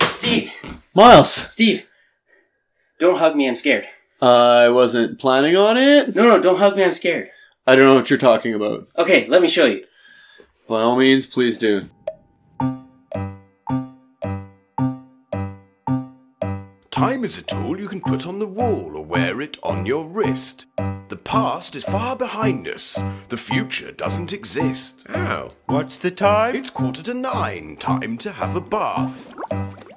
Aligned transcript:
Steve, 0.00 0.52
Myles, 0.94 1.32
Steve, 1.32 1.86
don't 2.98 3.18
hug 3.18 3.36
me. 3.36 3.48
I'm 3.48 3.56
scared. 3.56 3.86
I 4.20 4.68
wasn't 4.68 5.18
planning 5.18 5.56
on 5.56 5.76
it. 5.76 6.14
No, 6.14 6.24
no, 6.24 6.42
don't 6.42 6.58
hug 6.58 6.76
me. 6.76 6.84
I'm 6.84 6.92
scared. 6.92 7.30
I 7.66 7.76
don't 7.76 7.84
know 7.84 7.94
what 7.94 8.10
you're 8.10 8.18
talking 8.18 8.54
about. 8.54 8.86
Okay, 8.96 9.26
let 9.28 9.42
me 9.42 9.48
show 9.48 9.66
you. 9.66 9.84
By 10.66 10.82
all 10.82 10.96
means, 10.96 11.26
please 11.26 11.56
do. 11.56 11.82
Time 16.98 17.22
is 17.22 17.38
a 17.38 17.42
tool 17.42 17.78
you 17.78 17.86
can 17.86 18.00
put 18.00 18.26
on 18.26 18.40
the 18.40 18.46
wall 18.48 18.96
or 18.96 19.04
wear 19.04 19.40
it 19.40 19.56
on 19.62 19.86
your 19.86 20.04
wrist. 20.04 20.66
The 21.06 21.20
past 21.22 21.76
is 21.76 21.84
far 21.84 22.16
behind 22.16 22.66
us. 22.66 23.00
The 23.28 23.36
future 23.36 23.92
doesn't 23.92 24.32
exist. 24.32 25.06
Oh, 25.08 25.52
what's 25.66 25.96
the 25.96 26.10
time? 26.10 26.56
It's 26.56 26.70
quarter 26.70 27.00
to 27.04 27.14
nine. 27.14 27.76
Time 27.76 28.18
to 28.18 28.32
have 28.32 28.56
a 28.56 28.60
bath. 28.60 29.32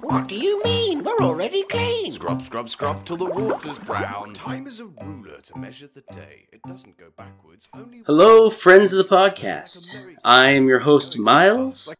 What 0.00 0.28
do 0.28 0.36
you 0.36 0.62
mean? 0.62 1.02
We're 1.02 1.18
already 1.22 1.64
clean. 1.64 2.12
Scrub, 2.12 2.40
scrub, 2.40 2.68
scrub 2.68 3.04
till 3.04 3.16
the 3.16 3.26
water's 3.26 3.80
brown. 3.80 4.32
Time 4.32 4.68
is 4.68 4.78
a 4.78 4.86
ruler 4.86 5.40
to 5.40 5.58
measure 5.58 5.88
the 5.92 6.04
day. 6.14 6.46
It 6.52 6.62
doesn't 6.62 6.98
go 6.98 7.06
backwards, 7.18 7.68
only. 7.74 8.04
Hello, 8.06 8.48
friends 8.48 8.92
of 8.92 8.98
the 8.98 9.12
podcast. 9.12 9.88
I 10.22 10.50
am 10.50 10.68
your 10.68 10.78
host, 10.78 11.18
Myles. 11.18 11.96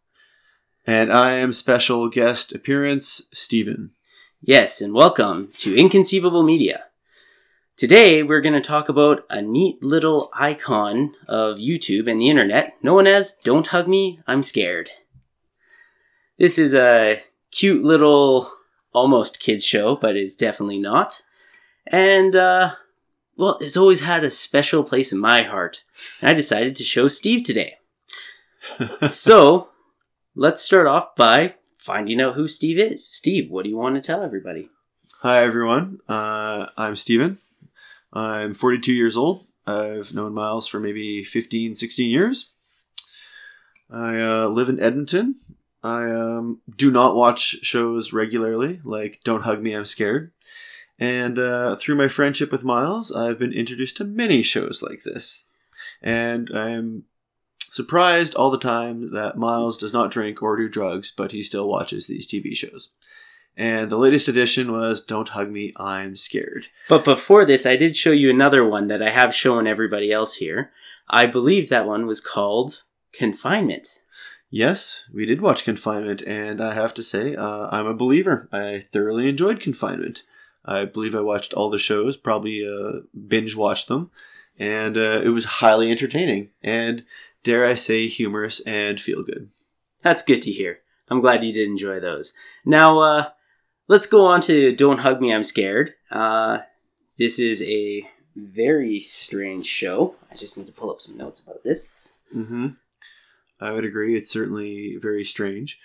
And 0.87 1.13
I 1.13 1.33
am 1.33 1.53
special 1.53 2.09
guest 2.09 2.53
appearance, 2.53 3.23
Stephen. 3.33 3.91
Yes, 4.45 4.81
and 4.81 4.93
welcome 4.93 5.51
to 5.59 5.77
Inconceivable 5.77 6.43
Media. 6.43 6.87
Today, 7.77 8.25
we're 8.25 8.41
going 8.41 8.61
to 8.61 8.61
talk 8.61 8.89
about 8.89 9.25
a 9.31 9.41
neat 9.41 9.81
little 9.85 10.31
icon 10.35 11.15
of 11.29 11.59
YouTube 11.59 12.11
and 12.11 12.21
the 12.21 12.29
internet 12.29 12.75
known 12.83 13.07
as 13.07 13.39
Don't 13.45 13.69
Hug 13.69 13.87
Me, 13.87 14.19
I'm 14.27 14.43
Scared. 14.43 14.91
This 16.39 16.59
is 16.59 16.75
a 16.75 17.23
cute 17.53 17.85
little, 17.85 18.51
almost 18.93 19.39
kids 19.39 19.65
show, 19.65 19.95
but 19.95 20.17
is 20.17 20.35
definitely 20.35 20.81
not. 20.81 21.23
And, 21.87 22.35
uh, 22.35 22.73
well, 23.37 23.59
it's 23.61 23.77
always 23.77 24.01
had 24.01 24.25
a 24.25 24.31
special 24.33 24.83
place 24.83 25.13
in 25.13 25.21
my 25.21 25.43
heart. 25.43 25.85
And 26.21 26.33
I 26.33 26.35
decided 26.35 26.75
to 26.75 26.83
show 26.83 27.07
Steve 27.07 27.45
today. 27.45 27.77
so, 29.07 29.69
let's 30.35 30.65
start 30.65 30.89
off 30.89 31.15
by 31.15 31.55
finding 31.83 32.21
out 32.21 32.35
who 32.35 32.47
Steve 32.47 32.79
is. 32.79 33.07
Steve, 33.07 33.51
what 33.51 33.65
do 33.65 33.71
you 33.71 33.77
want 33.77 33.97
to 33.97 34.01
tell 34.01 34.23
everybody? 34.23 34.69
Hi, 35.21 35.43
everyone. 35.43 35.99
Uh, 36.09 36.67
I'm 36.77 36.95
Stephen. 36.95 37.39
I'm 38.13 38.55
42 38.55 38.93
years 38.93 39.17
old. 39.17 39.47
I've 39.67 40.15
known 40.15 40.33
Myles 40.33 40.69
for 40.69 40.79
maybe 40.79 41.25
15, 41.25 41.75
16 41.75 42.11
years. 42.11 42.53
I 43.91 44.21
uh, 44.21 44.47
live 44.47 44.69
in 44.69 44.81
Edmonton. 44.81 45.41
I 45.83 46.11
um, 46.11 46.61
do 46.77 46.93
not 46.93 47.17
watch 47.17 47.41
shows 47.63 48.13
regularly, 48.13 48.81
like 48.85 49.21
Don't 49.25 49.43
Hug 49.43 49.61
Me, 49.61 49.73
I'm 49.73 49.85
Scared. 49.85 50.31
And 51.01 51.37
uh, 51.37 51.75
through 51.77 51.97
my 51.97 52.07
friendship 52.07 52.53
with 52.53 52.63
Myles, 52.63 53.11
I've 53.11 53.41
been 53.41 53.53
introduced 53.53 53.97
to 53.97 54.05
many 54.05 54.43
shows 54.43 54.83
like 54.83 55.03
this. 55.05 55.47
And 56.01 56.49
I'm 56.55 57.05
surprised 57.73 58.35
all 58.35 58.51
the 58.51 58.59
time 58.59 59.13
that 59.13 59.39
Myles 59.39 59.79
does 59.79 59.95
not 59.95 60.11
drink 60.11 60.43
or 60.43 60.59
do 60.59 60.69
drugs, 60.69 61.11
but 61.11 61.33
he 61.33 61.43
still 61.43 61.67
watches 61.67 62.07
these 62.07 62.29
TV 62.29 62.55
shows. 62.55 62.91
And 63.57 63.89
the 63.89 63.97
latest 63.97 64.29
edition 64.29 64.71
was 64.71 65.01
Don't 65.03 65.31
Hug 65.31 65.51
Me, 65.51 65.73
I'm 65.77 66.15
Scared. 66.15 66.67
But 66.87 67.03
before 67.03 67.47
this, 67.47 67.65
I 67.65 67.77
did 67.77 67.97
show 67.97 68.11
you 68.11 68.29
another 68.29 68.63
one 68.63 68.89
that 68.89 69.03
I 69.03 69.11
have 69.11 69.35
shown 69.35 69.67
everybody 69.67 70.13
else 70.13 70.35
here. 70.35 70.71
I 71.09 71.25
believe 71.25 71.71
that 71.71 71.87
one 71.87 72.07
was 72.07 72.21
called 72.21 72.83
Confinement. 73.11 73.89
Yes, 74.51 75.09
we 75.13 75.25
did 75.25 75.41
watch 75.41 75.65
Confinement, 75.65 76.21
and 76.27 76.63
I 76.63 76.75
have 76.75 76.93
to 76.95 77.03
say, 77.03 77.35
uh, 77.35 77.69
I'm 77.71 77.87
a 77.87 77.95
believer. 77.95 78.51
I 78.53 78.81
thoroughly 78.81 79.31
enjoyed 79.31 79.61
Confinement. 79.61 80.25
I 80.63 80.85
believe 80.85 81.15
I 81.15 81.23
watched 81.23 81.55
all 81.55 81.71
the 81.71 81.79
shows, 81.79 82.19
probably 82.19 82.67
uh, 82.67 83.01
binge 83.27 83.57
watched 83.57 83.89
them, 83.89 84.11
and 84.59 84.99
uh, 84.99 85.23
it 85.25 85.31
was 85.31 85.47
highly 85.47 85.91
entertaining 85.91 86.51
and, 86.63 87.05
dare 87.45 87.67
I 87.67 87.75
say, 87.75 88.07
humorous 88.07 88.61
and 88.61 89.01
feel 89.01 89.23
good. 89.23 89.51
That's 90.03 90.23
good 90.23 90.43
to 90.43 90.51
hear. 90.51 90.81
I'm 91.11 91.21
glad 91.21 91.45
you 91.45 91.53
did 91.53 91.69
enjoy 91.69 92.01
those. 92.01 92.33
Now, 92.65 93.01
uh, 93.01 93.29
let's 93.89 94.07
go 94.07 94.25
on 94.25 94.41
to 94.43 94.75
Don't 94.75 95.01
Hug 95.01 95.21
Me, 95.21 95.33
I'm 95.33 95.45
Scared. 95.45 95.95
Uh, 96.11 96.59
this 97.19 97.39
is 97.39 97.63
a 97.63 98.09
very 98.35 98.99
strange 99.01 99.67
show. 99.67 100.15
I 100.31 100.37
just 100.37 100.57
need 100.57 100.67
to 100.67 100.73
pull 100.73 100.91
up 100.91 101.01
some 101.01 101.17
notes 101.17 101.41
about 101.41 101.63
this. 101.65 102.15
Mm-hmm. 102.35 102.69
I 103.61 103.73
would 103.73 103.85
agree. 103.85 104.17
It's 104.17 104.33
certainly 104.33 104.97
very 105.01 105.25
strange. 105.25 105.79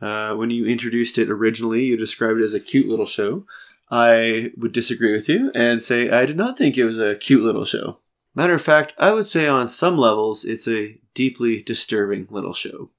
Uh, 0.00 0.34
when 0.34 0.50
you 0.50 0.66
introduced 0.66 1.18
it 1.18 1.30
originally, 1.30 1.84
you 1.84 1.96
described 1.96 2.40
it 2.40 2.44
as 2.44 2.54
a 2.54 2.60
cute 2.60 2.86
little 2.86 3.06
show. 3.06 3.46
I 3.90 4.52
would 4.56 4.72
disagree 4.72 5.12
with 5.12 5.28
you 5.28 5.50
and 5.54 5.82
say 5.82 6.10
I 6.10 6.26
did 6.26 6.36
not 6.36 6.58
think 6.58 6.76
it 6.76 6.84
was 6.84 6.98
a 6.98 7.16
cute 7.16 7.42
little 7.42 7.64
show. 7.64 7.98
Matter 8.34 8.54
of 8.54 8.62
fact, 8.62 8.94
I 8.98 9.12
would 9.12 9.26
say 9.26 9.46
on 9.46 9.68
some 9.68 9.96
levels 9.96 10.44
it's 10.44 10.66
a 10.66 10.96
deeply 11.14 11.62
disturbing 11.62 12.26
little 12.30 12.54
show. 12.54 12.90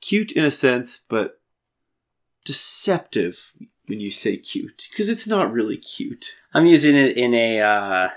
Cute 0.00 0.30
in 0.32 0.44
a 0.44 0.50
sense, 0.50 1.04
but 1.08 1.40
deceptive 2.44 3.52
when 3.86 4.00
you 4.00 4.10
say 4.10 4.36
cute, 4.36 4.88
because 4.90 5.08
it's 5.08 5.26
not 5.26 5.52
really 5.52 5.76
cute. 5.76 6.34
I'm 6.52 6.66
using 6.66 6.96
it 6.96 7.16
in 7.16 7.34
a 7.34 7.60
uh, 7.60 8.08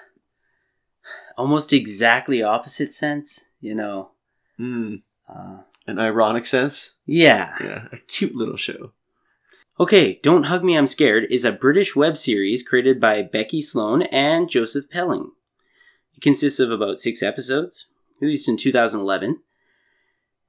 almost 1.38 1.72
exactly 1.74 2.42
opposite 2.44 2.94
sense, 2.94 3.46
you 3.62 3.76
know. 3.76 4.12
Mm, 4.60 5.04
Uh, 5.28 5.60
an 5.88 6.00
ironic 6.00 6.46
sense. 6.46 6.98
yeah. 7.06 7.56
Yeah, 7.62 7.88
a 7.92 7.98
cute 7.98 8.36
little 8.36 8.58
show. 8.58 8.92
Okay, 9.80 10.20
Don't 10.22 10.44
Hug 10.48 10.64
Me, 10.64 10.78
I'm 10.78 10.88
Scared 10.88 11.28
is 11.30 11.46
a 11.46 11.52
British 11.54 11.96
web 11.96 12.18
series 12.18 12.68
created 12.68 13.00
by 13.00 13.22
Becky 13.22 13.62
Sloan 13.62 14.02
and 14.12 14.50
Joseph 14.50 14.90
Pelling. 14.90 15.32
It 16.20 16.24
consists 16.24 16.60
of 16.60 16.70
about 16.70 17.00
six 17.00 17.24
episodes, 17.24 17.88
released 18.20 18.50
in 18.50 18.58
2011, 18.58 19.42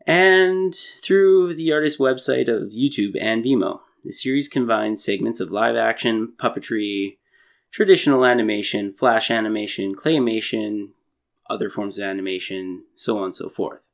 and 0.04 0.74
through 0.74 1.54
the 1.54 1.70
artist's 1.70 2.00
website 2.00 2.48
of 2.48 2.72
YouTube 2.72 3.16
and 3.20 3.44
Vimeo. 3.44 3.78
The 4.02 4.10
series 4.10 4.48
combines 4.48 5.04
segments 5.04 5.38
of 5.38 5.52
live 5.52 5.76
action, 5.76 6.32
puppetry, 6.38 7.18
traditional 7.70 8.24
animation, 8.24 8.92
flash 8.92 9.30
animation, 9.30 9.94
claymation, 9.94 10.88
other 11.48 11.70
forms 11.70 11.98
of 11.98 12.04
animation, 12.04 12.82
so 12.96 13.18
on 13.18 13.26
and 13.26 13.34
so 13.36 13.48
forth. 13.48 13.86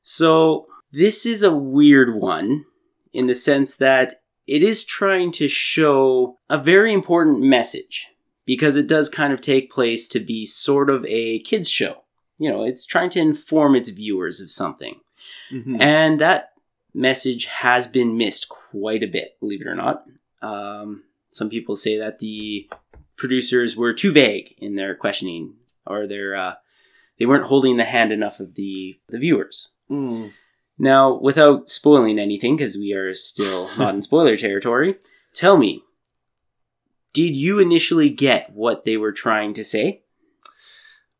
So, 0.00 0.66
this 0.92 1.26
is 1.26 1.42
a 1.42 1.54
weird 1.54 2.14
one 2.14 2.64
in 3.12 3.26
the 3.26 3.34
sense 3.34 3.76
that 3.76 4.22
it 4.46 4.62
is 4.62 4.82
trying 4.82 5.30
to 5.32 5.46
show 5.46 6.38
a 6.48 6.56
very 6.56 6.94
important 6.94 7.42
message 7.42 8.08
because 8.46 8.76
it 8.76 8.86
does 8.86 9.08
kind 9.08 9.32
of 9.32 9.40
take 9.40 9.70
place 9.70 10.08
to 10.08 10.20
be 10.20 10.46
sort 10.46 10.88
of 10.88 11.04
a 11.06 11.40
kids 11.40 11.68
show. 11.68 12.02
You 12.38 12.50
know, 12.50 12.64
it's 12.64 12.86
trying 12.86 13.10
to 13.10 13.20
inform 13.20 13.74
its 13.74 13.88
viewers 13.90 14.40
of 14.40 14.50
something. 14.50 15.00
Mhm. 15.52 15.80
And 15.80 16.20
that 16.20 16.52
message 16.94 17.46
has 17.46 17.86
been 17.86 18.16
missed 18.16 18.48
quite 18.48 19.02
a 19.02 19.08
bit, 19.08 19.38
believe 19.40 19.60
it 19.60 19.66
or 19.66 19.74
not. 19.74 20.04
Um, 20.40 21.04
some 21.28 21.50
people 21.50 21.76
say 21.76 21.98
that 21.98 22.18
the 22.18 22.68
producers 23.16 23.76
were 23.76 23.92
too 23.92 24.12
vague 24.12 24.54
in 24.58 24.76
their 24.76 24.94
questioning, 24.94 25.54
or 25.86 26.06
their 26.06 26.36
uh, 26.36 26.54
they 27.18 27.26
weren't 27.26 27.46
holding 27.46 27.76
the 27.76 27.84
hand 27.84 28.12
enough 28.12 28.40
of 28.40 28.54
the 28.54 28.98
the 29.08 29.18
viewers. 29.18 29.72
Mm. 29.90 30.32
Now, 30.78 31.14
without 31.14 31.70
spoiling 31.70 32.18
anything, 32.18 32.56
because 32.56 32.76
we 32.76 32.92
are 32.92 33.14
still 33.14 33.70
not 33.78 33.94
in 33.94 34.02
spoiler 34.02 34.36
territory, 34.36 34.96
tell 35.32 35.56
me, 35.56 35.82
did 37.16 37.34
you 37.34 37.58
initially 37.58 38.10
get 38.10 38.52
what 38.52 38.84
they 38.84 38.98
were 38.98 39.10
trying 39.10 39.54
to 39.54 39.64
say? 39.64 40.02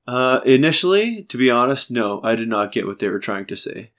Uh, 0.06 0.40
initially, 0.44 1.22
to 1.22 1.38
be 1.38 1.50
honest, 1.50 1.90
no, 1.90 2.20
I 2.22 2.36
did 2.36 2.50
not 2.50 2.70
get 2.70 2.86
what 2.86 2.98
they 2.98 3.08
were 3.08 3.18
trying 3.18 3.46
to 3.46 3.56
say. 3.56 3.92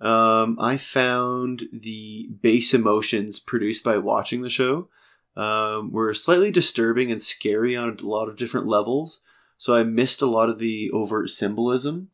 Um, 0.00 0.56
I 0.58 0.78
found 0.78 1.64
the 1.70 2.30
base 2.40 2.72
emotions 2.72 3.38
produced 3.38 3.84
by 3.84 3.98
watching 3.98 4.40
the 4.40 4.48
show 4.48 4.88
um, 5.36 5.92
were 5.92 6.14
slightly 6.14 6.50
disturbing 6.50 7.12
and 7.12 7.20
scary 7.20 7.76
on 7.76 7.98
a 7.98 8.06
lot 8.06 8.30
of 8.30 8.36
different 8.36 8.66
levels. 8.66 9.20
So 9.58 9.74
I 9.74 9.82
missed 9.82 10.22
a 10.22 10.26
lot 10.26 10.48
of 10.48 10.58
the 10.58 10.90
overt 10.90 11.28
symbolism, 11.28 12.08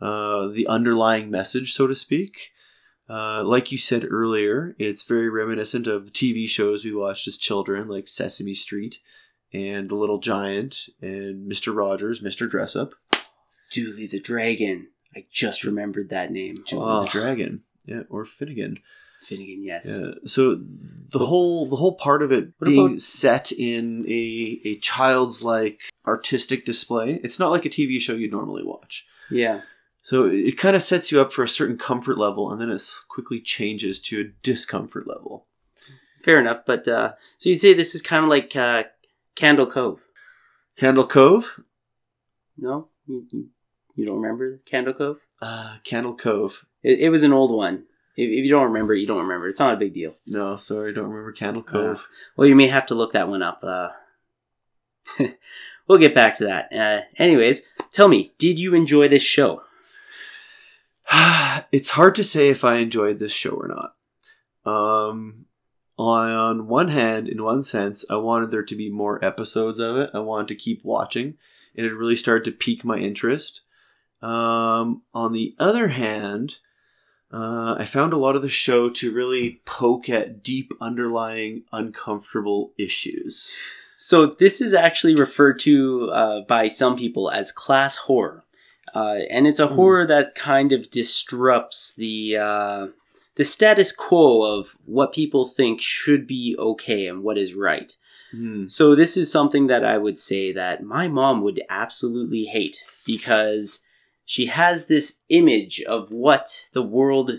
uh, 0.00 0.48
the 0.48 0.66
underlying 0.66 1.30
message, 1.30 1.74
so 1.74 1.86
to 1.86 1.94
speak. 1.94 2.52
Uh, 3.10 3.42
like 3.44 3.72
you 3.72 3.78
said 3.78 4.06
earlier, 4.08 4.76
it's 4.78 5.02
very 5.02 5.28
reminiscent 5.28 5.86
of 5.88 6.12
TV 6.12 6.48
shows 6.48 6.84
we 6.84 6.94
watched 6.94 7.26
as 7.26 7.36
children, 7.36 7.88
like 7.88 8.06
Sesame 8.06 8.54
Street 8.54 8.98
and 9.52 9.88
The 9.88 9.96
Little 9.96 10.18
Giant 10.18 10.88
and 11.02 11.50
Mr. 11.50 11.74
Rogers, 11.74 12.20
Mr. 12.20 12.48
Dressup. 12.48 12.92
Dooley 13.72 14.06
the 14.06 14.20
Dragon. 14.20 14.88
I 15.16 15.24
just 15.30 15.64
remembered 15.64 16.10
that 16.10 16.30
name. 16.30 16.62
Dooley 16.66 16.84
Oh, 16.86 17.02
the 17.02 17.08
Dragon. 17.08 17.62
Yeah, 17.84 18.02
or 18.10 18.24
Finnegan. 18.24 18.78
Finnegan, 19.22 19.62
yes. 19.64 20.00
Yeah. 20.00 20.12
So 20.24 20.54
the 20.54 21.26
whole 21.26 21.66
the 21.68 21.76
whole 21.76 21.94
part 21.96 22.22
of 22.22 22.30
it 22.32 22.58
being 22.60 22.86
about- 22.86 23.00
set 23.00 23.52
in 23.52 24.04
a 24.08 24.60
a 24.64 24.76
child's 24.78 25.42
like 25.42 25.80
artistic 26.06 26.64
display. 26.64 27.20
It's 27.24 27.38
not 27.38 27.50
like 27.50 27.66
a 27.66 27.70
TV 27.70 28.00
show 28.00 28.14
you'd 28.14 28.30
normally 28.30 28.62
watch. 28.64 29.06
Yeah. 29.30 29.62
So 30.02 30.24
it 30.26 30.56
kind 30.56 30.74
of 30.74 30.82
sets 30.82 31.12
you 31.12 31.20
up 31.20 31.32
for 31.32 31.44
a 31.44 31.48
certain 31.48 31.76
comfort 31.76 32.16
level, 32.18 32.50
and 32.50 32.60
then 32.60 32.70
it 32.70 32.82
quickly 33.08 33.40
changes 33.40 34.00
to 34.00 34.20
a 34.20 34.24
discomfort 34.42 35.06
level. 35.06 35.46
Fair 36.24 36.40
enough, 36.40 36.62
but 36.66 36.86
uh, 36.88 37.12
so 37.38 37.48
you'd 37.48 37.60
say 37.60 37.72
this 37.74 37.94
is 37.94 38.02
kind 38.02 38.22
of 38.24 38.30
like 38.30 38.54
uh, 38.56 38.84
Candle 39.34 39.66
Cove? 39.66 40.00
Candle 40.76 41.06
Cove, 41.06 41.60
No, 42.58 42.88
you, 43.06 43.26
don't 44.06 44.20
remember 44.20 44.60
Candle 44.66 44.94
Cove? 44.94 45.18
uh, 45.42 45.76
Candle 45.84 46.14
Cove. 46.14 46.64
It, 46.82 47.00
it 47.00 47.10
was 47.10 47.22
an 47.22 47.32
old 47.32 47.50
one. 47.54 47.84
If, 48.16 48.28
if 48.30 48.44
you 48.44 48.50
don't 48.50 48.64
remember 48.68 48.94
it, 48.94 49.00
you 49.00 49.06
don't 49.06 49.22
remember. 49.22 49.48
It's 49.48 49.60
not 49.60 49.74
a 49.74 49.78
big 49.78 49.92
deal. 49.94 50.14
No, 50.26 50.56
sorry, 50.56 50.90
I 50.90 50.94
don't 50.94 51.08
remember 51.08 51.32
Candle 51.32 51.62
Cove. 51.62 52.06
Well, 52.36 52.48
you 52.48 52.56
may 52.56 52.68
have 52.68 52.86
to 52.86 52.94
look 52.94 53.12
that 53.12 53.28
one 53.28 53.42
up. 53.42 53.60
Uh, 53.62 53.88
we'll 55.86 55.98
get 55.98 56.14
back 56.14 56.34
to 56.36 56.44
that. 56.44 56.72
Uh, 56.72 57.02
anyways, 57.16 57.66
tell 57.92 58.08
me, 58.08 58.32
did 58.38 58.58
you 58.58 58.74
enjoy 58.74 59.08
this 59.08 59.22
show? 59.22 59.62
it's 61.72 61.90
hard 61.90 62.14
to 62.16 62.24
say 62.24 62.48
if 62.48 62.64
I 62.64 62.76
enjoyed 62.76 63.18
this 63.18 63.32
show 63.32 63.50
or 63.50 63.68
not. 63.68 63.94
Um, 64.70 65.46
on 65.98 66.66
one 66.66 66.88
hand, 66.88 67.28
in 67.28 67.42
one 67.42 67.62
sense, 67.62 68.04
I 68.10 68.16
wanted 68.16 68.50
there 68.50 68.62
to 68.62 68.76
be 68.76 68.90
more 68.90 69.22
episodes 69.24 69.80
of 69.80 69.96
it. 69.96 70.10
I 70.14 70.20
wanted 70.20 70.48
to 70.48 70.54
keep 70.54 70.84
watching, 70.84 71.34
it 71.74 71.94
really 71.94 72.16
started 72.16 72.44
to 72.44 72.56
pique 72.56 72.84
my 72.84 72.96
interest. 72.98 73.62
Um, 74.22 75.02
on 75.14 75.32
the 75.32 75.54
other 75.58 75.88
hand, 75.88 76.58
uh, 77.32 77.76
I 77.78 77.84
found 77.84 78.12
a 78.12 78.18
lot 78.18 78.36
of 78.36 78.42
the 78.42 78.48
show 78.48 78.90
to 78.90 79.14
really 79.14 79.62
poke 79.64 80.08
at 80.08 80.42
deep 80.42 80.72
underlying 80.80 81.62
uncomfortable 81.72 82.72
issues. 82.76 83.58
So 83.96 84.26
this 84.26 84.60
is 84.60 84.74
actually 84.74 85.14
referred 85.14 85.58
to 85.60 86.10
uh, 86.10 86.40
by 86.42 86.68
some 86.68 86.96
people 86.96 87.30
as 87.30 87.52
class 87.52 87.96
horror, 87.96 88.44
uh, 88.94 89.18
and 89.30 89.46
it's 89.46 89.60
a 89.60 89.66
Hmm. 89.68 89.74
horror 89.74 90.06
that 90.06 90.34
kind 90.34 90.72
of 90.72 90.90
disrupts 90.90 91.94
the 91.94 92.36
uh, 92.36 92.86
the 93.36 93.44
status 93.44 93.92
quo 93.92 94.42
of 94.42 94.76
what 94.84 95.12
people 95.12 95.44
think 95.46 95.80
should 95.80 96.26
be 96.26 96.56
okay 96.58 97.06
and 97.06 97.22
what 97.22 97.38
is 97.38 97.54
right. 97.54 97.96
Hmm. 98.32 98.66
So 98.68 98.94
this 98.94 99.16
is 99.16 99.30
something 99.32 99.66
that 99.68 99.84
I 99.84 99.98
would 99.98 100.18
say 100.18 100.52
that 100.52 100.82
my 100.82 101.08
mom 101.08 101.42
would 101.42 101.62
absolutely 101.70 102.44
hate 102.44 102.78
because 103.06 103.84
she 104.24 104.46
has 104.46 104.86
this 104.86 105.24
image 105.28 105.80
of 105.82 106.10
what 106.12 106.68
the 106.72 106.82
world 106.82 107.32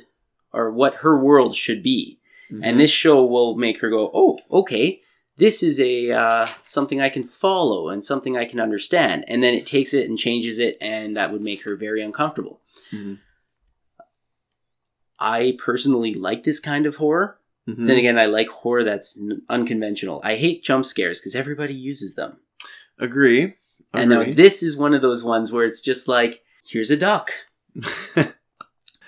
or 0.52 0.72
what 0.72 0.96
her 0.96 1.18
world 1.18 1.56
should 1.56 1.82
be. 1.84 2.20
Mm-hmm. 2.52 2.64
And 2.64 2.80
this 2.80 2.92
show 2.92 3.26
will 3.26 3.56
make 3.56 3.80
her 3.80 3.90
go, 3.90 4.10
"Oh, 4.14 4.40
okay. 4.52 5.01
This 5.44 5.62
is 5.64 5.80
a 5.80 6.12
uh, 6.12 6.48
something 6.64 7.00
I 7.02 7.10
can 7.10 7.26
follow 7.26 7.90
and 7.90 8.06
something 8.06 8.38
I 8.38 8.46
can 8.46 8.60
understand." 8.60 9.26
And 9.28 9.42
then 9.44 9.54
it 9.60 9.66
takes 9.66 9.94
it 9.94 10.08
and 10.10 10.18
changes 10.18 10.58
it 10.60 10.78
and 10.80 11.16
that 11.18 11.32
would 11.32 11.42
make 11.42 11.64
her 11.64 11.76
very 11.76 12.02
uncomfortable. 12.04 12.62
Mhm. 12.94 13.18
I 15.20 15.56
personally 15.64 16.14
like 16.14 16.44
this 16.44 16.60
kind 16.60 16.86
of 16.86 16.96
horror. 16.96 17.38
Mhm. 17.68 17.86
Then 17.88 17.98
again, 17.98 18.18
I 18.18 18.26
like 18.26 18.48
horror 18.50 18.84
that's 18.84 19.18
n- 19.18 19.44
unconventional. 19.50 20.20
I 20.24 20.36
hate 20.36 20.64
jump 20.64 20.86
scares 20.86 21.20
because 21.22 21.36
everybody 21.36 21.74
uses 21.76 22.16
them. 22.16 22.38
agree. 23.00 23.56
And 23.94 24.10
now 24.12 24.24
this 24.32 24.62
is 24.64 24.78
one 24.78 24.94
of 24.94 25.02
those 25.02 25.24
ones 25.24 25.52
where 25.52 25.66
it's 25.66 25.82
just 25.82 26.08
like, 26.08 26.44
here's 26.64 26.92
a 26.92 26.98
duck, 26.98 27.32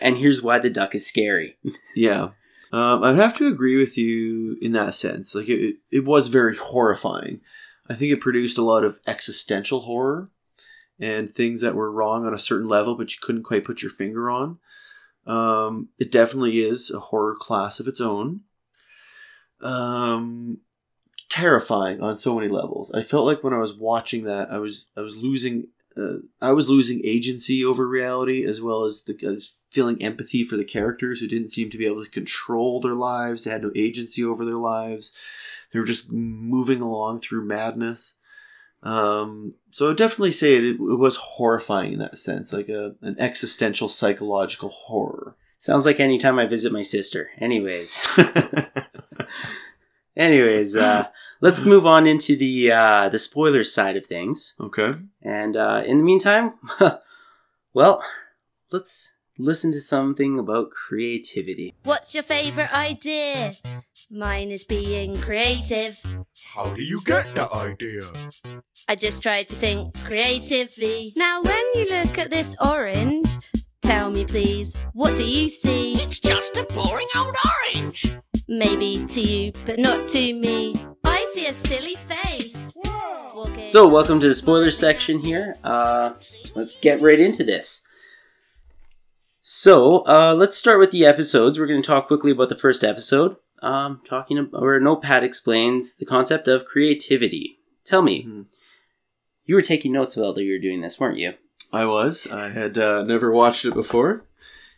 and 0.02 0.18
here's 0.18 0.42
why 0.42 0.58
the 0.60 0.70
duck 0.70 0.94
is 0.96 1.06
scary. 1.06 1.58
Yeah. 1.96 2.30
Um, 2.74 3.04
I'd 3.04 3.16
have 3.16 3.38
to 3.38 3.48
agree 3.48 3.78
with 3.78 3.98
you 3.98 4.58
in 4.62 4.72
that 4.72 4.96
sense. 4.96 5.36
Like, 5.36 5.48
it, 5.48 5.78
it 5.92 6.04
was 6.04 6.28
very 6.28 6.58
horrifying. 6.58 7.40
I 7.88 7.94
think 7.94 8.12
it 8.12 8.20
produced 8.20 8.58
a 8.58 8.64
lot 8.64 8.84
of 8.84 9.00
existential 9.06 9.82
horror 9.82 10.32
and 11.00 11.34
things 11.34 11.62
that 11.62 11.76
were 11.76 11.92
wrong 11.92 12.26
on 12.26 12.34
a 12.34 12.40
certain 12.40 12.68
level, 12.68 12.96
but 12.96 13.12
you 13.14 13.20
couldn't 13.22 13.44
quite 13.44 13.64
put 13.64 13.82
your 13.82 13.92
finger 13.92 14.30
on. 14.30 14.58
Um, 15.28 15.90
it 16.00 16.12
definitely 16.12 16.62
is 16.62 16.90
a 16.90 17.00
horror 17.00 17.36
class 17.40 17.80
of 17.80 17.88
its 17.88 18.02
own. 18.02 18.42
Um, 19.62 20.60
terrifying 21.30 22.02
on 22.02 22.18
so 22.18 22.36
many 22.36 22.48
levels. 22.48 22.92
I 22.92 23.02
felt 23.04 23.26
like 23.26 23.44
when 23.44 23.54
I 23.54 23.60
was 23.60 23.78
watching 23.78 24.24
that, 24.26 24.52
I 24.52 24.58
was 24.58 24.88
I 24.98 25.02
was 25.02 25.18
losing 25.18 25.68
uh, 25.98 26.18
I 26.42 26.52
was 26.52 26.70
losing 26.70 27.02
agency 27.04 27.64
over 27.64 27.88
reality 27.88 28.46
as 28.46 28.62
well 28.62 28.84
as 28.84 29.04
the 29.04 29.18
I 29.26 29.32
was 29.32 29.54
feeling 29.72 30.02
empathy 30.02 30.44
for 30.44 30.56
the 30.56 30.66
characters 30.66 31.20
who 31.20 31.28
didn't 31.28 31.50
seem 31.50 31.70
to 31.72 31.78
be 31.78 31.86
able 31.86 32.04
to 32.04 32.10
control 32.10 32.80
their 32.80 32.94
lives. 32.94 33.44
They 33.44 33.52
had 33.52 33.64
no 33.64 33.72
agency 33.76 34.24
over 34.24 34.46
their 34.46 34.56
lives. 34.56 35.16
They 35.72 35.80
were 35.80 35.86
just 35.86 36.12
moving 36.12 36.82
along 36.82 37.22
through 37.22 37.46
madness. 37.46 38.16
Um, 38.84 39.56
so 39.72 39.90
I'd 39.90 39.98
definitely 39.98 40.32
say 40.32 40.56
it, 40.56 40.64
it 40.64 40.80
was 40.80 41.16
horrifying 41.16 41.94
in 41.94 42.00
that 42.00 42.18
sense, 42.18 42.54
like 42.54 42.70
a 42.70 42.96
an 43.02 43.16
existential 43.18 43.90
psychological 43.90 44.70
horror. 44.70 45.36
Sounds 45.58 45.86
like 45.86 46.00
anytime 46.00 46.38
I 46.38 46.46
visit 46.46 46.74
my 46.74 46.82
sister. 46.82 47.30
Anyways, 47.40 48.06
anyways, 50.18 50.76
uh, 50.76 51.08
let's 51.44 51.66
move 51.66 51.86
on 51.86 52.08
into 52.08 52.38
the 52.38 52.72
uh, 52.72 53.10
the 53.10 53.20
spoiler 53.20 53.64
side 53.64 53.98
of 53.98 54.06
things. 54.06 54.56
okay. 54.60 54.94
And 55.22 55.56
uh, 55.58 55.84
in 55.86 55.98
the 55.98 56.04
meantime, 56.04 56.54
well, 57.74 58.02
let's 58.72 59.18
listen 59.38 59.72
to 59.74 59.80
something 59.80 60.40
about 60.40 60.72
creativity. 60.72 61.74
What's 61.84 62.14
your 62.14 62.24
favorite 62.24 62.72
idea? 62.74 63.54
Mine 64.10 64.52
is 64.52 64.64
being 64.64 65.18
creative. 65.18 66.00
How 66.54 66.70
do 66.74 66.82
you 66.82 67.02
get 67.04 67.36
that 67.36 67.52
idea? 67.52 68.04
I 68.88 68.96
just 68.96 69.22
tried 69.22 69.50
to 69.50 69.56
think 69.56 69.96
creatively. 70.04 71.14
Now, 71.16 71.42
when 71.42 71.66
you 71.76 71.88
look 71.90 72.18
at 72.18 72.30
this 72.30 72.56
orange, 72.62 73.28
tell 73.82 74.10
me 74.12 74.24
please, 74.26 74.74
what 74.94 75.18
do 75.18 75.24
you 75.24 75.50
see? 75.50 76.02
It's 76.02 76.20
just 76.20 76.56
a 76.56 76.64
boring 76.74 77.12
old 77.18 77.36
orange. 77.54 78.16
Maybe 78.48 79.06
to 79.10 79.22
you, 79.22 79.52
but 79.66 79.80
not 79.80 80.10
to 80.10 80.34
me. 80.34 80.76
I 81.06 81.13
see 81.34 81.48
a 81.48 81.54
silly 81.54 81.96
face. 81.96 82.74
Walking- 83.36 83.68
So, 83.68 83.88
welcome 83.88 84.20
to 84.20 84.28
the 84.28 84.36
spoiler 84.36 84.70
section 84.72 85.20
here. 85.24 85.56
Uh, 85.64 86.14
let's 86.56 86.80
get 86.80 87.02
right 87.02 87.20
into 87.20 87.44
this. 87.44 87.88
So, 89.42 90.06
uh, 90.08 90.36
let's 90.36 90.56
start 90.58 90.80
with 90.80 90.92
the 90.92 91.06
episodes. 91.06 91.58
We're 91.58 91.68
going 91.68 91.82
to 91.82 91.88
talk 91.88 92.08
quickly 92.08 92.32
about 92.32 92.50
the 92.50 92.58
first 92.58 92.84
episode. 92.84 93.36
Um, 93.62 94.02
talking 94.06 94.38
about, 94.38 94.62
where 94.62 94.80
Notepad 94.80 95.24
explains 95.24 95.96
the 95.96 96.06
concept 96.06 96.48
of 96.48 96.66
creativity. 96.66 97.60
Tell 97.86 98.02
me, 98.02 98.26
Mhm. 98.26 98.46
you 99.46 99.56
were 99.56 99.62
taking 99.62 99.92
notes 99.94 100.16
while 100.16 100.38
you 100.40 100.52
were 100.54 100.60
doing 100.60 100.82
this, 100.82 101.00
weren't 101.00 101.18
you? 101.18 101.34
I 101.72 101.86
was. 101.86 102.28
I 102.30 102.50
had 102.50 102.78
uh, 102.78 103.04
never 103.04 103.32
watched 103.32 103.66
it 103.66 103.74
before, 103.74 104.26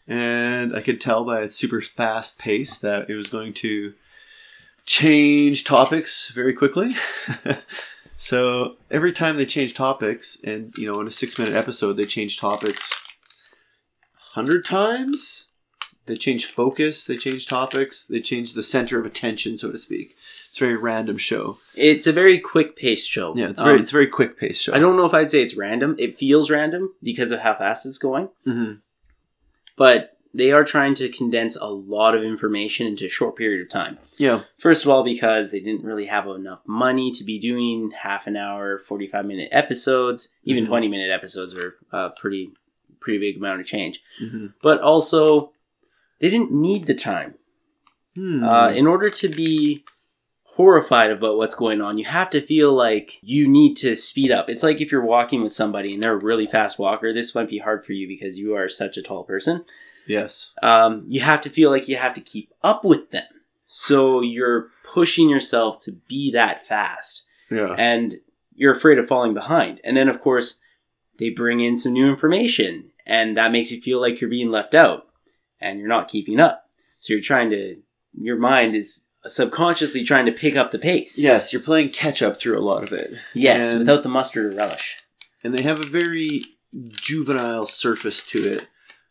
and 0.08 0.74
I 0.76 0.82
could 0.82 1.02
tell 1.02 1.26
by 1.26 1.42
its 1.42 1.56
super 1.56 1.82
fast 1.82 2.40
pace 2.40 2.78
that 2.78 3.10
it 3.10 3.16
was 3.16 3.30
going 3.30 3.54
to 3.56 3.94
change 4.86 5.64
topics 5.64 6.30
very 6.30 6.54
quickly. 6.54 6.92
so 8.18 8.78
every 8.92 9.12
time 9.12 9.38
they 9.38 9.46
change 9.46 9.74
topics, 9.74 10.40
and 10.44 10.74
you 10.78 10.92
know, 10.92 11.00
in 11.02 11.08
a 11.08 11.12
six-minute 11.12 11.54
episode, 11.54 11.94
they 11.94 12.06
change 12.06 12.40
topics 12.40 13.02
hundred 14.34 14.66
times. 14.66 15.48
They 16.08 16.18
change 16.18 16.46
focus. 16.46 17.06
They 17.06 17.18
change 17.18 17.48
topics. 17.48 18.08
They 18.08 18.22
change 18.22 18.54
the 18.54 18.62
center 18.62 19.00
of 19.00 19.06
attention, 19.06 19.58
so 19.58 19.72
to 19.72 19.78
speak. 19.78 20.16
It's 20.50 20.62
a 20.62 20.66
very 20.66 20.78
random 20.78 21.18
show. 21.18 21.58
It's 21.76 22.06
a 22.06 22.14
very 22.14 22.38
quick 22.40 22.76
paced 22.78 23.10
show. 23.10 23.34
Yeah, 23.36 23.50
it's 23.50 23.62
very 23.62 23.78
Um, 23.78 23.82
it's 23.82 23.92
a 23.92 23.96
very 23.96 24.08
quick 24.08 24.40
paced 24.40 24.62
show. 24.62 24.74
I 24.76 24.80
don't 24.80 24.98
know 24.98 25.06
if 25.06 25.14
I'd 25.14 25.32
say 25.32 25.42
it's 25.42 25.56
random. 25.56 25.96
It 25.98 26.16
feels 26.16 26.52
random 26.52 26.94
because 27.02 27.32
of 27.32 27.40
how 27.40 27.56
fast 27.56 27.86
it's 27.86 27.98
going, 27.98 28.30
hmm 28.44 28.74
but 29.78 30.15
they 30.38 30.52
are 30.52 30.64
trying 30.64 30.94
to 30.96 31.08
condense 31.10 31.56
a 31.56 31.68
lot 31.68 32.14
of 32.16 32.24
information 32.24 32.88
into 32.88 33.06
a 33.06 33.10
short 33.10 33.36
period 33.38 33.62
of 33.62 33.70
time. 33.70 33.98
Yeah. 34.18 34.42
First 34.58 34.84
of 34.84 34.92
all, 34.92 35.04
because 35.04 35.52
they 35.52 35.60
didn't 35.62 35.84
really 35.86 36.08
have 36.08 36.28
enough 36.28 36.62
money 36.68 37.12
to 37.12 37.24
be 37.24 37.40
doing 37.40 37.92
half 37.92 38.28
an 38.28 38.36
hour, 38.36 38.78
45 38.80 39.26
minute 39.26 39.50
episodes. 39.52 40.34
Even 40.44 40.66
Mhm. 40.66 40.68
20 40.68 40.88
minute 40.90 41.10
episodes 41.12 41.56
were 41.56 41.76
a 41.92 42.10
pretty, 42.10 42.52
pretty 43.00 43.20
big 43.20 43.38
amount 43.38 43.62
of 43.62 43.66
change. 43.68 44.02
hmm 44.20 44.48
But 44.62 44.82
also, 44.82 45.54
they 46.20 46.30
didn't 46.30 46.52
need 46.52 46.86
the 46.86 46.96
time. 46.96 47.36
Hmm. 48.18 48.44
Uh, 48.44 48.70
in 48.72 48.88
order 48.88 49.10
to 49.10 49.28
be 49.30 49.84
horrified 50.44 51.12
about 51.12 51.36
what's 51.38 51.56
going 51.56 51.82
on, 51.82 51.98
you 51.98 52.06
have 52.06 52.30
to 52.30 52.40
feel 52.42 52.74
like 52.74 53.20
you 53.22 53.48
need 53.48 53.76
to 53.76 53.94
speed 53.96 54.32
up. 54.32 54.50
It's 54.50 54.64
like 54.64 54.80
if 54.80 54.90
you're 54.92 55.04
walking 55.06 55.42
with 55.44 55.52
somebody 55.52 55.94
and 55.94 56.02
they're 56.02 56.14
a 56.14 56.18
really 56.18 56.48
fast 56.48 56.80
walker, 56.80 57.12
this 57.14 57.36
might 57.36 57.50
be 57.50 57.58
hard 57.60 57.84
for 57.86 57.92
you 57.92 58.08
because 58.08 58.40
you 58.40 58.56
are 58.56 58.70
such 58.70 58.96
a 58.98 59.02
tall 59.02 59.24
person. 59.26 59.66
Yes. 60.08 60.54
Um, 60.64 61.04
you 61.08 61.22
have 61.22 61.42
to 61.42 61.50
feel 61.50 61.70
like 61.72 61.88
you 61.88 61.96
have 61.98 62.14
to 62.16 62.22
keep 62.22 62.52
up 62.64 62.84
with 62.86 63.12
them. 63.12 63.26
So 63.66 64.22
you're 64.22 64.70
pushing 64.84 65.30
yourself 65.30 65.84
to 65.86 65.92
be 66.08 66.32
that 66.32 66.66
fast 66.66 67.24
Yeah. 67.50 67.76
and 67.78 68.16
you're 68.56 68.74
afraid 68.74 68.98
of 69.00 69.08
falling 69.08 69.34
behind. 69.34 69.82
And 69.84 69.98
then, 69.98 70.08
of 70.08 70.22
course, 70.22 70.60
they 71.18 71.30
bring 71.30 71.60
in 71.60 71.76
some 71.76 71.94
new 71.94 72.08
information 72.10 72.92
and 73.06 73.36
that 73.38 73.52
makes 73.52 73.72
you 73.72 73.82
feel 73.82 74.00
like 74.00 74.22
you're 74.22 74.30
being 74.30 74.52
left 74.52 74.76
out 74.76 75.08
and 75.60 75.80
you're 75.80 75.88
not 75.88 76.08
keeping 76.08 76.40
up. 76.40 76.70
So 77.00 77.14
you're 77.14 77.22
trying 77.22 77.50
to, 77.52 77.78
your 78.18 78.38
mind 78.38 78.76
is 78.76 79.06
subconsciously 79.26 80.04
trying 80.04 80.26
to 80.28 80.32
pick 80.32 80.56
up 80.56 80.72
the 80.72 80.80
pace. 80.80 81.22
Yes, 81.22 81.52
you're 81.52 81.62
playing 81.62 81.90
catch 81.90 82.22
up 82.22 82.38
through 82.38 82.58
a 82.58 82.62
lot 82.62 82.84
of 82.84 82.94
it. 82.94 83.14
Yes, 83.34 83.72
And- 83.72 83.80
without 83.80 84.04
the 84.04 84.10
mustard 84.10 84.54
or 84.54 84.56
relish. 84.58 84.98
And 85.44 85.54
they 85.54 85.62
have 85.64 85.80
a 85.80 85.86
very 85.88 86.44
juvenile 86.90 87.66
surface 87.66 88.24
to 88.32 88.40
it 88.54 88.68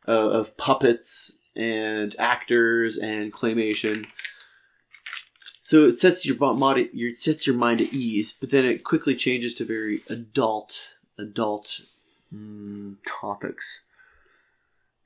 uh, 0.07 0.31
of 0.31 0.57
puppets 0.57 1.39
and 1.57 2.15
actors 2.19 2.99
and 2.99 3.33
claymation. 3.33 4.07
So 5.61 5.85
it 5.85 5.97
sets 5.97 6.27
your 6.27 6.37
body, 6.37 6.91
your 6.93 7.11
it 7.11 7.17
sets 7.17 7.47
your 7.47 7.57
mind 7.57 7.81
at 7.81 7.93
ease, 7.93 8.33
but 8.33 8.51
then 8.51 8.65
it 8.67 8.85
quickly 8.85 9.15
changes 9.15 9.55
to 9.55 9.65
very 9.65 10.01
adult, 10.11 10.95
adult 11.19 11.81
mm, 12.35 12.97
topics, 13.07 13.85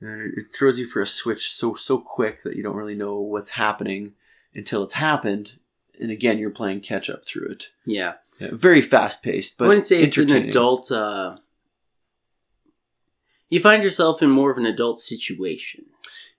and 0.00 0.20
it, 0.20 0.32
it 0.36 0.46
throws 0.52 0.78
you 0.78 0.88
for 0.88 1.00
a 1.00 1.06
switch 1.06 1.52
so 1.52 1.74
so 1.76 1.98
quick 1.98 2.42
that 2.42 2.56
you 2.56 2.64
don't 2.64 2.74
really 2.74 2.96
know 2.96 3.20
what's 3.20 3.50
happening 3.50 4.14
until 4.52 4.82
it's 4.82 4.94
happened, 4.94 5.52
and 6.00 6.10
again 6.10 6.38
you're 6.38 6.50
playing 6.50 6.80
catch 6.80 7.08
up 7.08 7.24
through 7.24 7.46
it. 7.48 7.68
Yeah. 7.86 8.14
Yeah, 8.40 8.48
very 8.52 8.82
fast 8.82 9.22
paced, 9.22 9.58
but 9.58 9.64
I 9.64 9.68
wouldn't 9.68 9.86
say 9.86 10.02
it's 10.02 10.16
an 10.16 10.30
adult. 10.30 10.92
Uh, 10.92 11.38
you 13.50 13.60
find 13.60 13.82
yourself 13.82 14.22
in 14.22 14.30
more 14.30 14.50
of 14.50 14.58
an 14.58 14.66
adult 14.66 14.98
situation. 14.98 15.86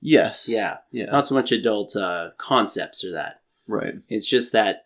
Yes. 0.01 0.47
Yeah. 0.49 0.77
Yeah. 0.91 1.05
Not 1.11 1.27
so 1.27 1.35
much 1.35 1.51
adult 1.51 1.95
uh, 1.95 2.29
concepts 2.37 3.03
or 3.03 3.11
that. 3.13 3.41
right. 3.67 3.95
It's 4.09 4.27
just 4.29 4.53
that 4.53 4.85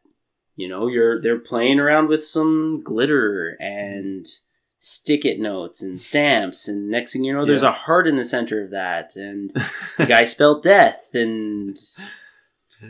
you 0.55 0.67
know 0.67 0.87
you're 0.87 1.21
they're 1.21 1.39
playing 1.39 1.79
around 1.79 2.07
with 2.09 2.23
some 2.25 2.81
glitter 2.83 3.57
and 3.59 4.25
stick 4.79 5.23
it 5.25 5.39
notes 5.39 5.81
and 5.81 5.99
stamps 6.01 6.67
and 6.67 6.89
next 6.91 7.13
thing 7.13 7.23
you 7.23 7.33
know 7.33 7.45
there's 7.45 7.63
Yeah. 7.63 7.69
a 7.69 7.71
heart 7.71 8.05
in 8.07 8.17
the 8.17 8.25
center 8.25 8.61
of 8.63 8.71
that 8.71 9.15
and 9.15 9.49
the 9.97 10.05
guy 10.05 10.25
spelled 10.25 10.61
death 10.61 10.99
and 11.13 11.77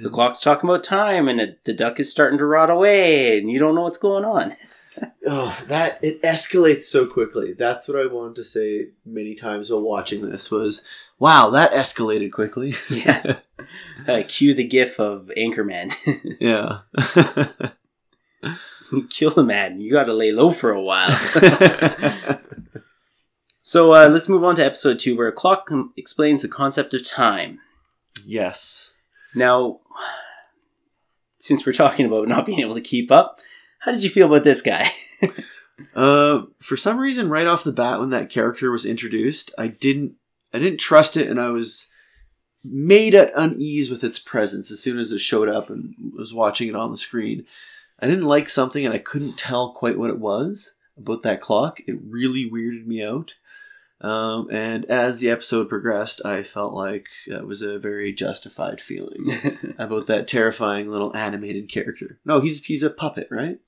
the 0.02 0.10
clock's 0.10 0.42
talking 0.42 0.68
about 0.70 0.84
time 0.84 1.28
and 1.30 1.40
it, 1.40 1.64
the 1.66 1.74
duck 1.74 2.00
is 2.00 2.10
starting 2.10 2.40
to 2.40 2.46
rot 2.46 2.72
away 2.72 3.38
and 3.38 3.50
you 3.52 3.60
don't 3.60 3.76
know 3.76 3.84
what's 3.84 4.00
going 4.00 4.26
on 4.26 4.56
Oh, 5.26 5.58
that 5.68 6.00
it 6.04 6.22
escalates 6.22 6.82
so 6.82 7.08
quickly. 7.08 7.54
That's 7.54 7.88
what 7.88 7.98
I 7.98 8.06
wanted 8.08 8.36
to 8.36 8.44
say 8.44 8.88
many 9.06 9.36
times 9.36 9.72
while 9.72 9.82
watching 9.82 10.30
this 10.30 10.52
was, 10.52 10.84
wow, 11.20 11.50
that 11.52 11.72
escalated 11.72 12.32
quickly. 12.32 12.74
Yeah. 12.90 13.40
uh, 14.08 14.24
cue 14.28 14.54
the 14.54 14.64
gif 14.64 15.00
of 15.00 15.32
anchorman 15.38 15.94
yeah. 16.40 16.80
kill 19.10 19.32
the 19.32 19.44
man 19.44 19.82
you 19.82 19.92
gotta 19.92 20.14
lay 20.14 20.32
low 20.32 20.52
for 20.52 20.70
a 20.70 20.82
while 20.82 21.10
so 23.64 23.92
uh, 23.94 24.08
let's 24.08 24.30
move 24.30 24.44
on 24.44 24.56
to 24.56 24.64
episode 24.64 25.00
two 25.00 25.18
where 25.18 25.30
a 25.30 25.32
clock 25.32 25.66
com- 25.66 25.92
explains 25.98 26.44
the 26.44 26.48
concept 26.48 26.94
of 26.94 27.08
time 27.08 27.60
yes. 28.26 28.94
Now, 29.36 29.80
since 31.38 31.66
we're 31.66 31.74
talking 31.74 32.06
about 32.06 32.28
not 32.28 32.46
being 32.46 32.60
able 32.60 32.76
to 32.76 32.82
keep 32.82 33.12
up, 33.12 33.40
how 33.84 33.92
did 33.92 34.04
you 34.04 34.10
feel 34.10 34.28
about 34.28 34.44
this 34.44 34.62
guy? 34.62 34.90
Uh, 35.96 36.44
for 36.60 36.78
some 36.78 36.98
reason, 36.98 37.30
right 37.30 37.48
off 37.48 37.64
the 37.64 37.72
bat, 37.72 38.00
when 38.00 38.12
that 38.12 38.30
character 38.30 38.72
was 38.72 38.86
introduced, 38.86 39.52
I 39.58 39.68
didn't, 39.68 40.14
I 40.54 40.60
didn't 40.60 40.80
trust 40.80 41.18
it, 41.18 41.28
and 41.28 41.40
I 41.40 41.50
was 41.50 41.88
made 42.64 43.14
at 43.14 43.32
unease 43.36 43.90
with 43.90 44.04
its 44.04 44.20
presence 44.20 44.72
as 44.72 44.80
soon 44.80 44.98
as 44.98 45.12
it 45.12 45.20
showed 45.20 45.50
up 45.50 45.70
and 45.70 45.96
was 46.16 46.34
watching 46.34 46.70
it 46.70 46.76
on 46.76 46.92
the 46.92 46.98
screen. 46.98 47.46
I 48.00 48.08
didn't 48.08 48.26
like 48.26 48.50
something, 48.50 48.86
and 48.86 48.94
I 48.94 49.00
couldn't 49.00 49.38
tell 49.38 49.74
quite 49.74 49.98
what 49.98 50.10
it 50.10 50.20
was 50.20 50.76
about 50.98 51.24
that 51.24 51.42
clock. 51.42 51.80
It 51.88 51.98
really 52.08 52.50
weirded 52.50 52.86
me 52.86 53.04
out. 53.04 53.34
Um, 54.04 54.50
and 54.52 54.84
as 54.86 55.22
the 55.22 55.30
episode 55.30 55.70
progressed, 55.70 56.22
I 56.26 56.44
felt 56.44 56.74
like 56.74 57.08
it 57.26 57.48
was 57.48 57.62
a 57.62 57.80
very 57.80 58.12
justified 58.12 58.82
feeling 58.82 59.32
about 59.78 60.08
that 60.08 60.28
terrifying 60.28 60.90
little 60.90 61.16
animated 61.16 61.70
character. 61.70 62.20
No, 62.26 62.42
he's 62.42 62.64
he's 62.66 62.84
a 62.84 62.90
puppet, 62.90 63.28
right? 63.32 63.60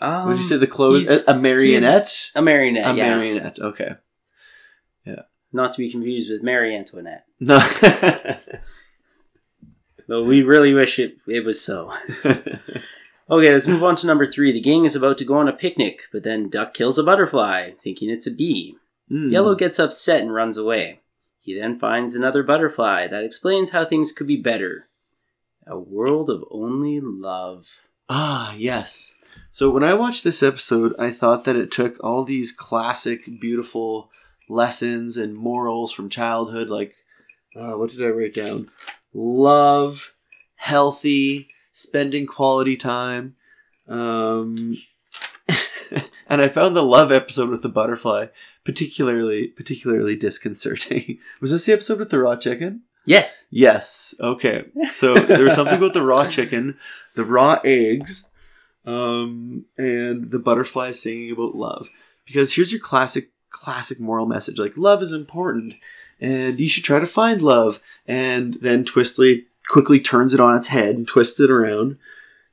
um, 0.00 0.30
did 0.30 0.38
you 0.38 0.44
say? 0.44 0.56
The 0.56 0.66
clothes? 0.66 1.08
A, 1.08 1.32
a 1.32 1.38
marionette? 1.38 2.30
A 2.34 2.42
marionette, 2.42 2.92
A 2.92 2.96
yeah. 2.96 3.14
marionette. 3.14 3.58
Okay. 3.60 3.92
Yeah. 5.04 5.22
Not 5.52 5.72
to 5.72 5.78
be 5.78 5.90
confused 5.90 6.30
with 6.30 6.42
Marie 6.42 6.76
Antoinette. 6.76 7.24
No. 7.40 7.60
But 10.08 10.24
we 10.24 10.42
really 10.42 10.72
wish 10.72 10.98
it, 10.98 11.18
it 11.26 11.44
was 11.44 11.60
so. 11.60 11.92
Okay, 13.30 13.52
let's 13.52 13.68
move 13.68 13.84
on 13.84 13.94
to 13.96 14.06
number 14.06 14.24
three. 14.24 14.52
The 14.52 14.60
gang 14.60 14.86
is 14.86 14.96
about 14.96 15.18
to 15.18 15.24
go 15.26 15.34
on 15.34 15.48
a 15.48 15.52
picnic, 15.52 16.04
but 16.10 16.22
then 16.22 16.48
Duck 16.48 16.72
kills 16.72 16.96
a 16.98 17.02
butterfly, 17.04 17.72
thinking 17.72 18.08
it's 18.08 18.26
a 18.26 18.30
bee. 18.30 18.76
Mm. 19.10 19.32
Yellow 19.32 19.54
gets 19.54 19.78
upset 19.78 20.22
and 20.22 20.34
runs 20.34 20.56
away. 20.56 21.00
He 21.40 21.58
then 21.58 21.78
finds 21.78 22.14
another 22.14 22.42
butterfly 22.42 23.06
that 23.06 23.24
explains 23.24 23.70
how 23.70 23.84
things 23.84 24.12
could 24.12 24.26
be 24.26 24.36
better. 24.36 24.88
A 25.66 25.78
world 25.78 26.28
of 26.28 26.44
only 26.50 27.00
love. 27.00 27.68
Ah, 28.08 28.54
yes. 28.56 29.20
So 29.50 29.70
when 29.70 29.84
I 29.84 29.94
watched 29.94 30.24
this 30.24 30.42
episode, 30.42 30.94
I 30.98 31.10
thought 31.10 31.44
that 31.44 31.56
it 31.56 31.70
took 31.70 32.02
all 32.02 32.24
these 32.24 32.52
classic, 32.52 33.40
beautiful 33.40 34.10
lessons 34.48 35.16
and 35.16 35.34
morals 35.34 35.92
from 35.92 36.08
childhood, 36.08 36.68
like, 36.68 36.94
uh, 37.56 37.72
what 37.72 37.90
did 37.90 38.02
I 38.02 38.08
write 38.08 38.34
down? 38.34 38.70
Love, 39.12 40.14
healthy, 40.56 41.48
spending 41.72 42.26
quality 42.26 42.76
time. 42.76 43.36
Um, 43.86 44.76
and 46.28 46.42
I 46.42 46.48
found 46.48 46.76
the 46.76 46.82
love 46.82 47.10
episode 47.10 47.48
with 47.48 47.62
the 47.62 47.68
butterfly 47.68 48.26
particularly 48.68 49.46
particularly 49.46 50.14
disconcerting. 50.14 51.18
Was 51.40 51.52
this 51.52 51.64
the 51.64 51.72
episode 51.72 51.98
with 51.98 52.10
the 52.10 52.18
raw 52.18 52.36
chicken? 52.36 52.82
Yes. 53.06 53.46
Yes. 53.50 54.14
Okay. 54.20 54.66
So 54.90 55.14
there 55.14 55.44
was 55.44 55.54
something 55.54 55.78
about 55.78 55.94
the 55.94 56.02
raw 56.02 56.28
chicken, 56.28 56.76
the 57.14 57.24
raw 57.24 57.58
eggs, 57.64 58.28
um, 58.84 59.64
and 59.78 60.30
the 60.30 60.38
butterfly 60.38 60.90
singing 60.92 61.32
about 61.32 61.54
love. 61.54 61.88
Because 62.26 62.54
here's 62.54 62.70
your 62.70 62.82
classic, 62.82 63.30
classic 63.48 63.98
moral 63.98 64.26
message: 64.26 64.58
like 64.58 64.76
love 64.76 65.00
is 65.00 65.14
important, 65.14 65.76
and 66.20 66.60
you 66.60 66.68
should 66.68 66.84
try 66.84 67.00
to 67.00 67.06
find 67.06 67.40
love. 67.40 67.80
And 68.06 68.58
then 68.60 68.84
Twistly 68.84 69.46
quickly 69.70 70.00
turns 70.00 70.34
it 70.34 70.40
on 70.40 70.54
its 70.54 70.66
head 70.66 70.94
and 70.94 71.08
twists 71.08 71.40
it 71.40 71.50
around, 71.50 71.96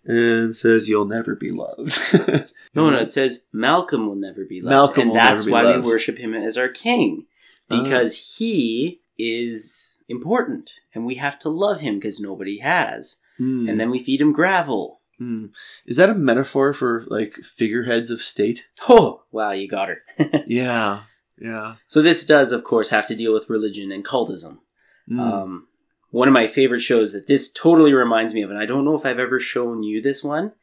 and 0.05 0.55
says, 0.55 0.88
"You'll 0.88 1.05
never 1.05 1.35
be 1.35 1.51
loved." 1.51 1.97
No, 2.75 2.89
no, 2.89 2.97
it 2.97 3.09
says 3.09 3.45
Malcolm 3.53 4.05
will 4.05 4.15
never 4.15 4.43
be 4.43 4.62
loved. 4.62 4.71
Malcolm 4.71 5.07
and 5.07 5.15
that's 5.15 5.47
why 5.47 5.63
loved. 5.63 5.85
we 5.85 5.91
worship 5.91 6.17
him 6.17 6.33
as 6.33 6.57
our 6.57 6.67
king. 6.67 7.25
Ah. 7.71 7.81
Because 7.81 8.38
he 8.38 9.00
is 9.17 10.01
important 10.09 10.81
and 10.93 11.05
we 11.05 11.15
have 11.15 11.39
to 11.39 11.50
love 11.50 11.79
him 11.79 11.95
because 11.95 12.19
nobody 12.19 12.59
has. 12.59 13.21
Hmm. 13.38 13.67
And 13.69 13.79
then 13.79 13.89
we 13.89 14.03
feed 14.03 14.19
him 14.21 14.33
gravel. 14.33 15.00
Hmm. 15.17 15.47
Is 15.85 15.95
that 15.95 16.09
a 16.09 16.15
metaphor 16.15 16.74
for 16.74 17.05
like 17.07 17.35
figureheads 17.35 18.12
of 18.12 18.21
state? 18.21 18.67
Oh, 18.89 19.24
wow, 19.31 19.51
you 19.51 19.67
got 19.67 19.88
her. 19.89 20.01
yeah. 20.47 21.03
Yeah. 21.39 21.75
so 21.88 22.01
this 22.01 22.25
does, 22.25 22.51
of 22.51 22.63
course, 22.63 22.89
have 22.89 23.07
to 23.07 23.15
deal 23.15 23.33
with 23.33 23.50
religion 23.50 23.91
and 23.91 24.05
cultism. 24.05 24.59
Hmm. 25.07 25.19
Um, 25.19 25.67
one 26.15 26.29
of 26.29 26.34
my 26.34 26.48
favorite 26.48 26.79
shows 26.79 27.12
that 27.12 27.27
this 27.27 27.51
totally 27.51 27.93
reminds 27.93 28.34
me 28.34 28.41
of, 28.41 28.50
and 28.50 28.57
I 28.57 28.65
don't 28.65 28.86
know 28.86 28.98
if 28.98 29.05
I've 29.05 29.19
ever 29.19 29.38
shown 29.38 29.84
you 29.84 30.01
this 30.01 30.24
one. 30.24 30.53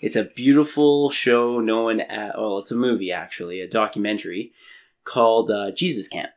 It's 0.00 0.16
a 0.16 0.24
beautiful 0.24 1.10
show 1.10 1.60
known 1.60 2.00
as, 2.00 2.32
well, 2.34 2.56
it's 2.60 2.70
a 2.72 2.76
movie 2.76 3.12
actually, 3.12 3.60
a 3.60 3.68
documentary 3.68 4.52
called 5.04 5.50
uh, 5.50 5.70
Jesus 5.72 6.08
Camp. 6.08 6.30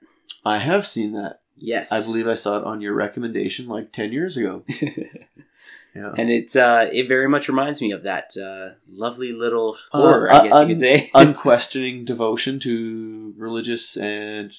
I 0.43 0.57
have 0.57 0.85
seen 0.85 1.13
that. 1.13 1.39
Yes. 1.55 1.93
I 1.93 2.05
believe 2.05 2.27
I 2.27 2.35
saw 2.35 2.57
it 2.57 2.65
on 2.65 2.81
your 2.81 2.93
recommendation 2.93 3.67
like 3.67 3.93
10 3.93 4.11
years 4.11 4.35
ago. 4.35 4.63
Yeah. 5.95 6.11
and 6.17 6.29
it's 6.29 6.57
uh, 6.57 6.89
it 6.91 7.07
very 7.07 7.29
much 7.29 7.47
reminds 7.47 7.81
me 7.81 7.91
of 7.91 8.03
that 8.03 8.35
uh, 8.35 8.75
lovely 8.89 9.31
little 9.31 9.77
Uh, 9.93 10.01
horror, 10.01 10.29
uh, 10.29 10.41
I 10.41 10.47
guess 10.49 10.59
you 10.59 10.67
could 10.67 10.79
say. 10.81 11.09
Unquestioning 11.15 12.03
devotion 12.03 12.59
to 12.59 13.33
religious 13.37 13.95
and 13.95 14.51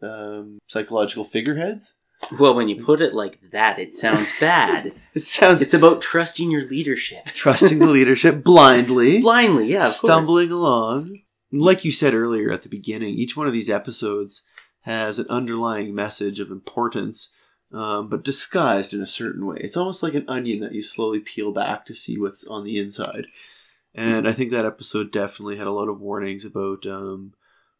um, 0.00 0.58
psychological 0.68 1.24
figureheads. 1.24 1.94
Well, 2.38 2.54
when 2.54 2.68
you 2.68 2.84
put 2.84 3.00
it 3.00 3.14
like 3.14 3.38
that, 3.52 3.78
it 3.78 3.92
sounds 3.92 4.38
bad. 4.40 4.92
It 5.14 5.22
sounds 5.22 5.62
it's 5.62 5.72
about 5.72 6.02
trusting 6.02 6.50
your 6.50 6.68
leadership 6.68 7.24
trusting 7.24 7.78
the 7.78 7.86
leadership 7.86 8.44
blindly, 8.44 9.22
blindly. 9.22 9.68
Yeah, 9.68 9.86
stumbling 9.86 10.50
along. 10.50 11.20
Like 11.50 11.86
you 11.86 11.92
said 11.92 12.12
earlier 12.12 12.52
at 12.52 12.60
the 12.60 12.68
beginning, 12.68 13.14
each 13.14 13.34
one 13.34 13.46
of 13.46 13.54
these 13.54 13.70
episodes 13.70 14.42
has 14.82 15.18
an 15.18 15.24
underlying 15.30 15.94
message 15.94 16.38
of 16.38 16.50
importance, 16.50 17.34
um, 17.72 18.10
but 18.10 18.24
disguised 18.24 18.92
in 18.92 19.00
a 19.00 19.06
certain 19.06 19.46
way. 19.46 19.56
It's 19.60 19.76
almost 19.76 20.02
like 20.02 20.12
an 20.12 20.26
onion 20.28 20.60
that 20.60 20.74
you 20.74 20.82
slowly 20.82 21.18
peel 21.18 21.50
back 21.50 21.86
to 21.86 21.94
see 21.94 22.18
what's 22.18 22.46
on 22.46 22.64
the 22.64 22.78
inside. 22.78 23.26
And 23.94 24.28
I 24.28 24.32
think 24.32 24.50
that 24.50 24.66
episode 24.66 25.10
definitely 25.10 25.56
had 25.56 25.66
a 25.66 25.72
lot 25.72 25.88
of 25.88 25.98
warnings 25.98 26.44
about 26.44 26.84
um, 26.84 27.32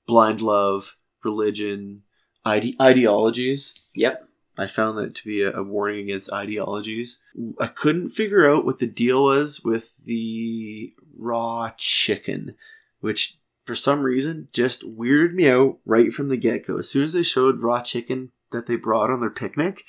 blind 0.07 0.41
love, 0.41 0.97
religion, 1.23 2.05
ide- 2.47 2.81
ideologies. 2.81 3.89
Yep. 3.95 4.29
I 4.59 4.67
found 4.67 4.97
that 4.99 5.15
to 5.17 5.25
be 5.25 5.43
a, 5.43 5.53
a 5.53 5.63
warning 5.63 6.05
against 6.05 6.33
ideologies. 6.33 7.21
I 7.61 7.67
couldn't 7.67 8.11
figure 8.11 8.51
out 8.51 8.65
what 8.65 8.79
the 8.79 8.89
deal 8.89 9.25
was 9.25 9.63
with 9.63 9.93
the 10.05 10.95
raw 11.19 11.73
chicken, 11.77 12.55
which 13.01 13.39
for 13.65 13.75
some 13.75 14.03
reason 14.03 14.49
just 14.53 14.83
weirded 14.83 15.35
me 15.35 15.51
out 15.51 15.79
right 15.85 16.13
from 16.13 16.29
the 16.29 16.37
get 16.37 16.67
go. 16.67 16.79
As 16.79 16.89
soon 16.89 17.03
as 17.03 17.13
they 17.13 17.23
showed 17.23 17.61
raw 17.61 17.83
chicken 17.83 18.31
that 18.53 18.67
they 18.67 18.77
brought 18.77 19.11
on 19.11 19.21
their 19.21 19.31
picnic, 19.31 19.85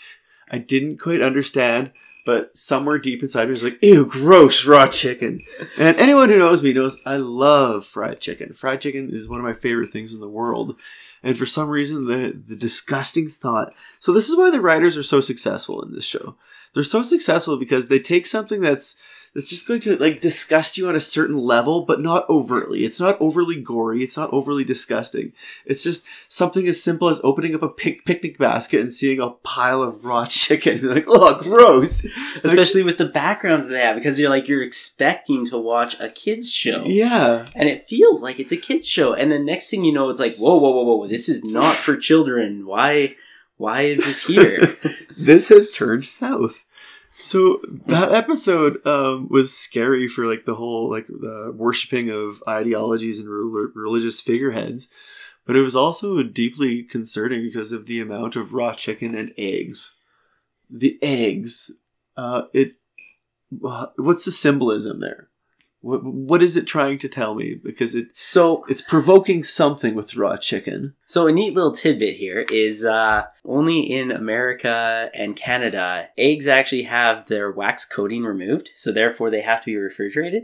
I 0.49 0.57
didn't 0.57 0.97
quite 0.99 1.21
understand, 1.21 1.91
but 2.25 2.57
somewhere 2.57 2.97
deep 2.97 3.21
inside 3.21 3.45
me 3.45 3.51
was 3.51 3.63
like, 3.63 3.81
ew, 3.81 4.05
gross 4.05 4.65
raw 4.65 4.87
chicken. 4.87 5.39
And 5.77 5.95
anyone 5.97 6.29
who 6.29 6.39
knows 6.39 6.63
me 6.63 6.73
knows 6.73 6.99
I 7.05 7.17
love 7.17 7.85
fried 7.85 8.19
chicken. 8.19 8.53
Fried 8.53 8.81
chicken 8.81 9.09
is 9.11 9.29
one 9.29 9.39
of 9.39 9.45
my 9.45 9.53
favorite 9.53 9.91
things 9.91 10.13
in 10.13 10.19
the 10.19 10.27
world. 10.27 10.77
And 11.23 11.37
for 11.37 11.45
some 11.45 11.69
reason, 11.69 12.05
the 12.05 12.31
the 12.31 12.55
disgusting 12.55 13.27
thought. 13.27 13.73
So 13.99 14.11
this 14.11 14.29
is 14.29 14.37
why 14.37 14.51
the 14.51 14.61
writers 14.61 14.95
are 14.97 15.03
so 15.03 15.21
successful 15.21 15.81
in 15.81 15.93
this 15.93 16.05
show. 16.05 16.35
They're 16.73 16.83
so 16.83 17.01
successful 17.01 17.57
because 17.57 17.89
they 17.89 17.99
take 17.99 18.27
something 18.27 18.61
that's 18.61 18.97
that's 19.37 19.51
just 19.51 19.67
going 19.67 19.79
to 19.79 19.95
like 19.97 20.19
disgust 20.19 20.79
you 20.79 20.89
on 20.89 20.95
a 20.95 20.99
certain 20.99 21.37
level, 21.37 21.85
but 21.85 22.01
not 22.01 22.27
overtly. 22.27 22.85
It's 22.85 22.99
not 22.99 23.21
overly 23.21 23.61
gory. 23.61 24.01
It's 24.01 24.17
not 24.17 24.33
overly 24.33 24.63
disgusting. 24.63 25.31
It's 25.63 25.83
just 25.83 26.07
something 26.27 26.67
as 26.67 26.81
simple 26.81 27.07
as 27.07 27.21
opening 27.23 27.53
up 27.53 27.61
a 27.61 27.69
pic- 27.69 28.03
picnic 28.03 28.39
basket 28.39 28.81
and 28.81 28.91
seeing 28.91 29.19
a 29.19 29.29
pile 29.29 29.83
of 29.83 30.03
raw 30.03 30.25
chicken. 30.29 30.79
You're 30.79 30.95
like, 30.95 31.05
oh, 31.07 31.39
gross. 31.39 32.03
Like, 32.37 32.45
Especially 32.45 32.81
with 32.81 32.97
the 32.97 33.05
backgrounds 33.05 33.67
that 33.67 33.73
they 33.73 33.81
have, 33.81 33.95
because 33.95 34.19
you're 34.19 34.31
like 34.31 34.47
you're 34.47 34.63
expecting 34.63 35.45
to 35.45 35.59
watch 35.59 35.99
a 35.99 36.09
kids 36.09 36.51
show. 36.51 36.81
yeah. 36.83 37.47
And 37.53 37.69
it 37.69 37.83
feels 37.83 38.23
like 38.23 38.39
it's 38.39 38.51
a 38.51 38.57
kids 38.57 38.87
show, 38.87 39.13
and 39.13 39.31
the 39.31 39.37
next 39.37 39.69
thing 39.69 39.83
you 39.83 39.93
know, 39.93 40.09
it's 40.09 40.19
like, 40.19 40.35
whoa, 40.37 40.57
whoa, 40.57 40.71
whoa, 40.71 40.81
whoa! 40.81 41.07
This 41.07 41.29
is 41.29 41.43
not 41.43 41.75
for 41.75 41.95
children. 41.95 42.65
Why, 42.65 43.15
why 43.57 43.81
is 43.81 44.03
this 44.03 44.25
here? 44.25 44.75
this 45.15 45.49
has 45.49 45.69
turned 45.69 46.05
south. 46.05 46.65
So 47.19 47.59
that 47.87 48.11
episode 48.11 48.85
um, 48.85 49.27
was 49.29 49.55
scary 49.55 50.07
for 50.07 50.25
like 50.25 50.45
the 50.45 50.55
whole 50.55 50.89
like 50.89 51.07
the 51.07 51.53
worshiping 51.55 52.11
of 52.11 52.43
ideologies 52.47 53.19
and 53.19 53.29
rel- 53.29 53.71
religious 53.73 54.21
figureheads, 54.21 54.87
but 55.45 55.55
it 55.55 55.61
was 55.61 55.75
also 55.75 56.21
deeply 56.21 56.83
concerning 56.83 57.41
because 57.41 57.71
of 57.71 57.87
the 57.87 57.99
amount 57.99 58.35
of 58.35 58.53
raw 58.53 58.73
chicken 58.73 59.15
and 59.15 59.33
eggs. 59.37 59.95
The 60.69 60.99
eggs, 61.01 61.71
uh, 62.15 62.43
it. 62.53 62.75
What's 63.49 64.25
the 64.25 64.31
symbolism 64.31 64.99
there? 64.99 65.29
What 65.81 66.03
what 66.03 66.41
is 66.41 66.57
it 66.57 66.65
trying 66.65 66.97
to 66.99 67.07
tell 67.09 67.35
me? 67.35 67.53
Because 67.55 67.93
it 67.95 68.07
so, 68.15 68.65
it's 68.67 68.81
provoking 68.81 69.43
something 69.43 69.93
with 69.95 70.15
raw 70.15 70.35
chicken. 70.37 70.95
so 71.05 71.27
a 71.27 71.31
neat 71.31 71.53
little 71.53 71.71
tidbit 71.71 72.17
here 72.17 72.45
is 72.51 72.83
uh, 72.83 73.25
only 73.45 73.81
in 73.81 74.11
America 74.11 75.09
and 75.13 75.35
Canada, 75.35 76.09
eggs 76.17 76.47
actually 76.47 76.83
have 76.83 77.27
their 77.27 77.51
wax 77.51 77.85
coating 77.85 78.23
removed, 78.23 78.71
so 78.75 78.91
therefore 78.91 79.29
they 79.29 79.41
have 79.41 79.59
to 79.61 79.65
be 79.67 79.75
refrigerated. 79.77 80.43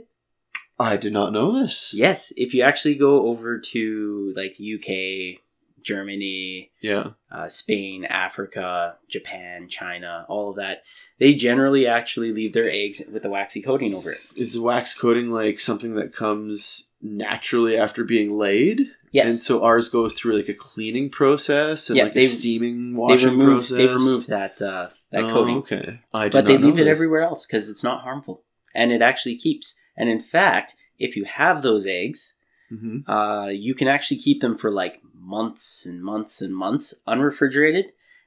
I 0.80 0.98
did 0.98 1.14
not 1.14 1.34
know 1.34 1.52
this. 1.52 1.94
Yes, 1.94 2.32
if 2.36 2.54
you 2.54 2.62
actually 2.64 2.96
go 2.96 3.28
over 3.28 3.60
to 3.60 4.34
like 4.36 4.56
UK, 4.60 5.40
Germany, 5.84 6.72
Yeah. 6.82 7.10
uh, 7.32 7.48
Spain, 7.48 8.06
Africa, 8.06 8.96
Japan, 9.10 9.68
China, 9.68 10.26
all 10.30 10.50
of 10.52 10.56
that, 10.58 10.84
they 11.24 11.34
generally 11.34 11.88
actually 11.88 12.32
leave 12.40 12.52
their 12.54 12.70
eggs 12.70 13.02
with 13.14 13.24
a 13.26 13.30
waxy 13.30 13.62
coating 13.62 13.94
over 13.94 14.12
it. 14.12 14.18
Is 14.36 14.54
the 14.54 14.62
wax 14.62 14.94
coating 14.94 15.32
like 15.32 15.60
something 15.60 15.96
that 15.96 16.14
comes 16.14 16.90
naturally 17.02 17.78
after 17.78 18.04
being 18.04 18.30
laid? 18.34 18.82
Yes. 19.12 19.30
And 19.32 19.40
so 19.40 19.64
ours 19.64 19.90
go 19.90 20.10
through 20.10 20.36
like 20.38 20.50
a 20.50 20.54
cleaning 20.54 21.10
process 21.10 21.90
and 21.90 21.98
Yeah, 21.98 22.06
like 22.06 22.16
a 22.16 22.26
steaming 22.26 22.94
they 22.94 22.98
washing 23.00 23.40
process. 23.40 23.78
they 23.78 23.88
remove 23.88 24.28
that 24.28 24.62
uh, 24.62 24.90
that 25.12 25.24
Oh, 25.26 25.34
coating, 25.34 25.58
Okay. 25.58 26.00
I 26.14 26.30
but 26.30 26.46
they 26.48 26.58
leave 26.58 26.80
it 26.80 26.88
everywhere 26.88 27.22
else 27.22 27.46
because 27.46 27.70
it's 27.70 27.84
not 27.84 28.02
harmful 28.02 28.44
and 28.76 28.92
it 28.92 29.02
actually 29.02 29.36
keeps. 29.38 29.80
And 29.96 30.10
in 30.10 30.20
fact, 30.20 30.76
if 31.00 31.16
you 31.16 31.24
have 31.26 31.62
those 31.62 31.86
eggs, 31.88 32.36
Mhm. 32.72 33.04
uh, 33.08 33.50
you 33.50 33.74
can 33.76 33.88
actually 33.88 34.18
keep 34.18 34.42
them 34.42 34.56
for 34.58 34.72
like 34.72 34.96
months 35.14 35.86
and 35.86 36.04
months 36.04 36.42
and 36.42 36.54
months 36.66 36.88
unrefrigerated, 37.08 37.86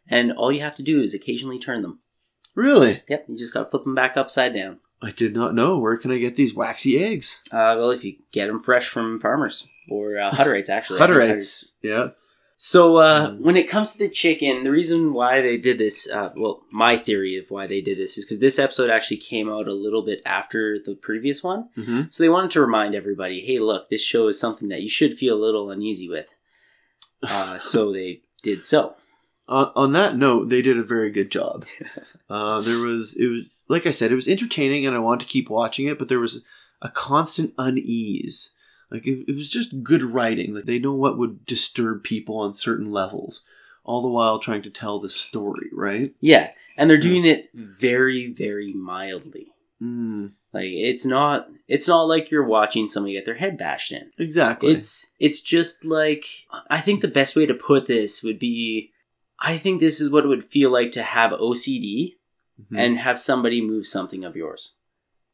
and 0.08 0.32
all 0.32 0.50
you 0.52 0.60
have 0.60 0.76
to 0.76 0.82
do 0.92 1.00
is 1.06 1.12
occasionally 1.14 1.58
turn 1.58 1.82
them. 1.82 1.98
Really? 2.56 3.02
Yep, 3.08 3.26
you 3.28 3.36
just 3.36 3.54
got 3.54 3.60
to 3.64 3.66
flip 3.70 3.84
them 3.84 3.94
back 3.94 4.16
upside 4.16 4.52
down. 4.54 4.80
I 5.00 5.10
did 5.12 5.34
not 5.34 5.54
know. 5.54 5.78
Where 5.78 5.96
can 5.98 6.10
I 6.10 6.18
get 6.18 6.34
these 6.36 6.54
waxy 6.54 6.98
eggs? 6.98 7.42
Uh, 7.52 7.76
well, 7.78 7.90
if 7.92 8.02
you 8.02 8.16
get 8.32 8.46
them 8.48 8.60
fresh 8.60 8.88
from 8.88 9.20
farmers 9.20 9.68
or 9.90 10.18
uh, 10.18 10.30
Hutterites, 10.32 10.70
actually, 10.70 11.00
Hutterites. 11.00 11.74
Yeah. 11.82 12.08
So 12.56 12.96
uh, 12.96 13.28
Mm. 13.32 13.40
when 13.42 13.56
it 13.58 13.68
comes 13.68 13.92
to 13.92 13.98
the 13.98 14.08
chicken, 14.08 14.62
the 14.64 14.70
reason 14.70 15.12
why 15.12 15.42
they 15.42 15.58
did 15.58 15.76
this, 15.76 16.08
uh, 16.10 16.30
well, 16.38 16.62
my 16.72 16.96
theory 16.96 17.36
of 17.36 17.44
why 17.50 17.66
they 17.66 17.82
did 17.82 17.98
this 17.98 18.16
is 18.16 18.24
because 18.24 18.38
this 18.40 18.58
episode 18.58 18.88
actually 18.88 19.18
came 19.18 19.50
out 19.50 19.68
a 19.68 19.74
little 19.74 20.00
bit 20.02 20.22
after 20.24 20.78
the 20.82 20.94
previous 20.94 21.44
one. 21.44 21.68
hmm 21.74 22.02
So 22.08 22.22
they 22.22 22.30
wanted 22.30 22.52
to 22.52 22.62
remind 22.62 22.94
everybody, 22.94 23.40
hey, 23.42 23.58
look, 23.58 23.90
this 23.90 24.02
show 24.02 24.28
is 24.28 24.40
something 24.40 24.68
that 24.70 24.80
you 24.80 24.88
should 24.88 25.18
feel 25.18 25.36
a 25.36 25.44
little 25.44 25.70
uneasy 25.70 26.08
with. 26.08 26.34
Uh, 27.22 27.58
so 27.72 27.92
they 27.92 28.22
did 28.42 28.62
so. 28.62 28.94
On, 29.48 29.70
on 29.76 29.92
that 29.92 30.16
note, 30.16 30.48
they 30.48 30.60
did 30.62 30.76
a 30.78 30.82
very 30.82 31.10
good 31.10 31.30
job. 31.30 31.64
Uh, 32.28 32.60
there 32.60 32.78
was 32.80 33.16
it 33.16 33.28
was 33.28 33.60
like 33.68 33.86
I 33.86 33.92
said, 33.92 34.10
it 34.10 34.16
was 34.16 34.26
entertaining, 34.26 34.84
and 34.84 34.96
I 34.96 34.98
wanted 34.98 35.20
to 35.26 35.30
keep 35.32 35.48
watching 35.48 35.86
it, 35.86 35.96
but 35.96 36.08
there 36.08 36.18
was 36.18 36.44
a 36.82 36.88
constant 36.88 37.54
unease. 37.56 38.52
Like 38.90 39.06
it, 39.06 39.26
it 39.28 39.34
was 39.36 39.48
just 39.48 39.84
good 39.84 40.02
writing. 40.02 40.52
Like 40.52 40.64
they 40.64 40.80
know 40.80 40.94
what 40.94 41.18
would 41.18 41.46
disturb 41.46 42.02
people 42.02 42.40
on 42.40 42.52
certain 42.52 42.90
levels, 42.90 43.44
all 43.84 44.02
the 44.02 44.08
while 44.08 44.40
trying 44.40 44.62
to 44.62 44.70
tell 44.70 44.98
the 44.98 45.08
story. 45.08 45.68
Right? 45.72 46.12
Yeah, 46.20 46.50
and 46.76 46.90
they're 46.90 46.98
doing 46.98 47.24
it 47.24 47.48
very, 47.54 48.32
very 48.32 48.72
mildly. 48.72 49.52
Mm, 49.80 50.32
Like 50.52 50.70
it's 50.72 51.06
not, 51.06 51.48
it's 51.68 51.86
not 51.86 52.08
like 52.08 52.30
you're 52.32 52.44
watching 52.46 52.88
somebody 52.88 53.12
get 53.14 53.24
their 53.24 53.34
head 53.36 53.56
bashed 53.56 53.92
in. 53.92 54.10
exactly. 54.18 54.72
It's 54.72 55.14
it's 55.20 55.40
just 55.40 55.84
like 55.84 56.24
I 56.68 56.80
think 56.80 57.02
the 57.02 57.08
best 57.08 57.36
way 57.36 57.46
to 57.46 57.54
put 57.54 57.86
this 57.86 58.22
would 58.24 58.40
be 58.40 58.90
I 59.40 59.56
think 59.56 59.80
this 59.80 60.00
is 60.00 60.10
what 60.10 60.24
it 60.24 60.28
would 60.28 60.44
feel 60.44 60.70
like 60.70 60.90
to 60.92 61.02
have 61.02 61.32
OCD 61.32 62.14
Mhm. 62.60 62.78
and 62.78 62.98
have 62.98 63.18
somebody 63.18 63.60
move 63.60 63.86
something 63.86 64.24
of 64.24 64.34
yours. 64.36 64.72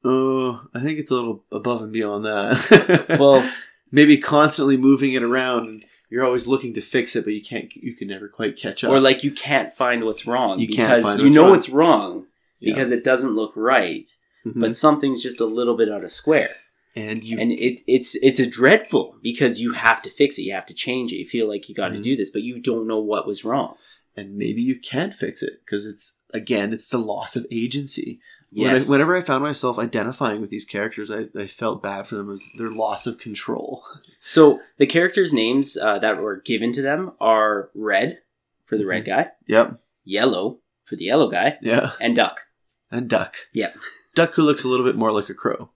oh, 0.05 0.63
I 0.75 0.81
think 0.81 0.99
it's 0.99 1.11
a 1.13 1.15
little 1.15 1.45
above 1.53 1.83
and 1.83 1.93
beyond 1.93 2.25
that. 2.25 3.07
Well, 3.21 3.49
maybe 3.93 4.17
constantly 4.19 4.77
moving 4.77 5.13
it 5.13 5.23
around. 5.23 5.67
and 5.69 5.85
You're 6.11 6.25
always 6.25 6.49
looking 6.49 6.75
to 6.75 6.81
fix 6.81 7.15
it, 7.15 7.25
but 7.25 7.33
you 7.35 7.41
can't. 7.43 7.73
You 7.77 7.95
can 7.95 8.09
never 8.09 8.27
quite 8.29 8.57
catch 8.57 8.83
up. 8.83 8.91
or 8.91 8.99
like 9.01 9.23
you 9.23 9.31
can't 9.31 9.73
find 9.73 10.05
what's 10.05 10.27
wrong 10.27 10.59
You 10.59 10.67
can't 10.69 10.97
because 10.97 11.05
find 11.05 11.19
you 11.21 11.25
what's 11.27 11.35
know 11.37 11.45
wrong. 11.47 11.57
it's 11.57 11.69
wrong 11.69 12.27
Yeah. 12.59 12.75
because 12.75 12.91
it 12.91 13.05
doesn't 13.05 13.35
look 13.35 13.53
right, 13.55 14.09
Mhm. 14.45 14.61
but 14.61 14.75
something's 14.75 15.23
just 15.23 15.41
a 15.41 15.47
little 15.47 15.77
bit 15.77 15.89
out 15.89 16.03
of 16.05 16.11
square. 16.11 16.51
and 16.95 17.25
you 17.25 17.39
And 17.39 17.53
it, 17.53 17.81
it's 17.87 18.17
it's 18.17 18.39
a 18.41 18.45
dreadful 18.51 19.17
because 19.23 19.61
you 19.63 19.73
have 19.73 20.03
to 20.03 20.11
fix 20.11 20.39
it, 20.39 20.43
you 20.43 20.53
have 20.53 20.67
to 20.67 20.75
change 20.75 21.11
it. 21.13 21.17
You 21.17 21.27
feel 21.27 21.49
like 21.49 21.67
you 21.69 21.75
got 21.75 21.89
to 21.89 21.99
Mhm. 21.99 22.03
do 22.03 22.17
this, 22.17 22.29
but 22.29 22.43
you 22.43 22.59
don't 22.61 22.87
know 22.87 22.99
what 23.01 23.27
was 23.27 23.45
wrong. 23.47 23.77
And 24.17 24.37
maybe 24.37 24.63
you 24.63 24.79
can't 24.79 25.15
fix 25.15 25.43
it 25.43 25.61
because 25.65 25.87
it's 25.87 26.19
again 26.35 26.73
it's 26.73 26.89
the 26.89 26.99
loss 26.99 27.37
of 27.37 27.47
agency. 27.51 28.21
Yes. 28.55 28.89
When 28.89 29.01
I, 29.01 29.05
whenever 29.05 29.17
i 29.17 29.23
found 29.23 29.43
myself 29.43 29.79
identifying 29.79 30.43
with 30.43 30.51
these 30.51 30.67
characters 30.67 31.11
I, 31.11 31.27
I 31.39 31.47
felt 31.47 31.83
bad 31.83 32.07
for 32.07 32.17
them. 32.17 32.31
As 32.31 32.47
their 32.59 32.71
loss 32.71 33.07
of 33.07 33.19
control. 33.19 33.85
So 34.25 34.61
the 34.79 34.87
characters' 34.87 35.33
names 35.33 35.77
uh, 35.77 35.99
that 35.99 36.19
were 36.19 36.37
given 36.43 36.71
to 36.75 36.83
them 36.83 37.11
are 37.21 37.71
Red 37.75 38.19
for 38.67 38.77
the 38.77 38.83
Mm-hmm. 38.85 38.89
red 38.91 39.05
guy, 39.05 39.27
yep. 39.49 39.81
Yellow 40.05 40.59
for 40.85 40.95
the 40.95 41.05
yellow 41.07 41.29
guy, 41.29 41.59
yeah. 41.61 41.93
And 42.01 42.15
Duck. 42.15 42.43
and 42.91 43.09
duck. 43.11 43.35
Yep. 43.53 43.75
Duck 44.15 44.35
who 44.35 44.43
looks 44.43 44.63
a 44.63 44.69
little 44.69 44.87
bit 44.87 44.95
more 44.97 45.11
like 45.11 45.29
a 45.29 45.35
crow. 45.35 45.71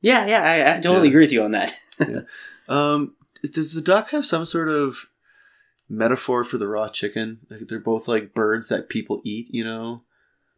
Yeah, 0.00 0.26
yeah, 0.26 0.42
I, 0.42 0.76
I 0.76 0.80
totally 0.80 1.08
Yeah. 1.08 1.10
agree 1.10 1.24
with 1.24 1.32
you 1.32 1.42
on 1.42 1.50
that. 1.50 1.74
um 2.68 3.14
does 3.52 3.74
the 3.74 3.82
duck 3.82 4.10
have 4.10 4.24
some 4.24 4.44
sort 4.46 4.70
of 4.70 5.10
metaphor 5.88 6.44
for 6.44 6.58
the 6.58 6.66
raw 6.68 6.88
chicken 6.88 7.38
like 7.50 7.60
they're 7.68 7.78
both 7.78 8.08
like 8.08 8.32
birds 8.34 8.68
that 8.68 8.88
people 8.88 9.20
eat 9.24 9.46
you 9.50 9.62
know 9.64 10.02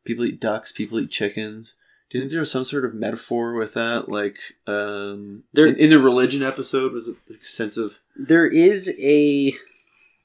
people 0.05 0.25
eat 0.25 0.41
ducks 0.41 0.71
people 0.73 1.01
eat 1.01 1.11
chickens 1.11 1.77
do 2.11 2.19
you 2.19 2.23
think 2.23 2.31
there 2.31 2.41
was 2.41 2.51
some 2.53 2.63
sort 2.65 2.85
of 2.85 2.95
metaphor 2.95 3.55
with 3.55 3.75
that 3.75 4.09
like 4.09 4.39
um 4.69 5.43
There- 5.53 5.67
in, 5.67 5.77
in 5.77 5.91
the 5.91 5.99
religion 5.99 6.43
episode 6.43 6.93
was 6.93 7.09
it 7.09 7.17
a 7.29 7.45
sense 7.45 7.77
of 7.77 7.99
there 8.17 8.47
is 8.47 8.95
a 9.01 9.55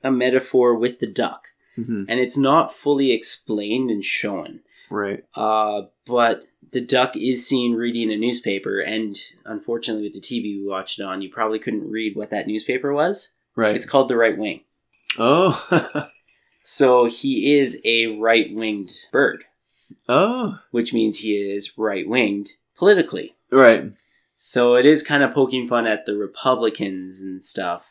a 0.03 0.09
metaphor 0.11 0.73
with 0.75 0.99
the 0.99 1.05
duck, 1.07 1.49
Mhm. 1.77 2.05
and 2.09 2.19
it's 2.19 2.37
not 2.37 2.73
fully 2.73 3.11
explained 3.11 3.91
and 3.91 4.03
shown. 4.03 4.61
right 4.89 5.23
Uh, 5.35 5.83
but 6.07 6.45
the 6.71 6.81
duck 6.81 7.15
is 7.15 7.45
seen 7.47 7.73
reading 7.75 8.11
a 8.11 8.17
newspaper, 8.17 8.79
and 8.79 9.15
unfortunately, 9.45 10.03
with 10.03 10.13
the 10.13 10.19
TV 10.19 10.59
we 10.59 10.65
watched 10.67 10.99
it 10.99 11.03
on, 11.03 11.21
you 11.21 11.29
probably 11.29 11.59
couldn't 11.59 11.87
read 11.91 12.15
what 12.15 12.31
that 12.31 12.47
newspaper 12.47 12.91
was. 12.93 13.33
right 13.55 13.75
It's 13.75 13.85
called 13.85 14.07
the 14.07 14.17
Right 14.17 14.37
Wing. 14.37 14.61
Oh 15.19 16.07
So 16.63 17.05
he 17.05 17.57
is 17.57 17.81
a 17.83 18.17
right 18.17 18.53
winged 18.53 18.91
bird. 19.11 19.43
oh 20.07 20.59
which 20.71 20.93
means 20.93 21.17
he 21.19 21.35
is 21.35 21.77
right 21.77 22.07
winged 22.07 22.49
politically. 22.77 23.35
right 23.51 23.91
So 24.37 24.75
it 24.75 24.85
is 24.85 25.03
kind 25.03 25.23
of 25.23 25.33
poking 25.33 25.67
fun 25.67 25.85
at 25.87 26.05
the 26.05 26.15
Republicans 26.15 27.21
and 27.21 27.41
stuff. 27.43 27.83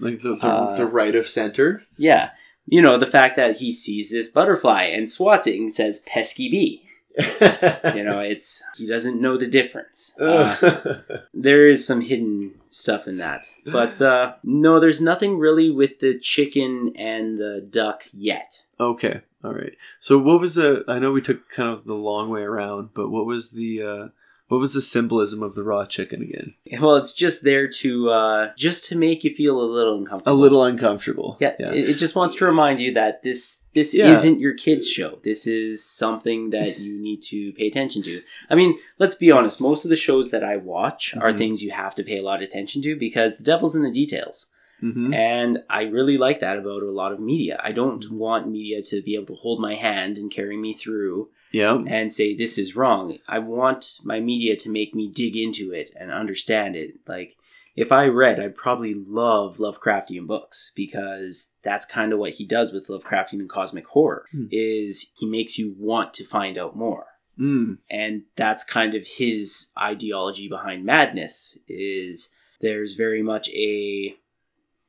like 0.00 0.20
the 0.22 0.36
the, 0.36 0.46
Uh, 0.46 0.76
the 0.76 0.86
right 0.86 1.14
of 1.14 1.26
center 1.26 1.82
Yeah. 1.96 2.30
You 2.70 2.82
know, 2.82 2.98
the 2.98 3.06
fact 3.06 3.36
that 3.36 3.56
he 3.56 3.72
sees 3.72 4.10
this 4.10 4.28
butterfly 4.28 4.82
and 4.84 5.08
swats 5.08 5.46
it 5.46 5.58
and 5.58 5.72
says 5.74 6.00
pesky 6.06 6.50
bee. 6.50 6.87
You 7.18 8.04
know, 8.04 8.20
it's 8.20 8.62
he 8.76 8.86
doesn't 8.86 9.20
know 9.20 9.36
the 9.36 9.46
difference. 9.46 10.16
Uh, 10.28 10.92
there 11.34 11.68
is 11.68 11.86
some 11.86 12.00
hidden 12.00 12.54
stuff 12.70 13.08
in 13.08 13.16
that. 13.16 13.44
But 13.66 14.00
uh, 14.00 14.34
no, 14.44 14.78
there's 14.78 15.00
nothing 15.00 15.38
really 15.38 15.70
with 15.70 15.98
the 15.98 16.18
chicken 16.18 16.92
and 16.96 17.38
the 17.38 17.60
duck 17.68 18.04
yet. 18.12 18.62
okay 18.80 19.20
all 19.44 19.52
right 19.54 19.76
so 20.00 20.18
what 20.18 20.40
was 20.40 20.56
the 20.56 20.84
i 20.88 20.98
know 20.98 21.12
we 21.12 21.22
took 21.22 21.48
kind 21.48 21.68
of 21.68 21.84
the 21.84 21.94
long 21.94 22.28
way 22.28 22.42
around 22.42 22.90
but 22.92 23.08
what 23.08 23.24
was 23.24 23.50
the 23.50 23.80
uh 23.82 24.08
What 24.48 24.60
was 24.60 24.72
the 24.72 24.80
symbolism 24.80 25.42
of 25.42 25.54
the 25.54 25.62
raw 25.62 25.84
chicken 25.84 26.22
again? 26.22 26.54
Well, 26.80 26.96
it's 26.96 27.12
just 27.12 27.44
there 27.44 27.68
to 27.68 28.08
uh, 28.10 28.50
just 28.56 28.86
to 28.88 28.96
make 28.96 29.22
you 29.22 29.34
feel 29.34 29.60
a 29.60 29.62
little 29.62 29.98
uncomfortable. 29.98 30.32
A 30.32 30.40
little 30.40 30.64
uncomfortable. 30.64 31.36
Yeah, 31.38 31.54
It, 31.58 31.90
it 31.90 31.94
just 31.98 32.16
wants 32.16 32.34
to 32.36 32.46
remind 32.46 32.80
you 32.80 32.94
that 32.94 33.22
this 33.22 33.64
this 33.74 33.94
Yeah. 33.94 34.10
isn't 34.10 34.40
your 34.40 34.54
kids' 34.54 34.88
show. 34.90 35.18
This 35.22 35.46
is 35.46 35.84
something 35.84 36.50
that 36.50 36.78
you 36.78 36.98
need 36.98 37.20
to 37.24 37.52
pay 37.52 37.66
attention 37.68 38.02
to. 38.04 38.22
I 38.48 38.54
mean, 38.54 38.78
let's 38.98 39.14
be 39.14 39.30
honest. 39.30 39.60
Most 39.60 39.84
of 39.84 39.90
the 39.90 39.96
shows 39.96 40.30
that 40.30 40.42
I 40.42 40.56
watch 40.56 41.14
are 41.16 41.32
Mhm. 41.32 41.38
things 41.38 41.62
you 41.62 41.70
have 41.72 41.94
to 41.96 42.02
pay 42.02 42.18
a 42.18 42.22
lot 42.22 42.42
of 42.42 42.48
attention 42.48 42.80
to 42.82 42.96
because 42.96 43.36
the 43.36 43.44
devil's 43.44 43.74
in 43.74 43.82
the 43.82 43.90
details. 43.92 44.50
Hmm 44.80 45.12
And 45.14 45.58
I 45.68 45.82
really 45.82 46.18
like 46.18 46.40
that 46.40 46.58
about 46.58 46.82
a 46.82 46.90
lot 46.92 47.12
of 47.12 47.20
media. 47.20 47.60
I 47.62 47.72
don't 47.72 48.10
want 48.10 48.48
media 48.50 48.80
to 48.82 49.02
be 49.02 49.14
able 49.14 49.26
to 49.26 49.34
hold 49.34 49.60
my 49.60 49.74
hand 49.74 50.18
and 50.18 50.30
carry 50.30 50.56
me 50.56 50.72
through 50.74 51.30
Yeah. 51.52 51.78
and 51.86 52.12
say 52.12 52.34
this 52.34 52.58
is 52.58 52.76
wrong. 52.76 53.18
I 53.26 53.38
want 53.40 54.00
my 54.04 54.20
media 54.20 54.56
to 54.56 54.70
make 54.70 54.94
me 54.94 55.08
dig 55.08 55.36
into 55.36 55.72
it 55.72 55.92
and 55.96 56.10
understand 56.10 56.76
it. 56.76 56.94
Like 57.06 57.36
if 57.76 57.92
I 57.92 58.06
read, 58.06 58.40
I'd 58.40 58.56
probably 58.56 58.94
love 58.94 59.58
Lovecraftian 59.58 60.26
books 60.26 60.72
because 60.74 61.52
that's 61.62 61.86
kind 61.86 62.12
of 62.12 62.18
what 62.18 62.32
he 62.34 62.44
does 62.44 62.72
with 62.72 62.88
Lovecraftian 62.88 63.34
and 63.40 63.48
cosmic 63.48 63.86
horror 63.88 64.26
Hmm. 64.32 64.46
is 64.50 65.12
he 65.18 65.26
makes 65.26 65.58
you 65.58 65.74
want 65.78 66.12
to 66.14 66.24
find 66.24 66.58
out 66.58 66.76
more. 66.76 67.06
Mm. 67.38 67.78
And 67.88 68.22
that's 68.34 68.64
kind 68.64 68.96
of 68.96 69.06
his 69.06 69.70
ideology 69.78 70.48
behind 70.48 70.84
madness 70.84 71.56
is 71.68 72.32
there's 72.60 72.94
very 72.94 73.22
much 73.22 73.48
a 73.50 74.16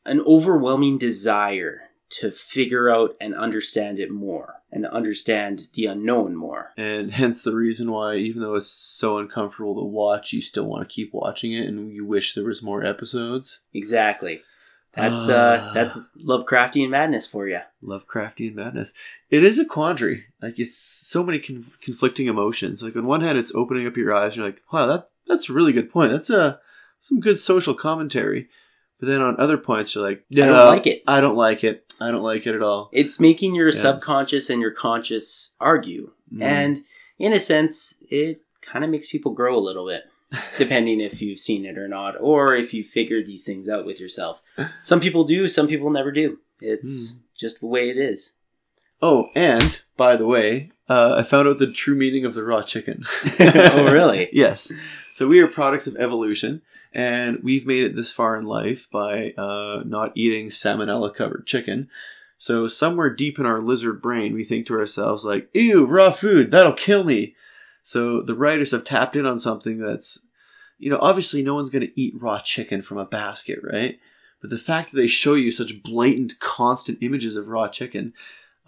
an 0.05 0.21
overwhelming 0.21 0.97
desire 0.97 1.81
to 2.09 2.31
figure 2.31 2.89
out 2.89 3.15
and 3.21 3.35
understand 3.35 3.99
it 3.99 4.09
more 4.09 4.55
and 4.71 4.85
understand 4.87 5.67
the 5.73 5.85
unknown 5.85 6.35
more. 6.35 6.71
And 6.77 7.11
hence 7.11 7.43
the 7.43 7.55
reason 7.55 7.91
why, 7.91 8.15
even 8.15 8.41
though 8.41 8.55
it's 8.55 8.71
so 8.71 9.17
uncomfortable 9.19 9.75
to 9.75 9.83
watch, 9.85 10.33
you 10.33 10.41
still 10.41 10.65
want 10.65 10.87
to 10.87 10.93
keep 10.93 11.13
watching 11.13 11.53
it, 11.53 11.67
and 11.67 11.91
you 11.93 12.05
wish 12.05 12.33
there 12.33 12.45
was 12.45 12.63
more 12.63 12.83
episodes. 12.83 13.59
Exactly. 13.73 14.41
That's 14.95 15.29
uh 15.29 15.59
Ah. 15.61 15.71
that's 15.73 16.09
Lovecraftian 16.23 16.89
madness 16.89 17.27
for 17.27 17.47
you. 17.47 17.59
Lovecraftian 17.83 18.55
madness. 18.55 18.91
It 19.29 19.43
is 19.43 19.59
a 19.59 19.65
quandary. 19.65 20.25
Like 20.41 20.57
it's 20.57 20.77
so 20.77 21.23
many 21.23 21.37
con- 21.39 21.71
conflicting 21.81 22.25
emotions. 22.27 22.81
Like 22.81 22.95
on 22.95 23.05
one 23.05 23.21
hand, 23.21 23.37
it's 23.37 23.53
opening 23.53 23.85
up 23.85 23.95
your 23.97 24.13
eyes. 24.15 24.29
And 24.29 24.37
you're 24.37 24.45
like, 24.47 24.61
wow, 24.73 24.87
that 24.87 25.09
that's 25.27 25.47
a 25.47 25.53
really 25.53 25.73
good 25.73 25.91
point. 25.91 26.11
That's 26.11 26.31
a 26.31 26.59
some 26.99 27.19
good 27.19 27.37
social 27.37 27.75
commentary. 27.75 28.49
But 28.99 29.07
then 29.07 29.21
on 29.21 29.39
other 29.39 29.57
points, 29.57 29.95
you're 29.95 30.03
like, 30.03 30.25
I 30.31 30.35
don't 30.35 30.47
"No, 30.51 30.65
like 30.69 30.87
it." 30.87 31.03
I 31.07 31.21
don't 31.21 31.35
like 31.35 31.63
it. 31.63 31.85
I 32.01 32.11
don't 32.11 32.21
like 32.23 32.45
it 32.47 32.55
at 32.55 32.61
all. 32.61 32.89
It's 32.93 33.19
making 33.19 33.55
your 33.55 33.67
Yeah. 33.69 33.73
subconscious 33.75 34.49
and 34.49 34.61
your 34.61 34.71
conscious 34.71 35.55
argue. 35.59 36.11
Mm. 36.33 36.41
And 36.43 36.79
in 37.17 37.33
a 37.33 37.39
sense, 37.39 38.03
it 38.09 38.41
kind 38.61 38.83
of 38.85 38.91
makes 38.91 39.09
people 39.09 39.31
grow 39.33 39.57
a 39.57 39.59
little 39.59 39.85
bit, 39.87 40.03
depending 40.57 40.99
if 41.01 41.21
you've 41.21 41.39
seen 41.39 41.65
it 41.65 41.77
or 41.77 41.87
not, 41.87 42.15
or 42.19 42.55
if 42.55 42.73
you 42.73 42.83
figure 42.83 43.23
these 43.23 43.45
things 43.45 43.67
out 43.69 43.85
with 43.85 43.99
yourself. 43.99 44.41
Some 44.83 44.99
people 44.99 45.23
do, 45.23 45.47
some 45.47 45.67
people 45.67 45.89
never 45.89 46.11
do. 46.11 46.39
It's 46.61 47.15
just 47.37 47.61
the 47.61 47.67
way 47.67 47.89
it 47.89 47.97
is. 47.97 48.33
Oh, 49.01 49.27
and 49.33 49.81
by 49.95 50.17
the 50.17 50.25
way, 50.27 50.71
uh, 50.89 51.15
I 51.19 51.23
found 51.23 51.47
out 51.47 51.59
the 51.59 51.71
true 51.71 51.95
meaning 51.95 52.25
of 52.25 52.33
the 52.33 52.43
raw 52.43 52.63
chicken. 52.63 53.03
Oh, 53.39 53.91
really? 53.91 54.27
yes. 54.33 54.73
So 55.13 55.27
we 55.27 55.39
are 55.39 55.47
products 55.47 55.87
of 55.87 55.95
evolution, 55.97 56.61
and 56.93 57.39
we've 57.43 57.65
made 57.65 57.83
it 57.83 57.95
this 57.95 58.11
far 58.11 58.35
in 58.35 58.45
life 58.45 58.89
by 58.89 59.33
uh, 59.37 59.83
not 59.85 60.11
eating 60.15 60.47
salmonella 60.47 61.13
covered 61.13 61.45
chicken. 61.45 61.87
So 62.37 62.67
somewhere 62.67 63.09
deep 63.09 63.37
in 63.37 63.45
our 63.45 63.61
lizard 63.61 64.01
brain, 64.01 64.33
we 64.33 64.43
think 64.43 64.65
to 64.67 64.73
ourselves 64.73 65.23
like, 65.23 65.49
"Ew, 65.53 65.85
raw 65.85 66.09
food, 66.09 66.51
that'll 66.51 66.73
kill 66.73 67.03
me." 67.03 67.35
So 67.81 68.21
the 68.21 68.35
writers 68.35 68.71
have 68.71 68.83
tapped 68.83 69.15
in 69.15 69.25
on 69.25 69.37
something 69.37 69.77
that's, 69.77 70.27
you 70.77 70.89
know, 70.89 70.99
obviously 71.01 71.43
no 71.43 71.55
one's 71.55 71.69
going 71.69 71.85
to 71.85 72.01
eat 72.01 72.19
raw 72.19 72.39
chicken 72.39 72.81
from 72.81 72.97
a 72.97 73.05
basket, 73.05 73.59
right? 73.63 73.99
But 74.41 74.49
the 74.49 74.57
fact 74.57 74.91
that 74.91 74.97
they 74.97 75.07
show 75.07 75.35
you 75.35 75.51
such 75.51 75.83
blatant, 75.83 76.39
constant 76.39 76.99
images 77.01 77.35
of 77.35 77.47
raw 77.47 77.67
chicken 77.67 78.13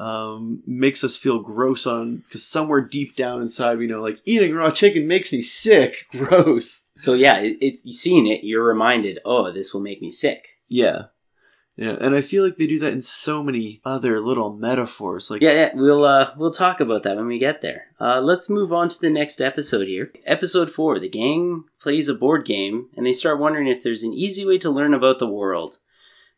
um, 0.01 0.63
makes 0.65 1.03
us 1.03 1.15
feel 1.15 1.39
gross 1.39 1.85
on 1.85 2.17
because 2.17 2.43
somewhere 2.43 2.81
deep 2.81 3.15
down 3.15 3.39
inside 3.39 3.77
we 3.77 3.85
know 3.85 4.01
like 4.01 4.19
eating 4.25 4.55
raw 4.55 4.71
chicken 4.71 5.05
makes 5.07 5.31
me 5.31 5.41
sick. 5.41 6.07
Gross. 6.11 6.89
So 6.95 7.13
yeah, 7.13 7.37
it, 7.37 7.57
it's 7.61 7.83
seeing 7.99 8.25
it, 8.25 8.43
you're 8.43 8.67
reminded, 8.67 9.19
oh, 9.23 9.51
this 9.51 9.73
will 9.73 9.81
make 9.81 10.01
me 10.01 10.11
sick. 10.11 10.47
Yeah. 10.67 11.03
Yeah, 11.77 11.97
and 12.01 12.15
I 12.15 12.21
feel 12.21 12.43
like 12.43 12.57
they 12.57 12.67
do 12.67 12.79
that 12.79 12.93
in 12.93 13.01
so 13.01 13.43
many 13.43 13.79
other 13.85 14.19
little 14.19 14.53
metaphors. 14.53 15.29
Like, 15.29 15.41
Yeah, 15.41 15.53
yeah, 15.53 15.69
we'll 15.75 16.03
uh 16.03 16.31
we'll 16.35 16.51
talk 16.51 16.79
about 16.79 17.03
that 17.03 17.15
when 17.15 17.27
we 17.27 17.37
get 17.37 17.61
there. 17.61 17.85
Uh, 17.99 18.19
let's 18.21 18.49
move 18.49 18.73
on 18.73 18.89
to 18.89 18.99
the 18.99 19.09
next 19.09 19.39
episode 19.39 19.87
here. 19.87 20.11
Episode 20.25 20.71
four: 20.71 20.99
the 20.99 21.09
gang 21.09 21.65
plays 21.79 22.09
a 22.09 22.13
board 22.13 22.45
game, 22.45 22.89
and 22.97 23.05
they 23.05 23.13
start 23.13 23.39
wondering 23.39 23.67
if 23.67 23.83
there's 23.83 24.03
an 24.03 24.13
easy 24.13 24.45
way 24.45 24.57
to 24.57 24.69
learn 24.69 24.93
about 24.93 25.19
the 25.19 25.27
world. 25.27 25.77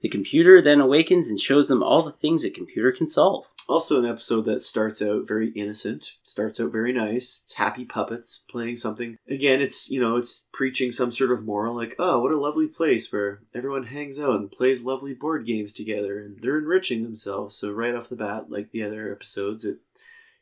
The 0.01 0.09
computer 0.09 0.61
then 0.61 0.81
awakens 0.81 1.29
and 1.29 1.39
shows 1.39 1.69
them 1.69 1.81
all 1.81 2.03
the 2.03 2.11
things 2.11 2.43
a 2.43 2.49
computer 2.49 2.91
can 2.91 3.07
solve. 3.07 3.45
Also 3.67 3.99
an 3.99 4.09
episode 4.09 4.45
that 4.45 4.61
starts 4.61 5.01
out 5.01 5.27
very 5.27 5.49
innocent, 5.51 6.13
starts 6.21 6.59
out 6.59 6.71
very 6.71 6.91
nice. 6.93 7.41
It's 7.43 7.53
happy 7.53 7.85
puppets 7.85 8.43
playing 8.49 8.75
something. 8.75 9.17
Again, 9.29 9.61
it's, 9.61 9.89
you 9.89 9.99
know, 9.99 10.17
it's 10.17 10.43
preaching 10.51 10.91
some 10.91 11.11
sort 11.11 11.31
of 11.31 11.43
moral 11.43 11.75
like, 11.75 11.95
oh, 11.99 12.21
what 12.21 12.31
a 12.31 12.39
lovely 12.39 12.67
place 12.67 13.11
where 13.11 13.41
everyone 13.53 13.85
hangs 13.85 14.19
out 14.19 14.35
and 14.35 14.51
plays 14.51 14.83
lovely 14.83 15.13
board 15.13 15.45
games 15.45 15.73
together 15.73 16.19
and 16.19 16.41
they're 16.41 16.57
enriching 16.57 17.03
themselves. 17.03 17.55
So, 17.55 17.71
right 17.71 17.95
off 17.95 18.09
the 18.09 18.15
bat, 18.15 18.49
like 18.49 18.71
the 18.71 18.83
other 18.83 19.11
episodes, 19.11 19.65
it 19.65 19.77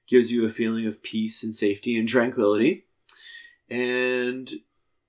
gives 0.07 0.31
you 0.31 0.45
a 0.45 0.49
feeling 0.49 0.87
of 0.87 1.03
peace 1.03 1.43
and 1.43 1.53
safety 1.55 1.97
and 1.97 2.07
tranquility. 2.07 2.85
And 3.69 4.51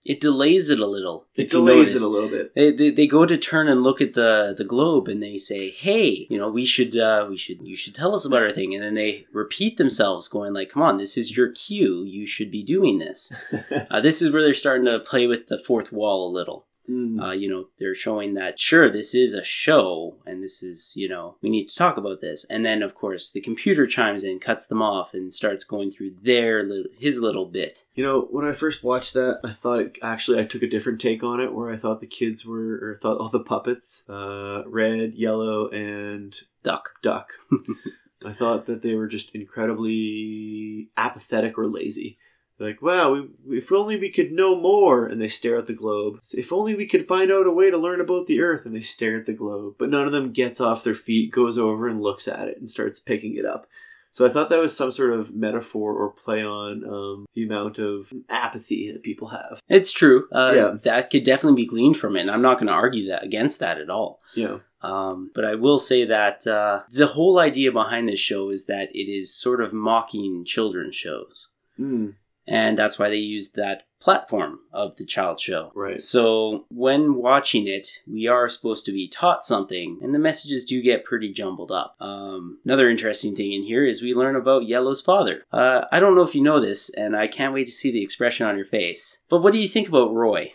It 0.05 0.21
delays 0.21 0.69
it 0.69 0.81
a 0.81 0.87
little. 0.87 1.27
it 1.37 1.51
delays 1.51 1.95
it 1.95 2.03
a 2.03 2.09
little 2.09 2.29
bit. 2.29 2.55
They, 2.55 2.73
they, 2.73 2.91
they 2.91 3.07
go 3.07 3.25
to 3.25 3.37
turn 3.37 3.69
and 3.69 3.85
look 3.85 4.01
at 4.01 4.15
the, 4.15 4.53
the 4.57 4.65
globe 4.65 5.07
and 5.07 5.23
they 5.23 5.37
say, 5.37 5.71
"Hey, 5.71 6.27
you 6.29 6.39
know, 6.39 6.49
we 6.49 6.65
should 6.65 6.97
uh, 6.97 7.27
we 7.29 7.37
should 7.37 7.63
you 7.63 7.77
should 7.77 7.95
tell 7.95 8.15
us 8.15 8.25
about 8.25 8.43
our 8.43 8.53
thing." 8.53 8.75
And 8.75 8.83
then 8.83 8.95
they 8.95 9.27
repeat 9.33 9.77
themselves, 9.77 10.27
going 10.27 10.53
like, 10.53 10.71
"Come 10.71 10.83
on, 10.83 10.99
this 10.99 11.17
is 11.17 11.37
your 11.37 11.53
cue. 11.53 12.03
You 12.03 12.27
should 12.27 12.51
be 12.51 12.65
doing 12.65 12.99
this." 12.99 13.33
uh, 13.91 14.01
this 14.01 14.21
is 14.21 14.33
where 14.33 14.43
they're 14.43 14.55
starting 14.55 14.87
to 14.87 14.99
play 14.99 15.29
with 15.29 15.47
the 15.47 15.59
fourth 15.59 15.93
wall 15.93 16.29
a 16.29 16.33
little. 16.33 16.67
Mm. 16.89 17.23
Uh, 17.23 17.31
you 17.33 17.49
know, 17.49 17.67
they're 17.79 17.95
showing 17.95 18.35
that 18.35 18.59
sure, 18.59 18.91
this 18.91 19.15
is 19.15 19.35
a 19.35 19.45
show, 19.45 20.17
and 20.27 20.43
this 20.43 20.63
is 20.63 20.95
you 20.97 21.09
know 21.09 21.37
we 21.41 21.51
need 21.51 21.67
to 21.69 21.77
talk 21.77 21.97
about 21.97 22.21
this. 22.21 22.45
And 22.51 22.65
then 22.67 22.83
of 22.83 22.95
course 22.95 23.31
the 23.31 23.41
computer 23.41 23.87
chimes 23.87 24.25
in, 24.25 24.41
cuts 24.41 24.67
them 24.67 24.83
off, 24.83 25.15
and 25.15 25.33
starts 25.33 25.65
going 25.65 25.91
through 25.91 26.15
their 26.23 26.63
little, 26.65 26.91
his 26.99 27.21
little 27.21 27.47
bit. 27.47 27.85
You 27.95 28.05
know, 28.05 28.29
when 28.31 28.45
I 28.45 28.53
first 28.53 28.83
watched 28.83 29.15
that, 29.15 29.41
I 29.45 29.51
thought 29.51 29.81
it, 29.81 29.99
actually 30.03 30.41
I 30.41 30.45
took 30.45 30.63
a 30.63 30.69
different 30.69 31.01
take 31.01 31.23
on 31.23 31.41
it, 31.41 31.55
where 31.55 31.71
I 31.71 31.77
thought 31.77 32.01
the 32.01 32.07
kids 32.07 32.45
were, 32.45 32.79
or 32.83 32.99
thought 33.01 33.19
all 33.19 33.29
the 33.29 33.41
puppets, 33.41 34.05
uh, 34.09 34.63
red, 34.67 35.15
yellow, 35.15 35.69
and 35.69 36.37
Duck. 36.63 36.91
duck. 37.03 37.33
I 38.25 38.33
thought 38.33 38.67
that 38.67 38.83
they 38.83 38.95
were 38.95 39.09
just 39.09 39.35
incredibly 39.35 40.91
apathetic 40.97 41.59
or 41.59 41.67
lazy. 41.67 42.19
Like, 42.63 42.81
wow, 42.81 43.13
we, 43.45 43.59
if 43.59 43.71
only 43.73 43.97
we 43.97 44.11
could 44.11 44.33
know 44.33 44.55
more, 44.59 45.07
and 45.07 45.21
they 45.21 45.29
stare 45.29 45.57
at 45.59 45.67
the 45.67 45.73
globe. 45.75 46.21
If 46.33 46.53
only 46.53 46.75
we 46.75 46.87
could 46.87 47.07
find 47.07 47.31
out 47.31 47.47
a 47.47 47.51
way 47.53 47.71
to 47.71 47.77
learn 47.77 48.01
about 48.01 48.27
the 48.27 48.41
Earth, 48.41 48.65
and 48.65 48.75
they 48.75 48.81
stare 48.81 49.19
at 49.19 49.27
the 49.27 49.33
globe. 49.33 49.75
But 49.79 49.91
none 49.91 50.07
of 50.07 50.13
them 50.13 50.33
gets 50.33 50.61
off 50.61 50.85
their 50.85 50.95
feet, 50.95 51.33
goes 51.33 51.59
over 51.59 51.89
and 51.89 52.01
looks 52.01 52.29
at 52.29 52.49
it, 52.49 52.59
and 52.59 52.71
starts 52.71 53.01
picking 53.01 53.37
it 53.37 53.45
up. 53.45 53.67
So 54.15 54.27
I 54.27 54.29
thought 54.29 54.51
that 54.51 54.61
was 54.61 54.77
some 54.77 54.93
sort 54.93 55.15
of 55.15 55.35
metaphor 55.35 55.95
or 55.95 56.11
play 56.11 56.45
on 56.45 56.85
um, 56.87 57.25
the 57.33 57.45
amount 57.45 57.79
of 57.79 58.13
apathy 58.29 58.93
that 58.93 59.03
people 59.03 59.29
have. 59.29 59.59
It's 59.71 59.91
true. 59.91 60.29
Uh, 60.31 60.53
Yeah. 60.55 60.77
That 60.85 61.09
could 61.11 61.25
definitely 61.25 61.63
be 61.63 61.67
gleaned 61.69 61.97
from 61.97 62.17
it, 62.17 62.21
and 62.21 62.31
I'm 62.31 62.43
not 62.43 62.59
going 62.59 62.67
to 62.67 62.75
argue 62.75 63.09
that 63.09 63.25
against 63.25 63.59
that 63.61 63.79
at 63.79 63.89
all. 63.89 64.21
Know, 64.37 64.61
Um, 64.83 65.31
but 65.35 65.47
I 65.47 65.55
will 65.55 65.79
say 65.79 66.05
that 66.05 66.47
uh, 66.47 66.83
the 66.91 67.07
whole 67.07 67.39
idea 67.39 67.73
behind 67.73 68.07
this 68.07 68.21
show 68.21 68.51
is 68.51 68.67
that 68.67 68.89
it 68.95 69.11
is 69.11 69.33
sort 69.35 69.63
of 69.63 69.73
mocking 69.73 70.45
children's 70.45 70.95
shows. 70.97 71.49
mm, 71.81 72.15
And 72.47 72.77
that's 72.77 72.99
why 72.99 73.09
they 73.09 73.17
used 73.17 73.55
that 73.55 73.85
platform 74.01 74.59
of 74.73 74.97
the 74.97 75.05
child 75.05 75.39
show. 75.39 75.71
right. 75.77 76.01
So 76.01 76.67
when 76.71 77.15
watching 77.15 77.69
it, 77.69 78.01
we 78.05 78.27
are 78.27 78.49
supposed 78.49 78.85
to 78.87 78.93
be 78.93 79.07
taught 79.07 79.45
something, 79.45 80.01
and 80.03 80.13
the 80.13 80.19
messages 80.19 80.65
do 80.65 80.83
get 80.83 81.05
pretty 81.05 81.33
jumbled 81.33 81.71
up. 81.71 81.95
Um, 82.01 82.59
another 82.65 82.91
interesting 82.91 83.37
thing 83.37 83.53
in 83.53 83.63
here 83.63 83.87
is 83.87 84.03
we 84.03 84.13
learn 84.13 84.35
about 84.35 84.67
Yellow's 84.67 85.01
father. 85.01 85.45
Uh, 85.53 85.83
I 85.93 86.01
don't 86.01 86.17
know 86.17 86.23
if 86.23 86.35
you 86.35 86.43
know 86.43 86.61
this, 86.61 86.91
and 86.91 87.17
I 87.17 87.29
can't 87.29 87.55
wait 87.55 87.67
to 87.67 87.73
see 87.73 87.93
the 87.93 88.03
expression 88.03 88.45
on 88.45 88.57
your 88.57 88.67
face. 88.67 89.23
But 89.29 89.41
what 89.41 89.53
do 89.53 89.61
you 89.61 89.69
think 89.69 89.89
about 89.89 90.13
Roy? 90.13 90.55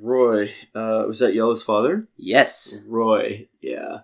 Roy, 0.00 0.52
uh, 0.74 1.04
was 1.06 1.20
that 1.20 1.34
Yellow's 1.34 1.62
father? 1.62 2.08
Yes. 2.16 2.80
Roy, 2.86 3.48
yeah. 3.60 3.98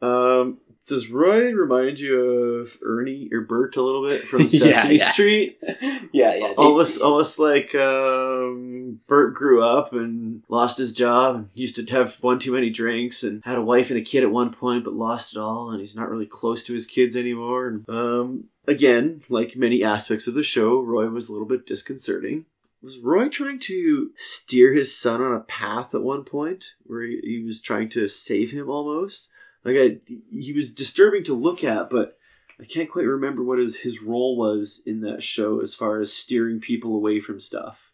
Um, 0.00 0.58
does 0.92 1.08
Roy 1.08 1.52
remind 1.52 2.00
you 2.00 2.20
of 2.20 2.76
Ernie 2.82 3.30
or 3.32 3.40
Bert 3.40 3.76
a 3.76 3.82
little 3.82 4.06
bit 4.06 4.20
from 4.20 4.42
Yeah, 4.42 4.48
Sesame 4.48 4.98
yeah. 4.98 5.10
Street? 5.10 5.58
yeah, 6.12 6.34
yeah. 6.34 6.52
Almost, 6.58 7.00
almost 7.00 7.38
like 7.38 7.74
um, 7.74 9.00
Bert 9.06 9.32
grew 9.32 9.64
up 9.64 9.94
and 9.94 10.42
lost 10.50 10.76
his 10.76 10.92
job 10.92 11.36
and 11.36 11.48
used 11.54 11.76
to 11.76 11.94
have 11.94 12.16
one 12.16 12.38
too 12.38 12.52
many 12.52 12.68
drinks 12.68 13.22
and 13.22 13.42
had 13.42 13.56
a 13.56 13.62
wife 13.62 13.88
and 13.88 13.98
a 13.98 14.02
kid 14.02 14.22
at 14.22 14.30
one 14.30 14.52
point, 14.52 14.84
but 14.84 14.92
lost 14.92 15.34
it 15.34 15.40
all, 15.40 15.70
and 15.70 15.80
he's 15.80 15.96
not 15.96 16.10
really 16.10 16.26
close 16.26 16.62
to 16.64 16.74
his 16.74 16.86
kids 16.86 17.16
anymore. 17.16 17.68
And 17.68 17.88
um, 17.88 18.44
again, 18.68 19.22
like 19.30 19.56
many 19.56 19.82
aspects 19.82 20.26
of 20.26 20.34
the 20.34 20.42
show, 20.42 20.78
Roy 20.78 21.08
was 21.08 21.30
a 21.30 21.32
little 21.32 21.48
bit 21.48 21.66
disconcerting. 21.66 22.44
was 22.82 22.98
Roy 22.98 23.30
trying 23.30 23.60
to 23.60 24.10
steer 24.16 24.74
his 24.74 24.94
son 24.94 25.22
on 25.22 25.32
a 25.32 25.40
path 25.40 25.94
at 25.94 26.02
one 26.02 26.24
point 26.24 26.74
where 26.82 27.02
he, 27.02 27.18
he 27.22 27.42
was 27.42 27.62
trying 27.62 27.88
to 27.90 28.08
save 28.08 28.50
him 28.50 28.68
almost? 28.68 29.30
Like 29.64 29.76
I, 29.76 29.98
he 30.30 30.52
was 30.52 30.72
disturbing 30.72 31.24
to 31.24 31.34
look 31.34 31.62
at, 31.62 31.90
but 31.90 32.18
I 32.60 32.64
can't 32.64 32.90
quite 32.90 33.06
remember 33.06 33.42
what 33.42 33.58
his 33.58 33.80
his 33.80 34.02
role 34.02 34.36
was 34.36 34.82
in 34.86 35.00
that 35.02 35.22
show 35.22 35.60
as 35.60 35.74
far 35.74 36.00
as 36.00 36.12
steering 36.12 36.60
people 36.60 36.94
away 36.94 37.20
from 37.20 37.40
stuff. 37.40 37.92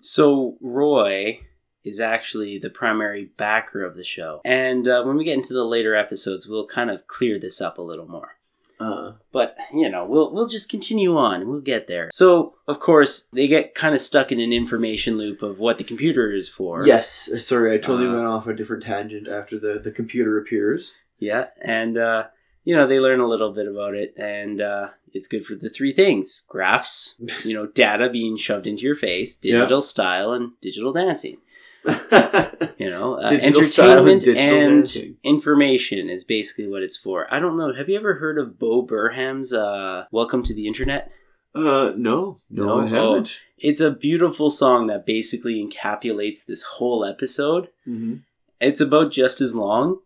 So 0.00 0.56
Roy 0.60 1.40
is 1.84 2.00
actually 2.00 2.58
the 2.58 2.70
primary 2.70 3.30
backer 3.36 3.84
of 3.84 3.96
the 3.96 4.04
show, 4.04 4.40
and 4.44 4.86
uh, 4.86 5.02
when 5.02 5.16
we 5.16 5.24
get 5.24 5.34
into 5.34 5.54
the 5.54 5.64
later 5.64 5.94
episodes, 5.94 6.46
we'll 6.46 6.66
kind 6.66 6.90
of 6.90 7.06
clear 7.06 7.38
this 7.38 7.60
up 7.60 7.78
a 7.78 7.82
little 7.82 8.08
more. 8.08 8.36
Uh, 8.80 9.12
But 9.32 9.56
you 9.74 9.88
know, 9.90 10.04
we'll 10.06 10.32
we'll 10.32 10.48
just 10.48 10.70
continue 10.70 11.16
on. 11.16 11.46
We'll 11.48 11.60
get 11.60 11.86
there. 11.86 12.08
So 12.12 12.54
of 12.66 12.80
course, 12.80 13.28
they 13.32 13.46
get 13.46 13.74
kind 13.74 13.94
of 13.94 14.00
stuck 14.00 14.32
in 14.32 14.40
an 14.40 14.52
information 14.52 15.16
loop 15.18 15.42
of 15.42 15.58
what 15.58 15.78
the 15.78 15.84
computer 15.84 16.32
is 16.32 16.48
for. 16.48 16.86
yes, 16.86 17.30
sorry, 17.46 17.74
I 17.74 17.78
totally 17.78 18.08
Uh, 18.08 18.14
went 18.14 18.26
off 18.26 18.46
a 18.46 18.54
different 18.54 18.84
tangent 18.84 19.28
after 19.28 19.58
the 19.58 19.78
the 19.78 19.92
computer 19.92 20.38
appears. 20.38 20.96
Yeah, 21.18 21.48
and 21.62 21.98
uh, 21.98 22.24
you 22.64 22.74
know 22.74 22.86
they 22.86 22.98
learn 23.00 23.20
a 23.20 23.28
little 23.28 23.52
bit 23.52 23.68
about 23.68 23.94
it, 23.94 24.14
and 24.16 24.60
uh, 24.62 24.88
it's 25.12 25.28
good 25.28 25.44
for 25.44 25.54
the 25.54 25.68
three 25.68 25.92
things: 25.92 26.44
graphs, 26.48 27.20
you 27.44 27.52
know, 27.54 27.66
data 27.66 28.08
being 28.08 28.36
shoved 28.38 28.66
into 28.66 28.84
your 28.84 28.96
face, 28.96 29.38
Yeah. 29.42 29.56
digital 29.58 29.82
style, 29.82 30.32
and 30.32 30.52
digital 30.62 30.92
dancing. 30.94 31.36
You 31.84 32.88
know, 32.90 33.14
uh, 33.14 33.28
and 33.30 33.42
entertainment 33.42 34.22
digital 34.22 34.48
and 34.48 35.16
information 35.22 36.08
is 36.08 36.24
basically 36.24 36.66
what 36.68 36.82
it's 36.82 36.96
for. 36.96 37.26
I 37.32 37.38
don't 37.38 37.56
know. 37.58 37.72
Have 37.74 37.88
you 37.88 37.96
ever 37.98 38.14
heard 38.14 38.38
of 38.38 38.58
Bo 38.58 38.82
Burnham's 38.82 39.52
uh, 39.52 40.04
"Welcome 40.10 40.42
to 40.44 40.54
the 40.54 40.66
Internet"? 40.66 41.10
uh, 41.54 41.92
no, 41.96 42.40
no, 42.50 42.64
No? 42.64 42.80
I 42.80 42.86
haven't. 42.88 43.40
It's 43.58 43.80
a 43.80 43.90
beautiful 43.90 44.50
song 44.50 44.86
that 44.86 45.04
basically 45.06 45.62
encapsulates 45.62 46.46
this 46.46 46.62
whole 46.62 47.04
episode. 47.04 47.68
hmm 47.84 48.16
It's 48.60 48.80
about 48.80 49.10
just 49.12 49.40
as 49.40 49.54
long, 49.54 49.98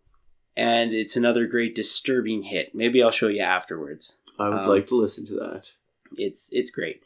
and 0.57 0.93
it's 0.93 1.15
another 1.15 1.45
great 1.47 1.75
disturbing 1.75 2.43
hit. 2.43 2.73
Maybe 2.73 3.01
I'll 3.03 3.11
show 3.11 3.27
you 3.27 3.41
afterwards. 3.41 4.17
I 4.39 4.49
would 4.49 4.59
Um, 4.59 4.67
like 4.69 4.87
to 4.87 4.95
listen 4.95 5.25
to 5.27 5.33
that. 5.35 5.71
It's 6.17 6.49
it's 6.51 6.71
great. 6.71 7.01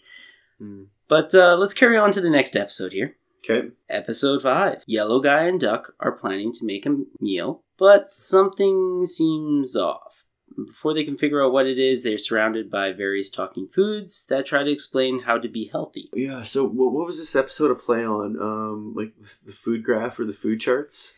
Mm. 0.62 0.88
But 1.08 1.34
uh, 1.36 1.56
let's 1.58 1.74
carry 1.74 1.98
on 1.98 2.12
to 2.12 2.22
the 2.22 2.30
next 2.30 2.56
episode 2.56 2.94
here. 2.94 3.16
Okay. 3.44 3.70
Episode 3.90 4.42
5. 4.42 4.84
Yellow 4.86 5.20
Guy 5.22 5.44
and 5.44 5.60
Duck 5.60 5.94
are 6.00 6.12
planning 6.12 6.52
to 6.54 6.66
make 6.66 6.86
a 6.86 7.04
meal, 7.20 7.64
but 7.78 8.10
something 8.10 9.06
seems 9.06 9.76
off. 9.76 10.24
Before 10.56 10.94
they 10.94 11.06
can 11.06 11.18
figure 11.18 11.44
out 11.44 11.54
what 11.54 11.68
it 11.68 11.80
is, 11.80 12.04
they're 12.04 12.18
surrounded 12.18 12.70
by 12.70 12.92
various 12.92 13.30
talking 13.30 13.70
foods 13.74 14.26
that 14.26 14.46
try 14.46 14.64
to 14.64 14.72
explain 14.72 15.22
how 15.22 15.38
to 15.38 15.48
be 15.48 15.70
healthy. 15.72 16.10
Yeah. 16.14 16.44
So, 16.44 16.66
what, 16.66 16.92
what 16.92 17.06
was 17.06 17.18
this 17.18 17.36
episode 17.36 17.72
a 17.72 17.76
play 17.76 18.04
on? 18.04 18.36
Um, 18.42 18.94
like 18.96 19.14
the 19.46 19.54
food 19.54 19.84
graph 19.84 20.20
or 20.20 20.26
the 20.26 20.34
food 20.34 20.60
charts? 20.60 21.16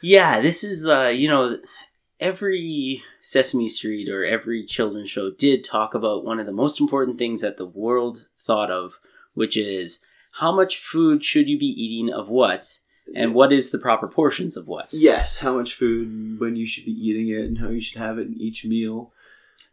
Yeah, 0.00 0.40
this 0.40 0.62
is, 0.62 0.86
uh, 0.86 1.10
you 1.12 1.28
know, 1.28 1.58
every 2.20 3.02
Sesame 3.20 3.66
Street 3.66 4.08
or 4.08 4.24
every 4.24 4.64
children's 4.64 5.10
show 5.10 5.30
did 5.30 5.64
talk 5.64 5.94
about 5.94 6.24
one 6.24 6.38
of 6.38 6.46
the 6.46 6.52
most 6.52 6.80
important 6.80 7.18
things 7.18 7.40
that 7.40 7.56
the 7.56 7.66
world 7.66 8.26
thought 8.36 8.70
of, 8.70 9.00
which 9.32 9.56
is 9.56 10.04
how 10.38 10.54
much 10.54 10.78
food 10.78 11.24
should 11.24 11.48
you 11.48 11.58
be 11.58 11.66
eating 11.66 12.12
of 12.12 12.28
what, 12.28 12.80
and 13.14 13.34
what 13.34 13.52
is 13.52 13.70
the 13.70 13.78
proper 13.78 14.08
portions 14.08 14.56
of 14.56 14.66
what. 14.66 14.92
Yes. 14.92 15.40
How 15.40 15.56
much 15.56 15.74
food, 15.74 16.40
when 16.40 16.56
you 16.56 16.66
should 16.66 16.84
be 16.84 16.92
eating 16.92 17.28
it, 17.28 17.44
and 17.46 17.58
how 17.58 17.68
you 17.68 17.80
should 17.80 18.00
have 18.00 18.18
it 18.18 18.26
in 18.26 18.34
each 18.40 18.64
meal. 18.64 19.12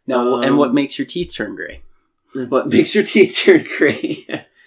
Now, 0.06 0.36
and 0.36 0.52
Um, 0.52 0.56
what 0.56 0.74
makes 0.74 0.98
your 0.98 1.06
teeth 1.06 1.34
turn 1.34 1.54
gray? 1.56 1.82
What 2.34 2.68
makes 2.68 2.94
your 2.94 3.04
teeth 3.04 3.40
turn 3.44 3.66
gray? 3.76 4.26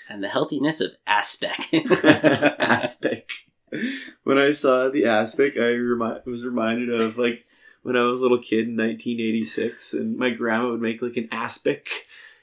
And 0.09 0.23
the 0.23 0.29
healthiness 0.29 0.81
of 0.81 0.91
aspic. 1.07 1.73
aspic. 2.03 3.29
When 4.23 4.37
I 4.37 4.51
saw 4.51 4.89
the 4.89 5.05
aspic, 5.05 5.57
I 5.57 5.75
remi- 5.75 6.21
was 6.25 6.45
reminded 6.45 6.89
of 6.89 7.17
like 7.17 7.45
when 7.81 7.95
I 7.97 8.03
was 8.03 8.19
a 8.19 8.23
little 8.23 8.37
kid 8.37 8.67
in 8.67 8.77
1986, 8.77 9.93
and 9.93 10.17
my 10.17 10.31
grandma 10.31 10.69
would 10.71 10.81
make 10.81 11.01
like 11.01 11.17
an 11.17 11.27
aspic, 11.31 11.87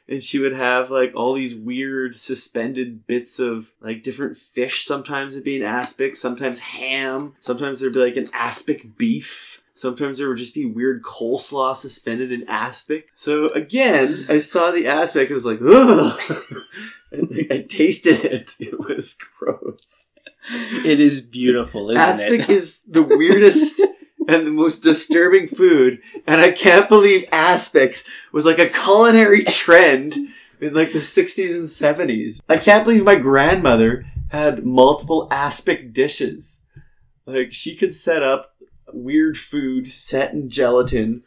and 0.09 0.23
she 0.23 0.39
would 0.39 0.53
have 0.53 0.91
like 0.91 1.13
all 1.15 1.35
these 1.35 1.55
weird 1.55 2.19
suspended 2.19 3.07
bits 3.07 3.39
of 3.39 3.73
like 3.81 4.03
different 4.03 4.37
fish. 4.37 4.85
Sometimes 4.85 5.35
it'd 5.35 5.45
be 5.45 5.57
an 5.57 5.63
aspic, 5.63 6.17
sometimes 6.17 6.59
ham, 6.61 7.35
sometimes 7.39 7.81
there'd 7.81 7.93
be 7.95 8.01
like 8.01 8.17
an 8.17 8.31
aspic 8.33 8.97
beef. 8.97 9.63
Sometimes 9.75 10.19
there 10.19 10.29
would 10.29 10.37
just 10.37 10.55
be 10.55 10.67
weird 10.67 11.03
coleslaw 11.03 11.75
suspended 11.75 12.31
in 12.31 12.47
aspic. 12.47 13.09
So 13.15 13.49
again, 13.53 14.27
I 14.29 14.39
saw 14.39 14.71
the 14.71 14.87
aspic 14.87 15.29
and 15.29 15.35
was 15.35 15.47
like, 15.47 15.61
ugh. 15.67 16.21
And 17.13 17.29
I 17.51 17.63
tasted 17.69 18.25
it. 18.25 18.55
It 18.61 18.79
was 18.79 19.19
gross. 19.39 20.09
it 20.85 20.99
is 20.99 21.21
beautiful, 21.21 21.91
isn't 21.91 22.01
it? 22.01 22.05
Aspic 22.05 22.41
it? 22.41 22.51
is 22.51 22.83
the 22.89 23.03
weirdest 23.03 23.83
and 24.29 24.47
the 24.47 24.51
most 24.51 24.83
disturbing 24.83 25.49
food, 25.49 26.01
and 26.27 26.41
I 26.41 26.53
can't 26.53 26.89
believe 26.89 27.29
aspic 27.33 28.05
was 28.33 28.45
like 28.45 28.59
a 28.59 28.69
culinary 28.69 29.45
trend 29.45 30.17
in 30.61 30.75
like 30.75 30.93
the 30.93 30.99
60s 30.99 31.57
and 31.57 31.67
70s. 31.67 32.41
I 32.49 32.57
can't 32.57 32.85
believe 32.85 33.05
my 33.05 33.17
grandmother 33.17 34.07
had 34.31 34.65
multiple 34.65 35.29
aspic 35.31 35.93
dishes. 35.93 36.63
Like 37.27 37.53
she 37.53 37.75
could 37.75 37.95
set 37.95 38.23
up 38.23 38.55
weird 38.93 39.37
food 39.37 39.91
set 39.91 40.33
in 40.33 40.51
gelatin, 40.51 41.23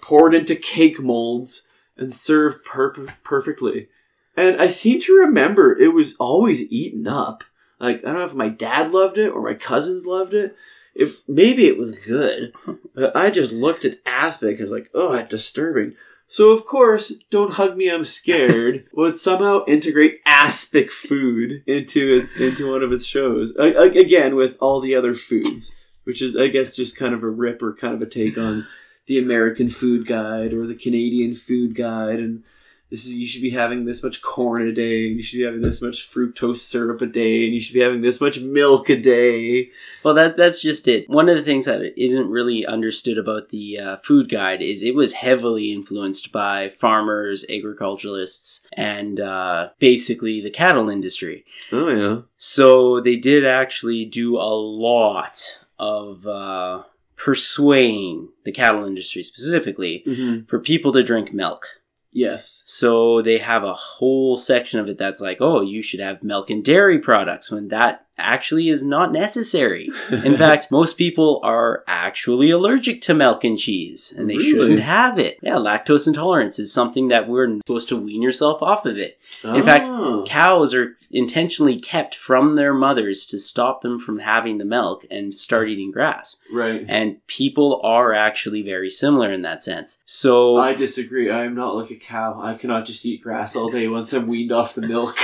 poured 0.00 0.34
into 0.34 0.56
cake 0.56 1.00
molds, 1.00 1.68
and 1.96 2.12
served 2.12 2.64
per- 2.64 3.06
perfectly. 3.22 3.88
And 4.36 4.60
I 4.60 4.68
seem 4.68 5.00
to 5.02 5.14
remember 5.14 5.76
it 5.76 5.92
was 5.92 6.16
always 6.16 6.70
eaten 6.70 7.06
up. 7.06 7.44
Like 7.78 7.98
I 7.98 8.12
don't 8.12 8.14
know 8.18 8.24
if 8.24 8.34
my 8.34 8.48
dad 8.48 8.92
loved 8.92 9.18
it 9.18 9.28
or 9.28 9.42
my 9.42 9.54
cousins 9.54 10.06
loved 10.06 10.34
it. 10.34 10.56
If 10.94 11.20
maybe 11.28 11.66
it 11.66 11.78
was 11.78 11.94
good. 11.94 12.52
But 12.94 13.16
I 13.16 13.30
just 13.30 13.52
looked 13.52 13.84
at 13.84 13.98
aspic 14.04 14.58
and 14.58 14.68
was 14.68 14.70
like, 14.70 14.90
oh, 14.94 15.12
that's 15.12 15.30
disturbing. 15.30 15.94
So 16.26 16.50
of 16.50 16.64
course, 16.64 17.16
don't 17.30 17.54
hug 17.54 17.76
me, 17.76 17.88
I'm 17.90 18.04
scared. 18.04 18.86
would 18.92 19.16
somehow 19.16 19.64
integrate 19.66 20.20
aspic 20.24 20.90
food 20.92 21.62
into 21.66 22.08
its 22.12 22.38
into 22.38 22.70
one 22.70 22.82
of 22.82 22.92
its 22.92 23.04
shows. 23.04 23.52
A- 23.56 23.76
a- 23.76 24.00
again, 24.00 24.36
with 24.36 24.56
all 24.60 24.80
the 24.80 24.94
other 24.94 25.14
foods, 25.14 25.74
which 26.04 26.22
is 26.22 26.36
I 26.36 26.48
guess 26.48 26.76
just 26.76 26.96
kind 26.96 27.14
of 27.14 27.22
a 27.22 27.28
rip 27.28 27.62
or 27.62 27.74
kind 27.74 27.94
of 27.94 28.02
a 28.02 28.06
take 28.06 28.38
on 28.38 28.66
the 29.06 29.18
American 29.18 29.70
Food 29.70 30.06
Guide 30.06 30.52
or 30.52 30.66
the 30.66 30.76
Canadian 30.76 31.34
Food 31.34 31.74
Guide 31.74 32.20
and 32.20 32.44
this 32.90 33.06
is 33.06 33.14
you 33.14 33.26
should 33.26 33.42
be 33.42 33.50
having 33.50 33.84
this 33.86 34.02
much 34.02 34.20
corn 34.20 34.62
a 34.66 34.72
day, 34.72 35.06
and 35.06 35.16
you 35.16 35.22
should 35.22 35.38
be 35.38 35.44
having 35.44 35.60
this 35.60 35.80
much 35.80 36.10
fructose 36.12 36.58
syrup 36.58 37.00
a 37.00 37.06
day, 37.06 37.44
and 37.44 37.54
you 37.54 37.60
should 37.60 37.74
be 37.74 37.80
having 37.80 38.00
this 38.00 38.20
much 38.20 38.40
milk 38.40 38.88
a 38.90 39.00
day. 39.00 39.70
Well, 40.02 40.14
that 40.14 40.36
that's 40.36 40.60
just 40.60 40.88
it. 40.88 41.08
One 41.08 41.28
of 41.28 41.36
the 41.36 41.42
things 41.42 41.66
that 41.66 41.80
isn't 41.96 42.28
really 42.30 42.66
understood 42.66 43.16
about 43.18 43.50
the 43.50 43.78
uh, 43.78 43.96
food 43.98 44.28
guide 44.30 44.60
is 44.62 44.82
it 44.82 44.94
was 44.94 45.12
heavily 45.12 45.72
influenced 45.72 46.32
by 46.32 46.70
farmers, 46.70 47.44
agriculturalists, 47.48 48.66
and 48.72 49.20
uh, 49.20 49.70
basically 49.78 50.40
the 50.40 50.50
cattle 50.50 50.88
industry. 50.90 51.44
Oh 51.70 51.88
yeah. 51.90 52.22
So 52.36 53.00
they 53.00 53.16
did 53.16 53.46
actually 53.46 54.04
do 54.04 54.36
a 54.36 54.54
lot 54.54 55.60
of 55.78 56.26
uh, 56.26 56.82
persuading 57.16 58.28
the 58.44 58.52
cattle 58.52 58.84
industry 58.84 59.22
specifically 59.22 60.02
Mm-hmm. 60.06 60.46
for 60.46 60.58
people 60.58 60.92
to 60.92 61.02
drink 61.02 61.32
milk. 61.32 61.79
Yes. 62.12 62.64
So 62.66 63.22
they 63.22 63.38
have 63.38 63.62
a 63.62 63.72
whole 63.72 64.36
section 64.36 64.80
of 64.80 64.88
it 64.88 64.98
that's 64.98 65.20
like, 65.20 65.38
oh, 65.40 65.60
you 65.60 65.82
should 65.82 66.00
have 66.00 66.22
milk 66.24 66.50
and 66.50 66.64
dairy 66.64 66.98
products 66.98 67.50
when 67.50 67.68
that 67.68 68.06
actually 68.20 68.68
is 68.68 68.82
not 68.84 69.12
necessary. 69.12 69.88
In 70.10 70.36
fact, 70.36 70.70
most 70.70 70.98
people 70.98 71.40
are 71.42 71.84
actually 71.86 72.50
allergic 72.50 73.00
to 73.02 73.14
milk 73.14 73.44
and 73.44 73.58
cheese, 73.58 74.12
and 74.16 74.28
they 74.28 74.36
Really? 74.36 74.50
shouldn't 74.50 74.80
have 74.80 75.18
it. 75.18 75.38
Yeah, 75.42 75.54
lactose 75.54 76.06
intolerance 76.06 76.58
is 76.58 76.72
something 76.72 77.08
that 77.08 77.28
we're 77.28 77.56
supposed 77.60 77.88
to 77.90 77.96
wean 77.96 78.22
yourself 78.22 78.62
off 78.62 78.86
of 78.86 78.96
it. 78.98 79.18
In 79.44 79.62
fact, 79.62 79.86
Oh. 79.88 80.24
Cows 80.26 80.74
are 80.74 80.96
intentionally 81.10 81.78
kept 81.78 82.14
from 82.14 82.56
their 82.56 82.74
mothers 82.74 83.26
to 83.26 83.38
stop 83.38 83.82
them 83.82 83.98
from 83.98 84.18
having 84.18 84.58
the 84.58 84.64
milk 84.64 85.04
and 85.10 85.34
start 85.34 85.68
eating 85.68 85.90
grass. 85.90 86.36
right. 86.52 86.84
And 86.88 87.24
people 87.26 87.80
are 87.84 88.12
actually 88.12 88.62
very 88.62 88.90
similar 88.90 89.32
in 89.32 89.42
that 89.42 89.62
sense. 89.62 90.02
So 90.06 90.56
I 90.56 90.74
disagree. 90.74 91.30
I 91.30 91.44
am 91.44 91.54
not 91.54 91.76
like 91.76 91.90
a 91.90 91.96
cow. 91.96 92.40
I 92.42 92.54
cannot 92.54 92.84
just 92.86 93.04
eat 93.06 93.22
grass 93.22 93.54
all 93.56 93.70
day 93.70 93.88
once 93.88 94.12
I'm 94.12 94.26
weaned 94.26 94.52
off 94.52 94.74
the 94.74 94.82
milk. 94.82 95.16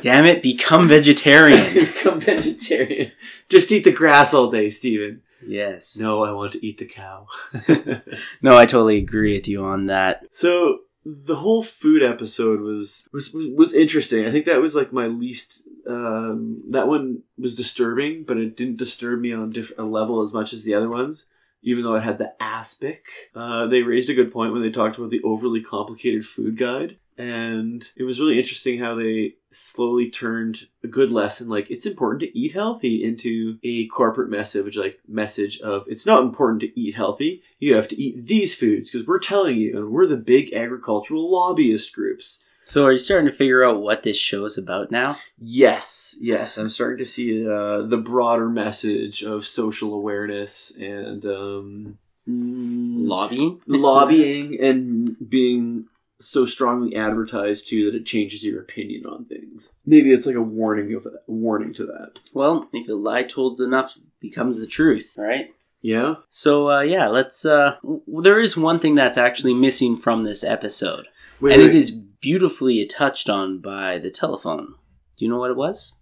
damn 0.00 0.24
it, 0.26 0.42
become 0.42 0.88
vegetarian. 0.88 1.64
Become 1.74 2.20
vegetarian. 2.20 2.43
Just 3.48 3.72
eat 3.72 3.84
the 3.84 3.92
grass 3.92 4.32
all 4.34 4.50
day, 4.50 4.70
Stephen. 4.70 5.22
yes. 5.46 5.96
No, 5.96 6.22
I 6.24 6.32
want 6.32 6.52
to 6.52 6.66
eat 6.66 6.78
the 6.78 6.86
cow. 6.86 7.26
No, 8.42 8.56
I 8.56 8.66
totally 8.66 8.98
agree 8.98 9.34
with 9.34 9.48
you 9.48 9.64
on 9.64 9.86
that. 9.86 10.26
So 10.30 10.80
the 11.04 11.36
whole 11.36 11.62
food 11.62 12.02
episode 12.02 12.60
was 12.60 13.08
was 13.12 13.34
was 13.34 13.74
interesting. 13.74 14.24
I 14.26 14.30
think 14.30 14.46
that 14.46 14.60
was 14.60 14.74
like 14.74 14.92
my 14.92 15.06
least. 15.06 15.68
Um, 15.86 16.62
that 16.70 16.88
one 16.88 17.22
was 17.38 17.54
disturbing, 17.54 18.24
but 18.24 18.38
it 18.38 18.56
didn't 18.56 18.78
disturb 18.78 19.20
me 19.20 19.32
on 19.34 19.50
diff- 19.50 19.76
a 19.78 19.82
level 19.82 20.22
as 20.22 20.32
much 20.32 20.52
as 20.54 20.62
the 20.62 20.72
other 20.74 20.88
ones. 20.88 21.26
Even 21.62 21.84
though 21.84 21.94
it 21.94 22.02
had 22.04 22.18
the 22.18 22.32
aspic, 22.42 23.04
uh, 23.34 23.66
they 23.66 23.82
raised 23.82 24.08
a 24.10 24.14
good 24.14 24.32
point 24.32 24.52
when 24.52 24.62
they 24.62 24.70
talked 24.70 24.96
about 24.98 25.10
the 25.10 25.22
overly 25.22 25.60
complicated 25.62 26.24
food 26.26 26.56
guide. 26.56 26.98
And 27.16 27.90
it 27.96 28.02
was 28.04 28.18
really 28.20 28.38
interesting 28.38 28.78
how 28.78 28.94
they 28.94 29.34
slowly 29.50 30.10
turned 30.10 30.66
a 30.82 30.88
good 30.88 31.10
lesson 31.12 31.48
like 31.48 31.70
it's 31.70 31.86
important 31.86 32.20
to 32.20 32.36
eat 32.38 32.52
healthy 32.52 33.04
into 33.04 33.56
a 33.62 33.86
corporate 33.86 34.28
message 34.28 34.76
like 34.76 34.98
message 35.06 35.60
of 35.60 35.84
it's 35.86 36.06
not 36.06 36.22
important 36.24 36.60
to 36.60 36.80
eat 36.80 36.94
healthy 36.96 37.42
you 37.60 37.74
have 37.74 37.86
to 37.86 38.00
eat 38.00 38.26
these 38.26 38.54
foods 38.54 38.90
because 38.90 39.06
we're 39.06 39.18
telling 39.20 39.56
you 39.56 39.76
and 39.78 39.90
we're 39.90 40.06
the 40.08 40.16
big 40.16 40.52
agricultural 40.52 41.30
lobbyist 41.30 41.94
groups 41.94 42.42
So 42.64 42.84
are 42.86 42.92
you 42.92 42.98
starting 42.98 43.30
to 43.30 43.36
figure 43.36 43.62
out 43.64 43.80
what 43.82 44.02
this 44.02 44.16
show 44.16 44.44
is 44.44 44.58
about 44.58 44.90
now? 44.90 45.16
yes 45.38 46.16
yes 46.20 46.58
i'm 46.58 46.68
starting 46.68 46.98
to 46.98 47.04
see 47.04 47.46
uh, 47.48 47.82
the 47.82 47.98
broader 47.98 48.48
message 48.48 49.22
of 49.22 49.46
social 49.46 49.94
awareness 49.94 50.74
and 50.76 51.24
um, 51.26 51.98
mm, 52.28 53.06
Lobbying? 53.06 53.60
lobbying 53.68 54.58
and 54.60 55.16
being 55.28 55.86
so 56.20 56.44
strongly 56.46 56.94
advertised 56.96 57.68
to 57.68 57.84
that 57.90 57.96
it 57.96 58.06
changes 58.06 58.44
your 58.44 58.60
opinion 58.60 59.04
on 59.06 59.24
things. 59.24 59.74
Maybe 59.84 60.12
it's 60.12 60.26
like 60.26 60.36
a 60.36 60.42
warning 60.42 60.94
of 60.94 61.06
a 61.06 61.18
warning 61.26 61.74
to 61.74 61.86
that. 61.86 62.20
Well, 62.32 62.68
if 62.72 62.88
a 62.88 62.92
lie 62.94 63.24
told 63.24 63.60
enough 63.60 63.98
becomes 64.20 64.58
the 64.58 64.66
truth, 64.66 65.14
right? 65.18 65.54
Yeah. 65.82 66.14
So 66.30 66.70
uh, 66.70 66.80
yeah, 66.80 67.08
let's. 67.08 67.44
Uh, 67.44 67.76
w- 67.82 68.02
there 68.22 68.40
is 68.40 68.56
one 68.56 68.78
thing 68.80 68.94
that's 68.94 69.18
actually 69.18 69.54
missing 69.54 69.96
from 69.96 70.22
this 70.22 70.42
episode, 70.42 71.08
Wait, 71.40 71.52
and 71.52 71.62
wait. 71.62 71.70
it 71.70 71.74
is 71.76 71.90
beautifully 71.90 72.84
touched 72.86 73.28
on 73.28 73.58
by 73.60 73.98
the 73.98 74.10
telephone. 74.10 74.74
Do 75.16 75.24
you 75.24 75.30
know 75.30 75.38
what 75.38 75.50
it 75.50 75.56
was? 75.56 75.92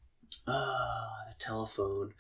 ah 0.47 1.09
the 1.29 1.45
telephone. 1.45 2.15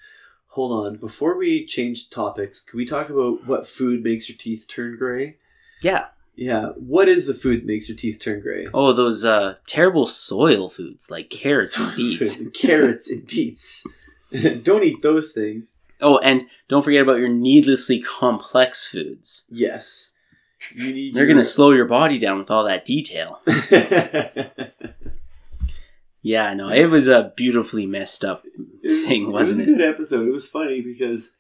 Hold 0.48 0.86
on. 0.86 0.96
Before 0.98 1.36
we 1.38 1.64
change 1.64 2.10
topics, 2.10 2.60
can 2.62 2.76
we 2.76 2.84
talk 2.84 3.08
about 3.08 3.46
what 3.46 3.66
food 3.66 4.02
makes 4.02 4.28
your 4.28 4.36
teeth 4.36 4.66
turn 4.68 4.96
gray? 4.98 5.36
Yeah. 5.80 6.06
Yeah. 6.34 6.68
What 6.76 7.08
is 7.08 7.26
the 7.26 7.34
food 7.34 7.58
that 7.60 7.66
makes 7.66 7.88
your 7.88 7.96
teeth 7.98 8.18
turn 8.20 8.40
gray? 8.40 8.66
Oh, 8.72 8.92
those 8.92 9.24
uh, 9.24 9.56
terrible 9.66 10.06
soil 10.06 10.68
foods 10.68 11.10
like 11.10 11.28
carrots 11.30 11.78
and 11.78 11.94
beets. 11.94 12.48
Carrots 12.50 13.10
and 13.10 13.26
beets. 13.26 13.86
Don't 14.62 14.82
eat 14.84 15.02
those 15.02 15.32
things. 15.32 15.78
Oh, 16.00 16.18
and 16.18 16.46
don't 16.68 16.82
forget 16.82 17.02
about 17.02 17.18
your 17.18 17.28
needlessly 17.28 18.00
complex 18.00 18.84
foods. 18.86 19.46
Yes. 19.50 20.12
You 20.74 20.92
need 20.92 21.14
They're 21.14 21.26
your- 21.26 21.34
gonna 21.34 21.44
slow 21.44 21.70
your 21.70 21.84
body 21.84 22.18
down 22.18 22.38
with 22.38 22.50
all 22.50 22.64
that 22.64 22.84
detail. 22.84 23.40
Yeah, 26.24 26.54
no, 26.54 26.68
it 26.70 26.86
was 26.86 27.08
a 27.08 27.32
beautifully 27.36 27.84
messed 27.84 28.24
up 28.24 28.44
was- 28.84 29.04
thing, 29.04 29.32
wasn't 29.32 29.60
it 29.60 29.64
it? 29.64 29.66
was 29.66 29.76
a 29.76 29.80
good 29.82 29.88
episode. 29.94 30.28
It 30.28 30.32
was 30.32 30.48
funny 30.48 30.80
because 30.80 31.36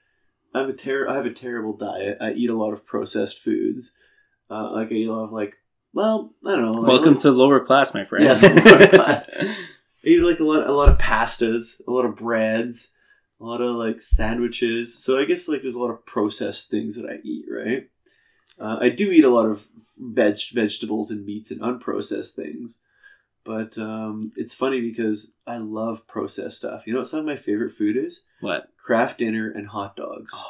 I'm 0.54 0.68
a 0.70 0.72
ter- 0.72 1.08
I 1.08 1.14
have 1.14 1.26
a 1.26 1.32
terrible 1.32 1.72
diet. 1.76 2.18
I 2.20 2.32
eat 2.32 2.50
a 2.50 2.54
lot 2.56 2.72
of 2.72 2.84
processed 2.84 3.38
foods. 3.38 3.94
Uh, 4.52 4.70
like 4.70 4.92
a 4.92 5.06
lot 5.06 5.24
of 5.24 5.32
like, 5.32 5.56
well, 5.94 6.34
I 6.46 6.50
don't 6.50 6.72
know. 6.72 6.80
Like, 6.80 6.88
Welcome 6.88 7.14
like, 7.14 7.22
to 7.22 7.30
lower 7.30 7.60
class, 7.60 7.94
my 7.94 8.04
friend. 8.04 8.24
Yeah, 8.24 8.34
lower 8.34 8.86
class. 8.88 9.30
I 9.34 9.54
eat 10.04 10.20
like 10.20 10.40
a 10.40 10.44
lot, 10.44 10.66
a 10.66 10.72
lot 10.72 10.90
of 10.90 10.98
pastas, 10.98 11.80
a 11.86 11.90
lot 11.90 12.04
of 12.04 12.16
breads, 12.16 12.90
a 13.40 13.44
lot 13.44 13.62
of 13.62 13.74
like 13.76 14.02
sandwiches. 14.02 15.02
So 15.02 15.18
I 15.18 15.24
guess 15.24 15.48
like 15.48 15.62
there's 15.62 15.74
a 15.74 15.80
lot 15.80 15.90
of 15.90 16.04
processed 16.04 16.70
things 16.70 16.96
that 16.96 17.08
I 17.08 17.20
eat, 17.24 17.46
right? 17.50 17.88
Uh, 18.58 18.78
I 18.80 18.90
do 18.90 19.10
eat 19.10 19.24
a 19.24 19.30
lot 19.30 19.46
of 19.46 19.66
veg 19.98 20.36
vegetables 20.52 21.10
and 21.10 21.24
meats 21.24 21.50
and 21.50 21.60
unprocessed 21.62 22.32
things, 22.32 22.82
but 23.44 23.78
um, 23.78 24.32
it's 24.36 24.54
funny 24.54 24.82
because 24.82 25.36
I 25.46 25.56
love 25.56 26.06
processed 26.06 26.58
stuff. 26.58 26.86
You 26.86 26.92
know 26.92 27.00
what 27.00 27.08
some 27.08 27.20
of 27.20 27.26
my 27.26 27.36
favorite 27.36 27.72
food 27.72 27.96
is? 27.96 28.26
what? 28.40 28.68
Kraft 28.76 29.18
dinner 29.18 29.50
and 29.50 29.68
hot 29.68 29.96
dogs. 29.96 30.44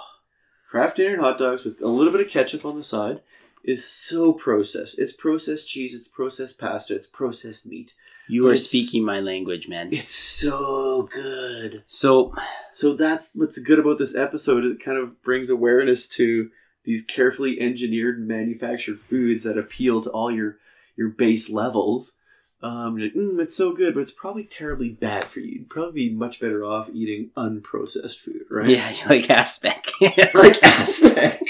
Kraft 0.69 0.97
dinner 0.97 1.13
and 1.13 1.21
hot 1.21 1.39
dogs 1.39 1.65
with 1.65 1.81
a 1.81 1.89
little 1.89 2.13
bit 2.13 2.23
of 2.23 2.29
ketchup 2.29 2.65
on 2.65 2.77
the 2.77 2.83
side 2.83 3.21
is 3.65 3.89
so 3.89 4.33
processed. 4.33 4.99
It's 4.99 5.13
processed 5.13 5.69
cheese, 5.69 5.95
it's 5.95 6.09
processed 6.09 6.59
pasta, 6.59 6.95
it's 6.95 7.07
processed 7.07 7.67
meat. 7.67 7.93
You 8.29 8.45
But 8.45 8.53
are 8.53 8.57
speaking 8.57 9.05
my 9.05 9.21
language, 9.21 9.69
man. 9.69 9.89
It's 9.93 10.15
so 10.15 11.09
good. 11.13 11.83
So, 11.87 12.35
So 12.71 12.95
that's 12.95 13.33
what's 13.35 13.59
good 13.59 13.79
about 13.79 13.99
this 13.99 14.17
episode. 14.17 14.65
It 14.65 14.83
kind 14.83 14.97
of 14.99 15.23
brings 15.23 15.51
awareness 15.51 16.09
to 16.11 16.51
these 16.85 17.05
carefully 17.05 17.61
engineered 17.61 18.19
and 18.19 18.29
manufactured 18.29 19.01
foods 19.01 19.45
that 19.45 19.59
appeal 19.59 20.03
to 20.03 20.11
all 20.11 20.31
your 20.31 20.59
your 20.97 21.09
base 21.09 21.51
levels. 21.51 22.19
Um, 22.63 22.97
like, 22.97 23.15
mm, 23.15 23.41
it's 23.41 23.57
so 23.57 23.73
good, 23.73 23.95
but 23.95 24.01
it's 24.01 24.13
probably 24.13 24.45
terribly 24.45 24.91
bad 24.91 25.29
for 25.29 25.41
you. 25.41 25.59
You'd 25.59 25.71
probably 25.71 26.09
be 26.09 26.15
much 26.15 26.39
better 26.39 26.65
off 26.65 26.89
eating 26.93 27.31
unprocessed 27.37 28.19
food, 28.19 28.43
right? 28.51 28.69
yeah, 28.69 28.89
you 28.91 29.05
like 29.09 29.29
aspect. 29.31 29.93
like 30.01 30.63
aspect. 30.63 31.45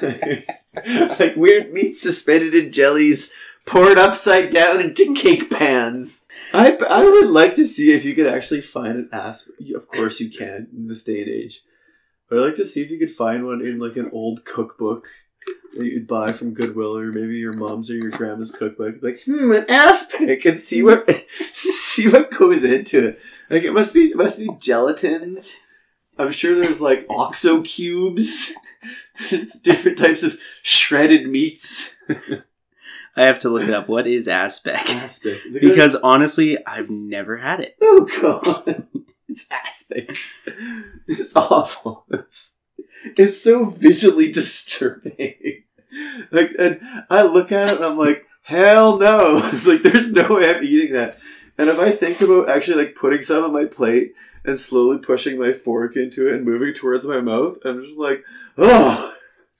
like 1.18 1.36
weird 1.36 1.72
meat 1.72 1.96
suspended 1.96 2.54
in 2.54 2.72
jellies, 2.72 3.32
poured 3.66 3.98
upside 3.98 4.50
down 4.50 4.80
into 4.80 5.14
cake 5.14 5.50
pans. 5.50 6.26
I, 6.52 6.76
I 6.88 7.04
would 7.04 7.30
like 7.30 7.54
to 7.56 7.66
see 7.66 7.92
if 7.92 8.04
you 8.04 8.14
could 8.14 8.26
actually 8.26 8.60
find 8.60 8.96
an 8.96 9.08
aspect. 9.12 9.60
Of 9.74 9.88
course 9.88 10.20
you 10.20 10.30
can 10.30 10.68
in 10.76 10.86
this 10.88 11.04
day 11.04 11.22
and 11.22 11.30
age. 11.30 11.62
But 12.28 12.38
I'd 12.38 12.46
like 12.46 12.56
to 12.56 12.66
see 12.66 12.82
if 12.82 12.90
you 12.90 12.98
could 12.98 13.12
find 13.12 13.44
one 13.44 13.64
in 13.64 13.78
like 13.78 13.96
an 13.96 14.10
old 14.12 14.44
cookbook 14.44 15.06
that 15.76 15.86
you'd 15.86 16.06
buy 16.06 16.32
from 16.32 16.54
Goodwill 16.54 16.96
or 16.96 17.12
maybe 17.12 17.36
your 17.36 17.52
mom's 17.52 17.90
or 17.90 17.94
your 17.94 18.10
grandma's 18.10 18.50
cookbook. 18.50 18.96
Like, 19.02 19.22
hmm, 19.24 19.52
an 19.52 19.66
aspic 19.68 20.44
and 20.44 20.58
see 20.58 20.82
what 20.82 21.08
see 21.52 22.08
what 22.08 22.30
goes 22.30 22.64
into 22.64 23.08
it. 23.08 23.20
Like 23.50 23.62
it 23.62 23.72
must 23.72 23.94
be 23.94 24.06
it 24.06 24.16
must 24.16 24.38
be 24.38 24.48
gelatins. 24.48 25.56
I'm 26.18 26.32
sure 26.32 26.54
there's 26.54 26.80
like 26.80 27.06
oxo 27.10 27.62
cubes, 27.62 28.54
different 29.62 29.98
types 29.98 30.22
of 30.22 30.38
shredded 30.62 31.28
meats. 31.28 31.96
I 33.16 33.22
have 33.22 33.38
to 33.40 33.48
look 33.48 33.62
it 33.62 33.72
up. 33.72 33.88
What 33.88 34.06
is 34.06 34.28
aspect? 34.28 34.90
Aspic. 34.90 35.40
Because 35.60 35.94
honestly, 35.94 36.58
I've 36.66 36.90
never 36.90 37.38
had 37.38 37.60
it. 37.60 37.76
oh 37.80 38.06
god, 38.20 38.86
it's 39.28 39.46
aspic. 39.50 40.14
It's 41.06 41.34
awful. 41.34 42.04
It's 42.10 42.58
it's 43.16 43.40
so 43.40 43.66
visually 43.66 44.30
disturbing. 44.30 45.62
Like, 46.30 46.50
and 46.58 46.80
I 47.08 47.22
look 47.22 47.52
at 47.52 47.70
it 47.70 47.76
and 47.76 47.84
I'm 47.84 47.96
like, 47.96 48.26
hell 48.42 48.98
no! 48.98 49.40
It's 49.44 49.66
like 49.66 49.82
there's 49.82 50.12
no 50.12 50.34
way 50.34 50.54
I'm 50.54 50.62
eating 50.62 50.92
that. 50.92 51.18
And 51.56 51.70
if 51.70 51.78
I 51.78 51.90
think 51.90 52.20
about 52.20 52.50
actually 52.50 52.84
like 52.84 52.94
putting 52.94 53.22
some 53.22 53.44
on 53.44 53.52
my 53.52 53.64
plate 53.64 54.12
and 54.46 54.58
slowly 54.58 54.98
pushing 54.98 55.38
my 55.38 55.52
fork 55.52 55.96
into 55.96 56.28
it 56.28 56.34
and 56.34 56.44
moving 56.44 56.72
towards 56.74 57.06
my 57.06 57.20
mouth, 57.20 57.58
I'm 57.64 57.82
just 57.84 57.96
like, 57.98 58.24
oh. 58.58 59.14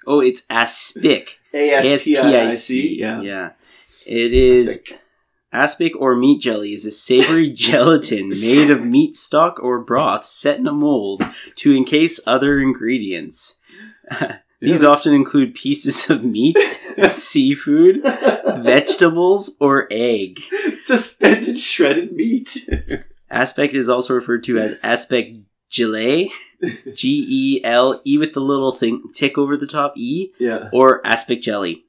Oh, 0.06 0.20
it's 0.20 0.44
aspic. 0.48 1.40
A-S-P-I-C. 1.52 2.98
Yeah. 3.00 3.20
Yeah. 3.22 3.50
It 4.06 4.32
is 4.32 4.78
Aspic. 4.78 4.98
aspic 5.52 5.92
or 5.98 6.14
meat 6.14 6.40
jelly 6.40 6.72
is 6.72 6.86
a 6.86 6.90
savory 6.92 7.50
gelatin 7.54 8.28
made 8.28 8.70
of 8.70 8.84
meat 8.84 9.16
stock 9.16 9.58
or 9.60 9.80
broth 9.80 10.24
set 10.24 10.58
in 10.60 10.66
a 10.68 10.72
mold 10.72 11.24
to 11.56 11.72
encase 11.72 12.20
other 12.26 12.60
ingredients. 12.60 13.60
These 14.60 14.82
Yeah. 14.82 14.88
often 14.88 15.12
include 15.12 15.54
pieces 15.54 16.08
of 16.08 16.24
meat, 16.24 16.56
seafood, 17.10 18.02
vegetables, 18.62 19.56
or 19.60 19.86
egg. 19.90 20.40
Suspended 20.78 21.58
shredded 21.58 22.12
meat. 22.12 22.66
Aspic 23.30 23.74
is 23.74 23.88
also 23.88 24.14
referred 24.14 24.42
to 24.44 24.58
as 24.58 24.78
aspic 24.82 25.34
gelée, 25.70 26.28
G 26.94 27.26
E 27.28 27.64
L 27.64 28.00
E 28.04 28.18
with 28.18 28.32
the 28.34 28.40
little 28.40 28.72
thing 28.72 29.02
tick 29.14 29.36
over 29.36 29.56
the 29.56 29.66
top 29.66 29.94
E, 29.96 30.32
yeah. 30.38 30.68
or 30.72 31.04
aspic 31.06 31.42
jelly. 31.42 31.84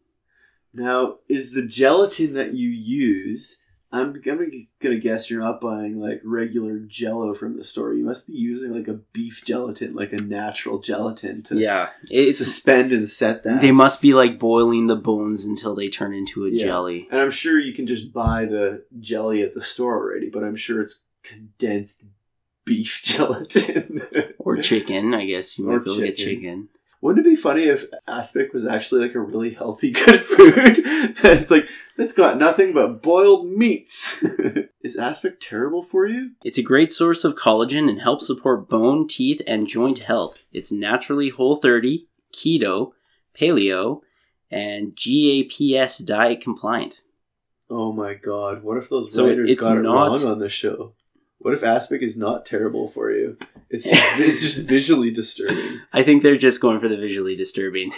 Now, 0.74 1.18
is 1.30 1.54
the 1.54 1.66
gelatin 1.66 2.34
that 2.34 2.54
you 2.54 2.70
use? 2.70 3.62
I'm, 3.90 4.22
I'm 4.30 4.68
gonna 4.82 4.98
guess 5.00 5.30
you're 5.32 5.40
not 5.40 5.62
buying 5.62 5.98
like 5.98 6.20
regular 6.26 6.78
Jello 6.80 7.34
from 7.34 7.56
the 7.56 7.64
store. 7.64 7.94
You 7.94 8.04
must 8.04 8.28
be 8.28 8.34
using 8.34 8.74
like 8.76 8.90
a 8.90 9.00
beef 9.14 9.44
gelatin, 9.46 9.96
like 9.96 10.12
a 10.12 10.22
natural 10.22 10.80
gelatin 10.80 11.42
to 11.44 11.56
Yeah, 11.56 11.92
it's 12.12 12.38
suspend 12.38 12.92
and 12.92 13.08
set 13.08 13.44
that. 13.46 13.62
they 13.62 13.72
must 13.72 14.02
be 14.02 14.14
like 14.14 14.38
boiling 14.40 14.88
the 14.88 14.98
bones 14.98 15.46
until 15.46 15.74
they 15.74 15.88
turn 15.88 16.14
into 16.14 16.46
a 16.46 16.50
Yeah. 16.50 16.66
jelly. 16.66 17.08
And 17.10 17.22
I'm 17.22 17.32
sure 17.32 17.58
you 17.58 17.74
can 17.74 17.88
just 17.88 18.12
buy 18.12 18.44
the 18.44 18.84
jelly 19.00 19.42
at 19.42 19.54
the 19.56 19.62
store 19.62 19.96
already, 19.96 20.30
but 20.30 20.44
I'm 20.44 20.58
sure 20.58 20.82
it's 20.82 21.07
condensed 21.28 22.06
beef 22.66 23.02
gelatin. 23.04 24.02
Or 24.40 24.58
chicken, 24.58 25.14
I 25.14 25.26
guess 25.26 25.58
you 25.58 25.68
Or 25.70 25.74
might 25.78 25.86
be 25.86 25.92
able 25.92 26.00
to 26.02 26.06
get 26.08 26.18
chicken. 26.18 26.70
Wouldn't 27.00 27.26
it 27.26 27.30
be 27.30 27.36
funny 27.36 27.64
if 27.64 27.86
aspic 28.08 28.54
was 28.54 28.66
actually 28.66 29.02
like 29.02 29.14
a 29.16 29.20
really 29.20 29.52
healthy, 29.52 29.92
good 30.06 30.20
food? 30.20 31.16
That's 31.22 31.52
like 31.52 31.68
it's 31.98 32.14
got 32.14 32.38
nothing 32.38 32.74
but 32.74 33.02
boiled 33.02 33.48
meats. 33.48 34.24
Is 34.82 34.98
aspic 34.98 35.40
terrible 35.40 35.84
for 35.84 36.08
you? 36.08 36.32
It's 36.44 36.58
a 36.58 36.64
great 36.64 36.92
source 36.92 37.24
of 37.24 37.36
collagen 37.36 37.90
and 37.90 38.02
helps 38.02 38.26
support 38.28 38.68
bone, 38.70 39.08
teeth, 39.08 39.42
and 39.46 39.68
joint 39.68 40.00
health. 40.00 40.48
It's 40.52 40.72
naturally 40.72 41.30
whole 41.30 41.56
30, 41.58 42.08
keto, 42.34 42.92
paleo, 43.40 44.02
and 44.50 44.96
GAPS 44.96 46.00
diet 46.00 46.42
compliant. 46.42 47.02
Oh 47.70 47.92
my 47.92 48.14
god! 48.16 48.64
What 48.64 48.78
if 48.78 48.90
those 48.90 49.14
So 49.14 49.28
writers 49.28 49.54
got 49.56 49.78
it 49.78 49.82
not- 49.82 49.94
wrong 50.22 50.26
on 50.32 50.40
the 50.40 50.50
show? 50.50 50.94
What 51.40 51.54
if 51.54 51.64
aspic 51.64 52.02
is 52.02 52.18
not 52.18 52.46
terrible 52.46 52.88
for 52.90 53.12
you? 53.12 53.38
It's 53.70 53.86
just, 53.90 54.20
it's 54.20 54.42
just 54.42 54.68
visually 54.70 55.12
disturbing. 55.12 55.80
I 55.94 56.04
think 56.04 56.24
they're 56.24 56.38
just 56.38 56.62
going 56.62 56.80
for 56.80 56.88
the 56.88 56.98
visually 56.98 57.36
disturbing. 57.36 57.92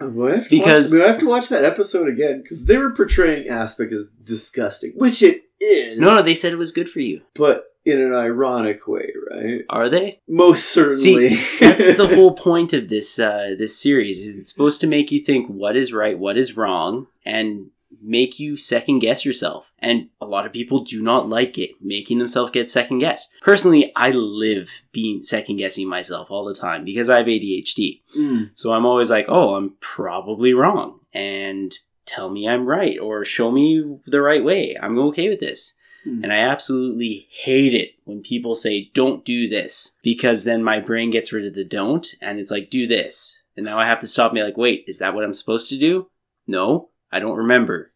We 0.00 0.30
have 0.32 0.48
Because- 0.48 0.92
watch, 0.92 1.00
we 1.00 1.06
have 1.06 1.18
to 1.20 1.26
watch 1.28 1.48
that 1.50 1.64
episode 1.64 2.08
again 2.08 2.42
because 2.42 2.66
they 2.66 2.78
were 2.78 2.90
portraying 2.92 3.48
Aspic 3.48 3.92
as 3.92 4.08
disgusting, 4.24 4.92
which 4.96 5.22
it 5.22 5.44
is. 5.60 5.98
No, 6.00 6.16
no, 6.16 6.22
they 6.22 6.34
said 6.34 6.52
it 6.52 6.56
was 6.56 6.72
good 6.72 6.88
for 6.88 7.00
you. 7.00 7.22
but 7.34 7.66
in 7.86 8.00
an 8.00 8.14
ironic 8.14 8.88
way, 8.88 9.12
right? 9.30 9.60
Are 9.68 9.90
they? 9.90 10.18
Most 10.26 10.70
certainly. 10.70 11.34
See, 11.36 11.58
that's 11.60 11.96
the 11.98 12.08
whole 12.14 12.32
point 12.32 12.72
of 12.72 12.88
this 12.88 13.18
uh, 13.18 13.54
this 13.58 13.78
series. 13.78 14.18
Is 14.20 14.38
it's 14.38 14.50
supposed 14.50 14.80
to 14.80 14.86
make 14.86 15.12
you 15.12 15.20
think 15.20 15.48
what 15.48 15.76
is 15.76 15.92
right, 15.92 16.18
what 16.18 16.38
is 16.38 16.56
wrong, 16.56 17.08
and 17.26 17.66
make 18.04 18.38
you 18.38 18.56
second 18.56 18.98
guess 19.00 19.24
yourself. 19.24 19.72
And 19.78 20.08
a 20.20 20.26
lot 20.26 20.46
of 20.46 20.52
people 20.52 20.84
do 20.84 21.02
not 21.02 21.28
like 21.28 21.58
it, 21.58 21.70
making 21.80 22.18
themselves 22.18 22.50
get 22.50 22.70
second 22.70 22.98
guessed. 22.98 23.32
Personally, 23.42 23.92
I 23.96 24.10
live 24.10 24.70
being 24.92 25.22
second 25.22 25.56
guessing 25.56 25.88
myself 25.88 26.30
all 26.30 26.44
the 26.44 26.54
time 26.54 26.84
because 26.84 27.08
I 27.08 27.18
have 27.18 27.26
ADHD. 27.26 28.02
Mm. 28.16 28.50
So 28.54 28.72
I'm 28.72 28.86
always 28.86 29.10
like, 29.10 29.26
oh, 29.28 29.54
I'm 29.54 29.74
probably 29.80 30.54
wrong. 30.54 31.00
And 31.12 31.74
tell 32.06 32.30
me 32.30 32.48
I'm 32.48 32.66
right 32.66 32.98
or 32.98 33.24
show 33.24 33.50
me 33.50 33.98
the 34.06 34.20
right 34.20 34.44
way. 34.44 34.76
I'm 34.80 34.98
okay 34.98 35.28
with 35.28 35.40
this. 35.40 35.74
Hmm. 36.04 36.22
And 36.22 36.32
I 36.32 36.36
absolutely 36.36 37.28
hate 37.30 37.74
it 37.74 37.92
when 38.04 38.22
people 38.22 38.54
say, 38.54 38.90
don't 38.92 39.24
do 39.24 39.48
this, 39.48 39.96
because 40.02 40.44
then 40.44 40.62
my 40.62 40.78
brain 40.78 41.10
gets 41.10 41.32
rid 41.32 41.46
of 41.46 41.54
the 41.54 41.64
don't 41.64 42.06
and 42.20 42.38
it's 42.38 42.50
like, 42.50 42.68
do 42.68 42.86
this. 42.86 43.42
And 43.56 43.64
now 43.64 43.78
I 43.78 43.86
have 43.86 44.00
to 44.00 44.06
stop 44.06 44.32
me 44.32 44.42
like, 44.42 44.56
wait, 44.56 44.84
is 44.86 44.98
that 44.98 45.14
what 45.14 45.24
I'm 45.24 45.34
supposed 45.34 45.70
to 45.70 45.78
do? 45.78 46.10
No, 46.46 46.90
I 47.10 47.20
don't 47.20 47.38
remember. 47.38 47.92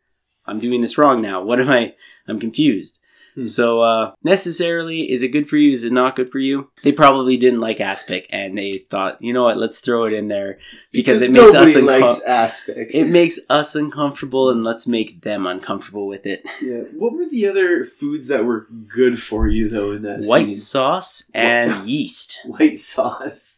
I'm 0.49 0.61
doing 0.61 0.81
this 0.81 0.99
wrong 0.99 1.21
now. 1.21 1.43
What 1.43 1.61
am 1.61 1.71
I? 1.71 1.95
I'm 2.27 2.41
confused. 2.41 3.01
Hmm. 3.35 3.47
So, 3.47 3.83
uh, 3.83 4.13
necessarily, 4.25 5.11
is 5.13 5.23
it 5.23 5.29
good 5.29 5.49
for 5.49 5.57
you? 5.57 5.73
Is 5.73 5.85
it 5.85 5.93
not 5.93 6.17
good 6.17 6.31
for 6.31 6.39
you? 6.39 6.71
They 6.83 6.93
probably 6.93 7.37
didn't 7.37 7.61
like 7.61 7.79
Aspic 7.79 8.27
and 8.31 8.57
they 8.59 8.79
thought, 8.91 9.23
you 9.23 9.33
know 9.33 9.45
what, 9.45 9.59
let's 9.59 9.81
throw 9.81 10.07
it 10.07 10.13
in 10.13 10.29
there 10.29 10.59
because, 10.91 11.23
it 11.23 11.31
makes 11.31 11.55
us 11.55 11.75
nobody 11.75 11.75
uncom- 11.75 12.01
likes 12.01 12.23
Aspic. 12.25 12.89
it 12.91 13.05
makes 13.07 13.39
us 13.49 13.75
uncomfortable 13.77 14.51
and 14.51 14.65
let's 14.65 14.89
make 14.89 15.23
them 15.23 15.47
uncomfortable 15.47 16.07
with 16.07 16.27
it. 16.27 16.43
yeah. 16.63 16.81
What 16.97 17.13
were 17.13 17.29
the 17.29 17.47
other 17.47 17.85
foods 17.85 18.27
that 18.29 18.45
were 18.45 18.67
good 18.89 19.23
for 19.23 19.47
you 19.47 19.69
though 19.69 19.93
in 19.93 20.03
that 20.03 20.25
White 20.25 20.47
scene? 20.47 20.57
sauce 20.57 21.31
and 21.35 21.87
yeast. 21.89 22.41
White 22.45 22.79
sauce. 22.79 23.58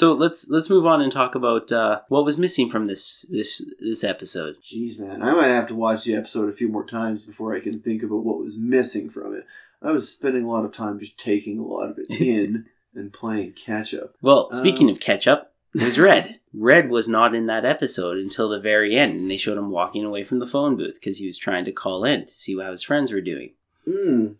So 0.00 0.14
let's 0.14 0.48
let's 0.48 0.70
move 0.70 0.86
on 0.86 1.02
and 1.02 1.12
talk 1.12 1.34
about 1.34 1.70
uh, 1.70 2.00
what 2.08 2.24
was 2.24 2.38
missing 2.38 2.70
from 2.70 2.86
this 2.86 3.26
this 3.30 3.70
this 3.80 4.02
episode. 4.02 4.56
Jeez, 4.62 4.98
man, 4.98 5.22
I 5.22 5.34
might 5.34 5.48
have 5.48 5.66
to 5.66 5.74
watch 5.74 6.04
the 6.04 6.14
episode 6.14 6.48
a 6.48 6.54
few 6.56 6.68
more 6.68 6.86
times 6.86 7.24
before 7.26 7.54
I 7.54 7.60
can 7.60 7.80
think 7.80 8.02
about 8.02 8.24
what 8.24 8.38
was 8.38 8.56
missing 8.56 9.10
from 9.10 9.34
it. 9.34 9.44
I 9.82 9.90
was 9.90 10.08
spending 10.08 10.44
a 10.44 10.50
lot 10.50 10.64
of 10.64 10.72
time 10.72 10.98
just 10.98 11.18
taking 11.18 11.58
a 11.58 11.66
lot 11.66 11.90
of 11.90 11.98
it 11.98 12.06
in 12.18 12.64
and 12.94 13.12
playing 13.12 13.52
catch 13.52 13.92
up. 13.92 14.14
Well, 14.22 14.50
speaking 14.52 14.88
Um. 14.88 14.94
of 14.94 15.00
catch 15.00 15.28
up, 15.28 15.52
was 15.74 15.98
Red. 15.98 16.40
Red 16.54 16.88
was 16.88 17.06
not 17.06 17.34
in 17.34 17.44
that 17.48 17.66
episode 17.66 18.16
until 18.16 18.48
the 18.48 18.58
very 18.58 18.96
end, 18.96 19.20
and 19.20 19.30
they 19.30 19.36
showed 19.36 19.58
him 19.58 19.70
walking 19.70 20.06
away 20.06 20.24
from 20.24 20.38
the 20.38 20.46
phone 20.46 20.78
booth 20.78 20.94
because 20.94 21.18
he 21.18 21.26
was 21.26 21.36
trying 21.36 21.66
to 21.66 21.72
call 21.72 22.04
in 22.06 22.22
to 22.24 22.32
see 22.32 22.58
how 22.58 22.70
his 22.70 22.82
friends 22.82 23.12
were 23.12 23.20
doing. 23.20 23.50
Mm. 23.86 24.36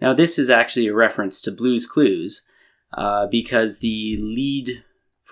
Now, 0.00 0.12
this 0.12 0.40
is 0.40 0.50
actually 0.50 0.88
a 0.88 0.92
reference 0.94 1.40
to 1.42 1.52
Blue's 1.52 1.86
Clues 1.86 2.48
uh, 2.94 3.28
because 3.28 3.78
the 3.78 4.16
lead 4.20 4.82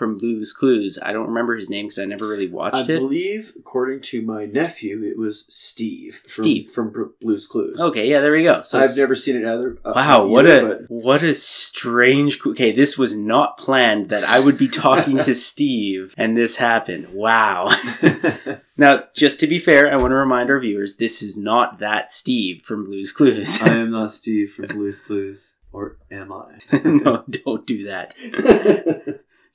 from 0.02 0.18
Blue's 0.18 0.52
Clues, 0.52 0.98
I 1.00 1.12
don't 1.12 1.28
remember 1.28 1.54
his 1.54 1.70
name 1.70 1.86
because 1.86 2.00
I 2.00 2.06
never 2.06 2.26
really 2.26 2.48
I 2.48 2.50
watched 2.50 2.88
it. 2.88 2.96
I 2.96 2.98
believe, 2.98 3.52
according 3.56 4.00
to 4.00 4.20
my 4.22 4.46
nephew, 4.46 5.04
it 5.04 5.16
was 5.16 5.44
Steve. 5.48 6.20
From, 6.26 6.44
Steve. 6.44 6.70
from 6.72 7.14
Blue's 7.20 7.46
Clues. 7.46 7.78
Okay, 7.80 8.08
yeah, 8.10 8.18
there 8.18 8.32
we 8.32 8.42
go. 8.42 8.62
So 8.62 8.80
I've 8.80 8.96
never 8.96 9.14
seen 9.14 9.36
it 9.36 9.46
either. 9.46 9.78
uh, 9.84 9.92
Wow, 9.94 10.26
what 10.26 10.44
either, 10.46 10.72
a 10.72 10.82
what 10.88 11.22
a 11.22 11.34
strange. 11.34 12.40
Okay, 12.44 12.72
this 12.72 12.98
was 12.98 13.16
not 13.16 13.56
planned 13.58 14.08
that 14.08 14.24
I 14.24 14.40
would 14.40 14.58
be 14.58 14.66
talking 14.66 15.18
to 15.18 15.34
Steve 15.52 16.14
and 16.18 16.36
this 16.36 16.56
happened. 16.56 17.12
Wow. 17.12 17.68
Now, 18.74 19.04
just 19.14 19.38
to 19.40 19.46
be 19.46 19.58
fair, 19.58 19.92
I 19.92 19.96
want 19.96 20.12
to 20.12 20.16
remind 20.16 20.48
our 20.50 20.58
viewers 20.58 20.96
this 20.96 21.22
is 21.22 21.36
not 21.36 21.78
that 21.80 22.10
Steve 22.10 22.62
from 22.62 22.84
Blue's 22.84 23.12
Clues. 23.12 23.60
I 23.60 23.68
am 23.74 23.90
not 23.98 24.14
Steve 24.14 24.54
from 24.54 24.68
Blue's 24.68 25.00
Clues, 25.00 25.56
or 25.72 25.98
am 26.10 26.32
I? 26.32 26.58
no, 26.82 27.22
don't 27.28 27.66
do 27.66 27.84
that. 27.84 28.14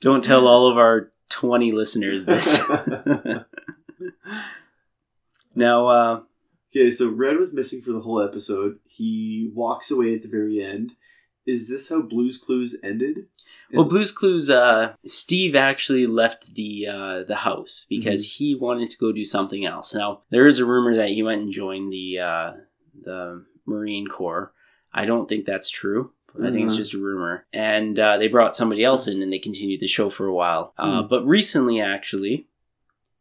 Don't 0.00 0.22
tell 0.22 0.46
all 0.46 0.70
of 0.70 0.78
our 0.78 1.12
20 1.30 1.72
listeners 1.72 2.24
this. 2.24 2.62
now, 5.54 5.86
uh, 5.86 6.20
okay, 6.70 6.90
so 6.90 7.10
Red 7.10 7.36
was 7.36 7.52
missing 7.52 7.82
for 7.82 7.92
the 7.92 8.00
whole 8.00 8.22
episode. 8.22 8.78
He 8.84 9.50
walks 9.54 9.90
away 9.90 10.14
at 10.14 10.22
the 10.22 10.28
very 10.28 10.62
end. 10.62 10.92
Is 11.46 11.68
this 11.68 11.88
how 11.88 12.02
Blue's 12.02 12.38
Clues 12.38 12.76
ended? 12.82 13.28
well, 13.72 13.86
Blue's 13.86 14.12
Clues, 14.12 14.50
uh, 14.50 14.94
Steve 15.04 15.54
actually 15.54 16.06
left 16.06 16.54
the 16.54 16.86
uh, 16.86 17.22
the 17.24 17.36
house 17.36 17.86
because 17.88 18.34
he 18.34 18.54
wanted 18.54 18.90
to 18.90 18.98
go 18.98 19.12
do 19.12 19.24
something 19.24 19.64
else. 19.64 19.94
Now, 19.94 20.22
there 20.30 20.46
is 20.46 20.58
a 20.58 20.64
rumor 20.64 20.96
that 20.96 21.10
he 21.10 21.22
went 21.22 21.42
and 21.42 21.52
joined 21.52 21.92
the 21.92 22.18
uh, 22.18 22.52
the 23.02 23.44
Marine 23.66 24.06
Corps. 24.06 24.52
I 24.92 25.04
don't 25.04 25.28
think 25.28 25.44
that's 25.44 25.70
true. 25.70 26.12
I 26.36 26.50
think 26.50 26.64
it's 26.64 26.74
Mhm. 26.74 26.76
just 26.78 26.94
a 26.94 26.98
rumor. 26.98 27.46
And 27.52 27.98
uh, 27.98 28.18
they 28.18 28.28
brought 28.28 28.56
somebody 28.56 28.84
else 28.84 29.08
in 29.08 29.22
and 29.22 29.32
they 29.32 29.38
continued 29.38 29.80
the 29.80 29.86
show 29.86 30.10
for 30.10 30.26
a 30.26 30.34
while. 30.34 30.72
Uh, 30.78 31.02
Hmm. 31.02 31.08
but 31.08 31.24
recently, 31.26 31.80
actually, 31.80 32.46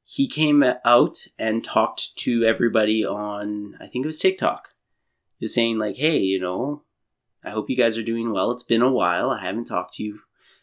he 0.03 0.27
came 0.27 0.63
out 0.85 1.27
and 1.37 1.63
talked 1.63 2.15
to 2.19 2.43
everybody 2.43 3.05
on, 3.05 3.75
I 3.79 3.87
think 3.87 4.03
it 4.03 4.07
was 4.07 4.19
TikTok, 4.19 4.73
just 5.41 5.53
saying, 5.53 5.77
like, 5.79 5.95
hey, 5.97 6.17
you 6.19 6.39
know, 6.39 6.83
I 7.43 7.49
hope 7.51 7.69
you 7.69 7.75
guys 7.75 7.97
are 7.97 8.03
doing 8.03 8.31
well. 8.31 8.51
It's 8.51 8.63
been 8.63 8.81
a 8.81 8.91
while. 8.91 9.29
I 9.31 9.41
haven't 9.41 9.65
talked 9.65 9.95
to 9.95 10.03
you 10.03 10.19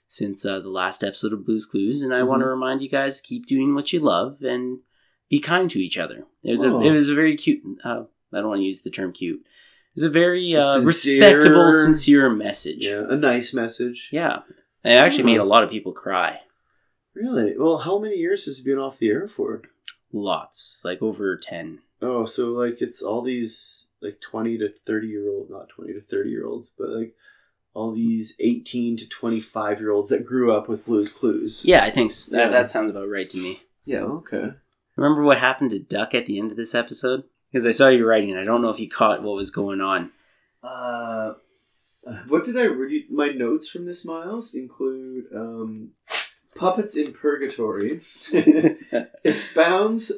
since 0.07 0.45
uh, 0.45 0.61
the 0.61 0.69
last 0.69 1.03
episode 1.03 1.33
of 1.33 1.45
Blue's 1.45 1.67
Clues. 1.67 2.03
And 2.03 2.15
I 2.15 2.23
want 2.23 2.43
to 2.43 2.47
remind 2.47 2.83
you 2.83 2.89
guys 2.89 3.21
keep 3.21 3.47
doing 3.47 3.75
what 3.75 3.93
you 3.93 4.01
love 4.01 4.43
and 4.43 4.81
be 5.29 5.41
kind 5.41 5.71
to 5.71 5.83
each 5.83 5.99
other. 5.99 6.27
It 6.43 6.51
was, 6.51 6.63
a, 6.63 6.69
Oh. 6.73 6.81
it 6.81 6.91
was 6.91 7.09
a 7.09 7.15
very 7.15 7.37
cute, 7.37 7.63
uh, 7.85 8.05
I 8.33 8.37
don't 8.39 8.49
want 8.49 8.61
to 8.61 8.65
use 8.65 8.83
the 8.83 8.91
term 8.91 9.13
cute. 9.13 9.45
It 9.97 10.01
was 10.01 10.03
a 10.05 10.11
very 10.11 10.57
uh, 10.57 10.75
Sincere- 10.81 11.21
respectable, 11.21 11.71
sincere 11.73 12.31
message. 12.31 12.87
Yeah, 12.87 13.05
a 13.09 13.17
nice 13.17 13.55
message. 13.55 14.09
Yeah. 14.11 14.41
It 14.83 14.91
actually 14.99 15.25
made 15.25 15.39
a 15.39 15.45
lot 15.45 15.63
of 15.65 15.71
people 15.71 15.93
cry. 15.93 16.41
Really? 17.15 17.55
Well, 17.57 17.79
how 17.79 17.99
many 17.99 18.17
years 18.17 18.45
has 18.47 18.59
it 18.59 18.65
been 18.65 18.79
off 18.79 18.99
the 18.99 19.09
air 19.11 19.29
for? 19.29 19.63
Lots. 20.13 20.81
Like 20.85 21.01
over 21.01 21.37
10. 21.37 21.79
Oh, 22.03 22.25
so 22.27 22.51
like 22.51 22.83
it's 22.83 23.03
all 23.03 23.23
these 23.23 23.93
like 24.03 24.19
twenty 24.21 24.59
to 24.59 24.69
thirty 24.87 25.07
year 25.07 25.29
old, 25.31 25.49
not 25.49 25.69
twenty 25.71 25.95
to 25.95 26.03
thirty 26.03 26.29
year 26.31 26.45
olds, 26.47 26.75
but 26.77 26.91
like 26.91 27.15
all 27.73 27.93
these 27.93 28.37
eighteen 28.41 28.97
to 28.99 29.09
twenty 29.09 29.41
five 29.41 29.81
year 29.81 29.91
olds 29.91 30.11
that 30.11 30.27
grew 30.27 30.53
up 30.53 30.69
with 30.69 30.85
Blue's 30.85 31.09
Clues. 31.11 31.63
Yeah, 31.65 31.83
I 31.83 31.91
think 31.91 32.11
s 32.11 32.27
that, 32.27 32.47
Yeah. 32.47 32.51
that 32.51 32.69
sounds 32.69 32.91
about 32.91 33.09
right 33.09 33.29
to 33.31 33.39
me. 33.39 33.61
Yeah. 33.87 34.03
Okay. 34.03 34.51
Remember 34.97 35.23
what 35.23 35.39
happened 35.39 35.71
to 35.71 35.79
Duck 35.79 36.15
at 36.15 36.27
the 36.27 36.39
end 36.39 36.51
of 36.51 36.57
this 36.59 36.75
episode? 36.75 37.25
Because 37.55 37.67
I 37.67 37.71
saw 37.71 37.89
you 37.89 38.05
writing. 38.05 38.37
I 38.37 38.43
don't 38.43 38.63
know 38.63 38.71
if 38.71 38.81
you 38.81 38.89
caught 38.89 39.23
what 39.23 39.37
was 39.37 39.53
going 39.53 39.81
on. 39.81 40.11
Uh, 40.61 41.35
what 42.27 42.45
did 42.45 42.59
I 42.59 42.65
read? 42.65 43.09
My 43.13 43.29
notes 43.29 43.71
from 43.71 43.87
this, 43.87 44.05
Myles, 44.05 44.55
include 44.55 45.27
um, 45.33 45.93
puppets 46.57 46.97
in 46.97 47.13
purgatory, 47.13 48.01
expounds 49.25 50.11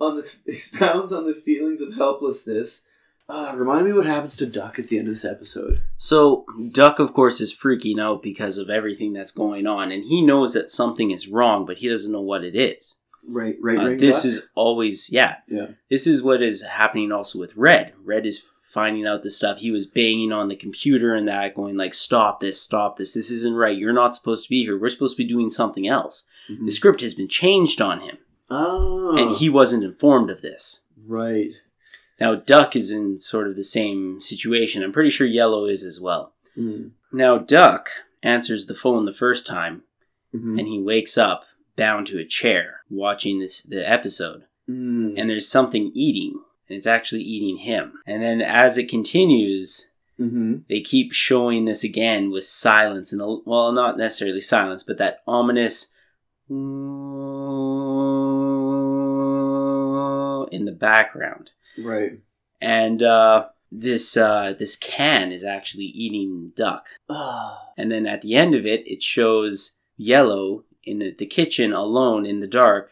on 0.00 0.16
the 0.16 0.30
expounds 0.46 1.12
on 1.12 1.26
the 1.26 1.34
feelings 1.34 1.82
of 1.82 1.96
helplessness. 1.96 2.88
Uh, 3.28 3.52
remind 3.54 3.84
me 3.84 3.92
what 3.92 4.06
happens 4.06 4.34
to 4.38 4.46
Duck 4.46 4.78
at 4.78 4.88
the 4.88 4.98
end 4.98 5.08
of 5.08 5.12
this 5.12 5.24
episode. 5.26 5.76
So, 5.98 6.46
Duck, 6.72 6.98
of 6.98 7.12
course, 7.12 7.42
is 7.42 7.54
freaking 7.54 8.00
out 8.00 8.22
because 8.22 8.56
of 8.56 8.70
everything 8.70 9.12
that's 9.12 9.32
going 9.32 9.66
on. 9.66 9.92
And 9.92 10.04
he 10.04 10.22
knows 10.24 10.54
that 10.54 10.70
something 10.70 11.10
is 11.10 11.28
wrong, 11.28 11.66
but 11.66 11.78
he 11.78 11.90
doesn't 11.90 12.12
know 12.12 12.22
what 12.22 12.42
it 12.42 12.56
is. 12.56 13.00
Right, 13.26 13.56
right, 13.60 13.78
Uh, 13.78 13.88
right. 13.90 13.98
this 13.98 14.24
is 14.24 14.42
always, 14.54 15.10
yeah, 15.10 15.36
yeah. 15.48 15.68
This 15.90 16.06
is 16.06 16.22
what 16.22 16.42
is 16.42 16.62
happening 16.62 17.10
also 17.12 17.38
with 17.38 17.56
Red. 17.56 17.92
Red 18.02 18.26
is 18.26 18.42
finding 18.70 19.06
out 19.06 19.22
the 19.22 19.30
stuff. 19.30 19.58
He 19.58 19.70
was 19.70 19.86
banging 19.86 20.32
on 20.32 20.48
the 20.48 20.56
computer 20.56 21.14
and 21.14 21.26
that, 21.28 21.54
going 21.54 21.76
like, 21.76 21.94
"Stop 21.94 22.40
this! 22.40 22.60
Stop 22.60 22.98
this! 22.98 23.14
This 23.14 23.30
isn't 23.30 23.54
right. 23.54 23.76
You're 23.78 23.92
not 23.92 24.14
supposed 24.14 24.44
to 24.44 24.50
be 24.50 24.64
here. 24.64 24.78
We're 24.78 24.88
supposed 24.88 25.16
to 25.16 25.22
be 25.22 25.28
doing 25.28 25.48
something 25.50 25.86
else." 25.88 26.26
Mhm. 26.50 26.66
The 26.66 26.72
script 26.72 27.00
has 27.00 27.14
been 27.14 27.28
changed 27.28 27.80
on 27.80 28.00
him, 28.00 28.18
Oh, 28.50 29.16
and 29.16 29.30
he 29.36 29.48
wasn't 29.48 29.84
informed 29.84 30.28
of 30.30 30.42
this. 30.42 30.82
right. 31.06 31.50
Now, 32.20 32.34
Duck 32.36 32.76
is 32.76 32.90
in 32.92 33.18
sort 33.18 33.48
of 33.48 33.56
the 33.56 33.64
same 33.64 34.20
situation. 34.20 34.82
I'm 34.84 34.92
pretty 34.92 35.10
sure 35.10 35.26
Yellow 35.26 35.64
is 35.66 35.82
as 35.82 36.00
well. 36.00 36.32
Mm. 36.56 36.90
Now, 37.12 37.38
Duck 37.38 37.88
answers 38.22 38.66
the 38.66 38.74
phone 38.74 39.04
the 39.04 39.12
first 39.12 39.46
time, 39.46 39.82
Mhm. 40.34 40.58
and 40.58 40.68
he 40.68 40.78
wakes 40.80 41.18
up 41.18 41.44
bound 41.76 42.06
to 42.08 42.18
a 42.18 42.24
chair 42.24 42.80
watching 42.90 43.40
this 43.40 43.62
the 43.62 43.88
episode. 43.88 44.44
Mm. 44.68 45.14
and 45.18 45.28
there's 45.28 45.46
something 45.46 45.90
eating, 45.94 46.40
and 46.68 46.76
it's 46.78 46.86
actually 46.86 47.20
eating 47.20 47.58
him. 47.58 47.92
And 48.06 48.22
then 48.22 48.40
as 48.40 48.78
it 48.78 48.88
continues, 48.88 49.90
Mhm. 50.18 50.62
they 50.68 50.80
keep 50.80 51.12
showing 51.12 51.66
this 51.66 51.84
again 51.84 52.30
with 52.30 52.44
silence, 52.44 53.12
and 53.12 53.20
well, 53.44 53.72
not 53.72 53.98
necessarily 53.98 54.40
silence, 54.40 54.82
but 54.82 54.96
that 54.98 55.18
ominous 55.26 55.92
in 60.50 60.64
the 60.64 60.72
background. 60.72 61.50
right. 61.78 62.20
And 62.60 63.02
uh, 63.02 63.48
this 63.70 64.16
uh, 64.16 64.54
this 64.58 64.76
can 64.76 65.32
is 65.32 65.44
actually 65.44 65.84
eating 65.86 66.52
duck. 66.56 66.86
And 67.76 67.90
then 67.92 68.06
at 68.06 68.22
the 68.22 68.34
end 68.34 68.54
of 68.54 68.64
it, 68.64 68.86
it 68.86 69.02
shows 69.02 69.80
Yellow 69.98 70.64
in 70.86 70.98
the- 70.98 71.26
kitchen 71.26 71.72
alone 71.72 72.26
in 72.26 72.40
the 72.40 72.48
dark 72.48 72.90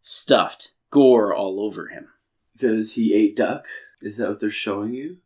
stuffed, 0.00 0.72
gore 0.90 1.34
all 1.34 1.60
over 1.60 1.88
him. 1.88 2.08
Because 2.54 2.94
he 2.94 3.14
ate 3.14 3.36
duck. 3.36 3.66
Is 4.02 4.16
that 4.16 4.28
what 4.28 4.40
they're 4.40 4.50
showing 4.50 4.94
you? 4.94 5.18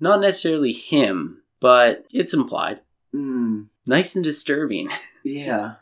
Not 0.00 0.20
necessarily 0.20 0.72
him, 0.72 1.42
but 1.60 2.06
it's 2.12 2.34
implied. 2.34 2.80
Hmm. 3.12 3.64
Nice 3.86 4.14
and 4.16 4.24
disturbing. 4.24 4.88
Yeah. 5.24 5.74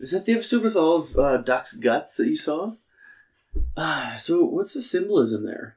Is 0.00 0.10
that 0.10 0.26
the 0.26 0.32
episode 0.32 0.64
with 0.64 0.74
all 0.74 0.96
of 0.96 1.16
uh, 1.16 1.36
Duck's 1.36 1.76
guts 1.76 2.16
that 2.16 2.26
you 2.26 2.36
saw? 2.36 2.74
Ah, 3.76 4.16
so 4.18 4.44
what's 4.44 4.74
the 4.74 4.82
symbolism 4.82 5.44
there? 5.46 5.76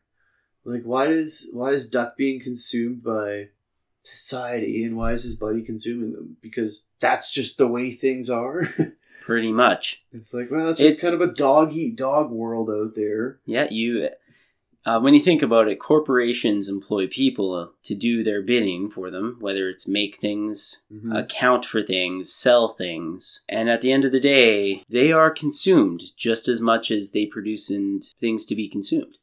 Like, 0.64 0.82
why 0.82 1.06
does 1.06 1.48
why 1.54 1.70
is 1.70 1.88
Duck 1.88 2.18
being 2.18 2.40
consumed 2.40 3.04
by 3.04 3.50
society, 4.02 4.84
and 4.84 4.98
why 4.98 5.12
is 5.14 5.22
his 5.24 5.36
buddy 5.36 5.62
consuming 5.62 6.14
them? 6.14 6.38
Because 6.42 6.82
that's 7.00 7.32
just 7.32 7.60
the 7.60 7.68
way 7.68 7.92
things 7.92 8.28
are. 8.30 8.68
Pretty 9.22 9.52
much. 9.54 10.04
it's 10.12 10.34
like, 10.34 10.52
well, 10.52 10.70
it's 10.70 10.80
just 10.80 10.96
It's- 10.98 11.10
kind 11.10 11.22
of 11.22 11.30
a 11.30 11.34
dog 11.34 11.74
eat 11.74 11.96
dog 11.96 12.32
world 12.32 12.70
out 12.70 12.96
there. 12.96 13.40
Yeah, 13.46 13.68
you. 13.72 14.10
Uh, 14.84 15.00
when 15.00 15.14
you 15.14 15.20
think 15.20 15.44
about 15.44 15.68
it, 15.68 15.80
corporations 15.80 16.68
employ 16.68 17.06
people 17.06 17.72
to 17.84 17.94
do 17.94 18.24
their 18.24 18.42
bidding 18.42 18.90
for 18.90 19.12
them, 19.12 19.38
whether 19.40 19.70
it's 19.70 19.88
make 19.88 20.18
things, 20.18 20.84
Mhm. 20.92 21.16
account 21.20 21.66
for 21.66 21.84
things, 21.84 22.34
sell 22.34 22.70
things. 22.74 23.44
And 23.48 23.70
at 23.70 23.82
the 23.82 23.92
end 23.92 24.06
of 24.06 24.12
the 24.12 24.20
day, 24.20 24.84
they 24.90 25.12
are 25.12 25.30
consumed 25.30 26.18
just 26.18 26.48
as 26.48 26.60
much 26.60 26.90
as 26.90 27.12
they 27.12 27.28
produce 27.28 27.70
and 27.70 28.04
things 28.20 28.44
to 28.48 28.56
be 28.56 28.68
consumed. 28.68 29.18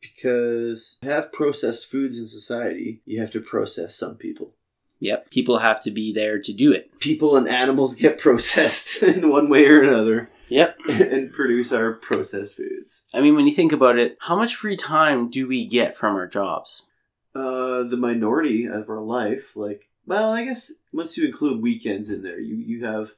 because 0.00 0.98
to 1.02 1.08
have 1.08 1.32
processed 1.32 1.86
foods 1.86 2.18
in 2.18 2.26
society, 2.26 3.00
you 3.06 3.18
have 3.20 3.30
to 3.32 3.40
process 3.40 3.96
some 3.96 4.16
people. 4.16 4.54
Yep, 5.00 5.30
people 5.30 5.58
have 5.58 5.80
to 5.82 5.90
be 5.90 6.12
there 6.12 6.38
to 6.40 6.52
do 6.52 6.72
it. 6.72 6.98
People 6.98 7.36
and 7.36 7.48
animals 7.48 7.94
get 8.04 8.18
processed 8.18 9.02
in 9.02 9.28
one 9.28 9.48
way 9.48 9.66
or 9.66 9.82
another 9.82 10.30
Yep. 10.48 10.78
and 10.88 11.32
produce 11.32 11.72
our 11.72 11.92
processed 11.92 12.56
foods. 12.56 13.04
I 13.12 13.20
mean, 13.20 13.34
when 13.34 13.46
you 13.46 13.52
think 13.52 13.72
about 13.72 13.98
it, 13.98 14.16
how 14.20 14.36
much 14.36 14.54
free 14.54 14.76
time 14.76 15.30
do 15.30 15.48
we 15.48 15.66
get 15.66 15.96
from 15.96 16.14
our 16.16 16.26
jobs? 16.26 16.86
Uh, 17.34 17.82
the 17.82 17.96
minority 17.96 18.66
of 18.66 18.88
our 18.88 19.00
life, 19.00 19.56
like, 19.56 19.88
well, 20.06 20.30
I 20.30 20.44
guess 20.44 20.72
once 20.92 21.16
you 21.16 21.26
include 21.26 21.62
weekends 21.62 22.10
in 22.10 22.22
there, 22.22 22.38
you, 22.38 22.56
you 22.56 22.84
have 22.84 23.14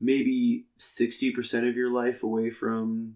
maybe 0.00 0.66
60% 0.78 1.68
of 1.68 1.76
your 1.76 1.90
life 1.90 2.22
away 2.22 2.50
from 2.50 3.14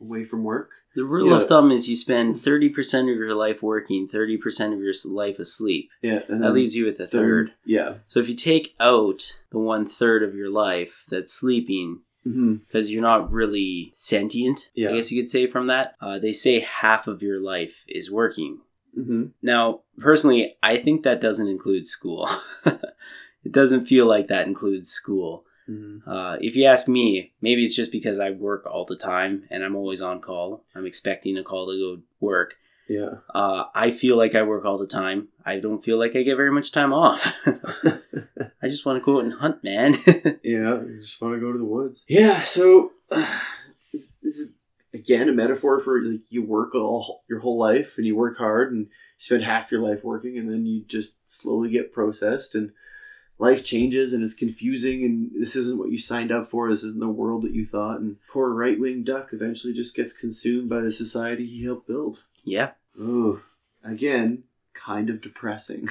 away 0.00 0.24
from 0.24 0.44
work. 0.44 0.70
The 0.96 1.04
rule 1.04 1.28
Yeah. 1.28 1.36
of 1.36 1.46
thumb 1.46 1.70
is 1.70 1.88
you 1.88 1.94
spend 1.96 2.36
30% 2.36 3.08
of 3.10 3.16
your 3.16 3.34
life 3.34 3.62
working, 3.62 4.08
30% 4.08 4.72
of 4.74 4.80
your 4.80 4.92
life 5.06 5.38
asleep. 5.38 5.88
Yeah, 6.02 6.22
and 6.28 6.42
That 6.42 6.52
leaves 6.52 6.74
you 6.74 6.84
with 6.86 6.98
a 6.98 7.06
third. 7.06 7.52
Yeah. 7.64 7.98
So 8.08 8.18
if 8.20 8.28
you 8.28 8.34
take 8.34 8.74
out 8.80 9.36
the 9.52 9.58
one 9.58 9.86
third 9.86 10.22
of 10.24 10.34
your 10.34 10.50
life 10.50 11.04
that's 11.08 11.32
sleeping, 11.32 12.00
because 12.24 12.90
you're 12.90 13.02
not 13.02 13.30
really 13.32 13.90
sentient, 13.92 14.68
Yeah. 14.74 14.90
I 14.90 14.94
guess 14.94 15.10
you 15.12 15.22
could 15.22 15.30
say 15.30 15.46
from 15.46 15.68
that, 15.68 15.94
uh, 16.00 16.18
they 16.18 16.32
say 16.32 16.60
half 16.60 17.06
of 17.06 17.22
your 17.22 17.40
life 17.40 17.84
is 17.88 18.10
working. 18.10 18.60
hmm 18.94 19.26
Now, 19.42 19.82
personally, 19.98 20.56
I 20.62 20.76
think 20.76 21.02
that 21.04 21.20
doesn't 21.20 21.48
include 21.48 21.86
school. 21.86 22.28
it 23.44 23.52
doesn't 23.52 23.86
feel 23.86 24.06
like 24.06 24.26
that 24.26 24.46
includes 24.48 24.90
school. 24.90 25.44
Hmm 25.70 25.98
Uh, 26.06 26.36
if 26.40 26.56
you 26.56 26.64
ask 26.66 26.88
me, 26.88 27.32
maybe 27.40 27.64
it's 27.64 27.76
just 27.76 27.92
because 27.92 28.18
I 28.18 28.30
work 28.30 28.66
all 28.66 28.84
the 28.84 28.96
time 28.96 29.44
and 29.50 29.62
I'm 29.64 29.76
always 29.76 30.02
on 30.02 30.20
call. 30.20 30.64
I'm 30.74 30.86
expecting 30.86 31.36
a 31.38 31.44
call 31.44 31.66
to 31.66 31.78
go 31.78 32.02
work. 32.20 32.54
Yeah. 32.88 33.18
Uh, 33.32 33.64
I 33.72 33.92
feel 33.92 34.16
like 34.16 34.34
I 34.34 34.42
work 34.42 34.64
all 34.64 34.76
the 34.78 34.86
time. 34.86 35.28
I 35.46 35.60
don't 35.60 35.82
feel 35.82 35.96
like 35.96 36.16
I 36.16 36.22
get 36.22 36.36
very 36.36 36.50
much 36.50 36.72
time 36.72 36.92
off. 36.92 37.36
I 37.46 38.66
just 38.66 38.84
want 38.84 39.00
to 39.00 39.04
go 39.04 39.18
out 39.18 39.24
and 39.24 39.34
hunt, 39.34 39.62
man. 39.62 39.94
Yeah, 40.42 40.82
you 40.82 40.98
just 41.00 41.20
want 41.20 41.34
to 41.34 41.40
go 41.40 41.52
to 41.52 41.58
the 41.58 41.64
woods. 41.64 42.04
Yeah, 42.08 42.42
so 42.42 42.92
is, 43.92 44.12
is 44.22 44.40
it 44.40 44.50
again 44.92 45.28
a 45.28 45.32
metaphor 45.32 45.78
for 45.78 46.02
like 46.02 46.22
you 46.30 46.42
work 46.42 46.74
all 46.74 47.22
your 47.28 47.40
whole 47.40 47.58
life 47.58 47.94
and 47.96 48.06
you 48.06 48.16
work 48.16 48.38
hard 48.38 48.72
and 48.72 48.88
spend 49.18 49.44
half 49.44 49.70
your 49.70 49.80
life 49.80 50.02
working 50.02 50.36
and 50.36 50.50
then 50.50 50.66
you 50.66 50.82
just 50.82 51.12
slowly 51.26 51.70
get 51.70 51.92
processed 51.92 52.56
and 52.56 52.72
life 53.40 53.64
changes 53.64 54.12
and 54.12 54.22
it's 54.22 54.34
confusing 54.34 55.02
and 55.02 55.30
this 55.34 55.56
isn't 55.56 55.78
what 55.78 55.90
you 55.90 55.98
signed 55.98 56.30
up 56.30 56.46
for. 56.46 56.68
This 56.68 56.84
isn't 56.84 57.00
the 57.00 57.08
world 57.08 57.42
that 57.42 57.54
you 57.54 57.64
thought. 57.66 57.98
And 57.98 58.16
poor 58.28 58.50
right 58.50 58.78
wing 58.78 59.02
duck 59.02 59.30
eventually 59.32 59.72
just 59.72 59.96
gets 59.96 60.12
consumed 60.12 60.68
by 60.68 60.80
the 60.80 60.92
society 60.92 61.46
he 61.46 61.64
helped 61.64 61.88
build. 61.88 62.22
yeah. 62.44 62.72
Oh, 63.00 63.40
again, 63.82 64.42
kind 64.74 65.08
of 65.08 65.22
depressing. 65.22 65.88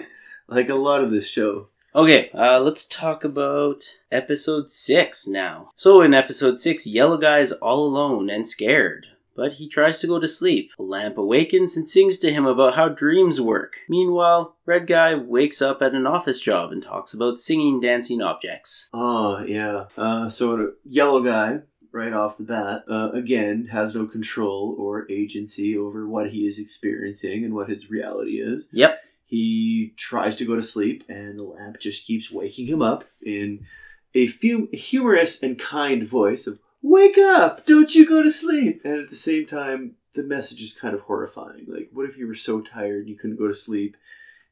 like 0.46 0.68
a 0.68 0.76
lot 0.76 1.02
of 1.02 1.10
this 1.10 1.26
show. 1.26 1.68
Okay, 1.94 2.30
uh, 2.32 2.60
let's 2.60 2.86
talk 2.86 3.24
about 3.24 3.82
episode 4.10 4.70
6 4.70 5.26
now. 5.26 5.70
So, 5.74 6.00
in 6.02 6.14
episode 6.14 6.60
6, 6.60 6.86
Yellow 6.86 7.18
Guy 7.18 7.38
is 7.40 7.52
all 7.52 7.84
alone 7.84 8.30
and 8.30 8.46
scared, 8.46 9.08
but 9.36 9.54
he 9.54 9.68
tries 9.68 10.00
to 10.00 10.06
go 10.06 10.18
to 10.18 10.28
sleep. 10.28 10.70
A 10.78 10.82
lamp 10.82 11.18
awakens 11.18 11.76
and 11.76 11.88
sings 11.88 12.18
to 12.18 12.32
him 12.32 12.46
about 12.46 12.74
how 12.74 12.88
dreams 12.88 13.40
work. 13.40 13.78
Meanwhile, 13.88 14.56
Red 14.66 14.86
Guy 14.86 15.14
wakes 15.14 15.60
up 15.62 15.82
at 15.82 15.94
an 15.94 16.06
office 16.06 16.40
job 16.40 16.72
and 16.72 16.82
talks 16.82 17.14
about 17.14 17.38
singing 17.38 17.80
dancing 17.80 18.20
objects. 18.22 18.88
Oh, 18.92 19.42
yeah. 19.44 19.86
Uh, 19.96 20.28
so 20.28 20.72
yellow 20.84 21.22
guy, 21.22 21.60
right 21.92 22.12
off 22.12 22.38
the 22.38 22.44
bat, 22.44 22.84
uh, 22.88 23.10
again, 23.12 23.66
has 23.72 23.94
no 23.94 24.06
control 24.06 24.74
or 24.78 25.10
agency 25.10 25.76
over 25.76 26.06
what 26.08 26.30
he 26.30 26.46
is 26.46 26.58
experiencing 26.58 27.44
and 27.44 27.54
what 27.54 27.68
his 27.68 27.90
reality 27.90 28.40
is. 28.40 28.68
Yep, 28.72 28.98
He 29.26 29.94
tries 29.96 30.36
to 30.36 30.44
go 30.46 30.56
to 30.56 30.62
sleep, 30.62 31.04
and 31.08 31.38
the 31.38 31.44
lamp 31.44 31.78
just 31.80 32.06
keeps 32.06 32.30
waking 32.30 32.66
him 32.66 32.80
up 32.82 33.04
in 33.24 33.66
a 34.14 34.26
fu- 34.26 34.68
humorous 34.72 35.42
and 35.42 35.58
kind 35.58 36.06
voice 36.06 36.46
of, 36.46 36.58
Wake 36.82 37.16
up! 37.18 37.64
Don't 37.64 37.94
you 37.94 38.06
go 38.06 38.22
to 38.22 38.30
sleep! 38.30 38.80
And 38.84 39.02
at 39.02 39.10
the 39.10 39.16
same 39.16 39.46
time, 39.46 39.94
the 40.14 40.24
message 40.24 40.60
is 40.62 40.78
kind 40.78 40.94
of 40.94 41.02
horrifying. 41.02 41.66
Like, 41.68 41.88
what 41.92 42.08
if 42.08 42.16
you 42.16 42.26
were 42.26 42.34
so 42.34 42.60
tired 42.60 43.08
you 43.08 43.16
couldn't 43.16 43.38
go 43.38 43.48
to 43.48 43.54
sleep? 43.54 43.96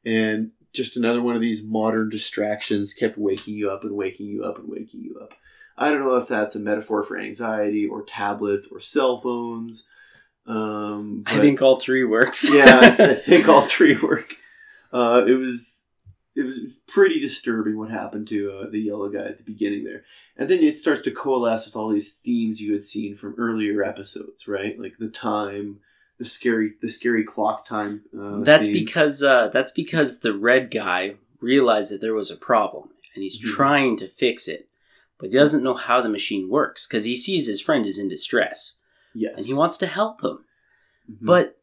And 0.05 0.51
just 0.73 0.95
another 0.95 1.21
one 1.21 1.35
of 1.35 1.41
these 1.41 1.63
modern 1.63 2.09
distractions 2.09 2.93
kept 2.93 3.17
waking 3.17 3.55
you 3.55 3.69
up 3.69 3.83
and 3.83 3.95
waking 3.95 4.27
you 4.27 4.43
up 4.43 4.57
and 4.57 4.69
waking 4.69 5.01
you 5.01 5.19
up. 5.21 5.33
I 5.77 5.91
don't 5.91 6.01
know 6.01 6.15
if 6.15 6.27
that's 6.27 6.55
a 6.55 6.59
metaphor 6.59 7.03
for 7.03 7.17
anxiety 7.17 7.87
or 7.87 8.03
tablets 8.03 8.67
or 8.71 8.79
cell 8.79 9.19
phones. 9.19 9.87
Um, 10.47 11.23
I 11.25 11.39
think 11.39 11.61
all 11.61 11.79
three 11.79 12.03
works. 12.03 12.49
yeah, 12.53 12.95
I, 12.99 13.03
I 13.11 13.13
think 13.15 13.47
all 13.47 13.61
three 13.61 13.97
work. 13.97 14.35
Uh, 14.91 15.25
it 15.27 15.33
was 15.33 15.87
it 16.35 16.43
was 16.43 16.59
pretty 16.87 17.19
disturbing 17.19 17.77
what 17.77 17.89
happened 17.89 18.27
to 18.29 18.51
uh, 18.51 18.69
the 18.69 18.79
yellow 18.79 19.09
guy 19.09 19.25
at 19.25 19.37
the 19.37 19.43
beginning 19.43 19.83
there, 19.83 20.03
and 20.37 20.49
then 20.49 20.63
it 20.63 20.77
starts 20.77 21.01
to 21.01 21.11
coalesce 21.11 21.65
with 21.65 21.75
all 21.75 21.89
these 21.89 22.13
themes 22.13 22.61
you 22.61 22.73
had 22.73 22.83
seen 22.83 23.15
from 23.15 23.35
earlier 23.37 23.83
episodes, 23.83 24.47
right? 24.47 24.79
Like 24.79 24.97
the 24.97 25.09
time, 25.09 25.79
the 26.17 26.25
scary, 26.25 26.73
the 26.81 26.89
scary 26.89 27.23
clock 27.23 27.65
time. 27.67 28.03
Uh, 28.17 28.39
that's 28.41 28.67
theme. 28.67 28.73
because 28.73 29.21
uh, 29.23 29.49
that's 29.49 29.71
because 29.71 30.19
the 30.19 30.33
red 30.33 30.71
guy 30.71 31.15
realized 31.41 31.91
that 31.91 32.01
there 32.01 32.13
was 32.13 32.31
a 32.31 32.37
problem 32.37 32.89
and 33.13 33.23
he's 33.23 33.39
Mhm. 33.41 33.53
trying 33.55 33.97
to 33.97 34.07
fix 34.07 34.47
it, 34.47 34.69
but 35.19 35.31
he 35.31 35.35
doesn't 35.37 35.63
know 35.63 35.73
how 35.73 36.01
the 36.01 36.07
machine 36.09 36.49
works 36.49 36.87
because 36.87 37.03
he 37.05 37.15
sees 37.15 37.47
his 37.47 37.59
friend 37.59 37.85
is 37.85 37.99
in 37.99 38.07
distress 38.07 38.77
yes, 39.13 39.33
and 39.37 39.45
he 39.45 39.53
wants 39.53 39.77
to 39.79 39.87
help 39.87 40.23
him. 40.23 40.45
Mhm. 41.11 41.17
But 41.25 41.57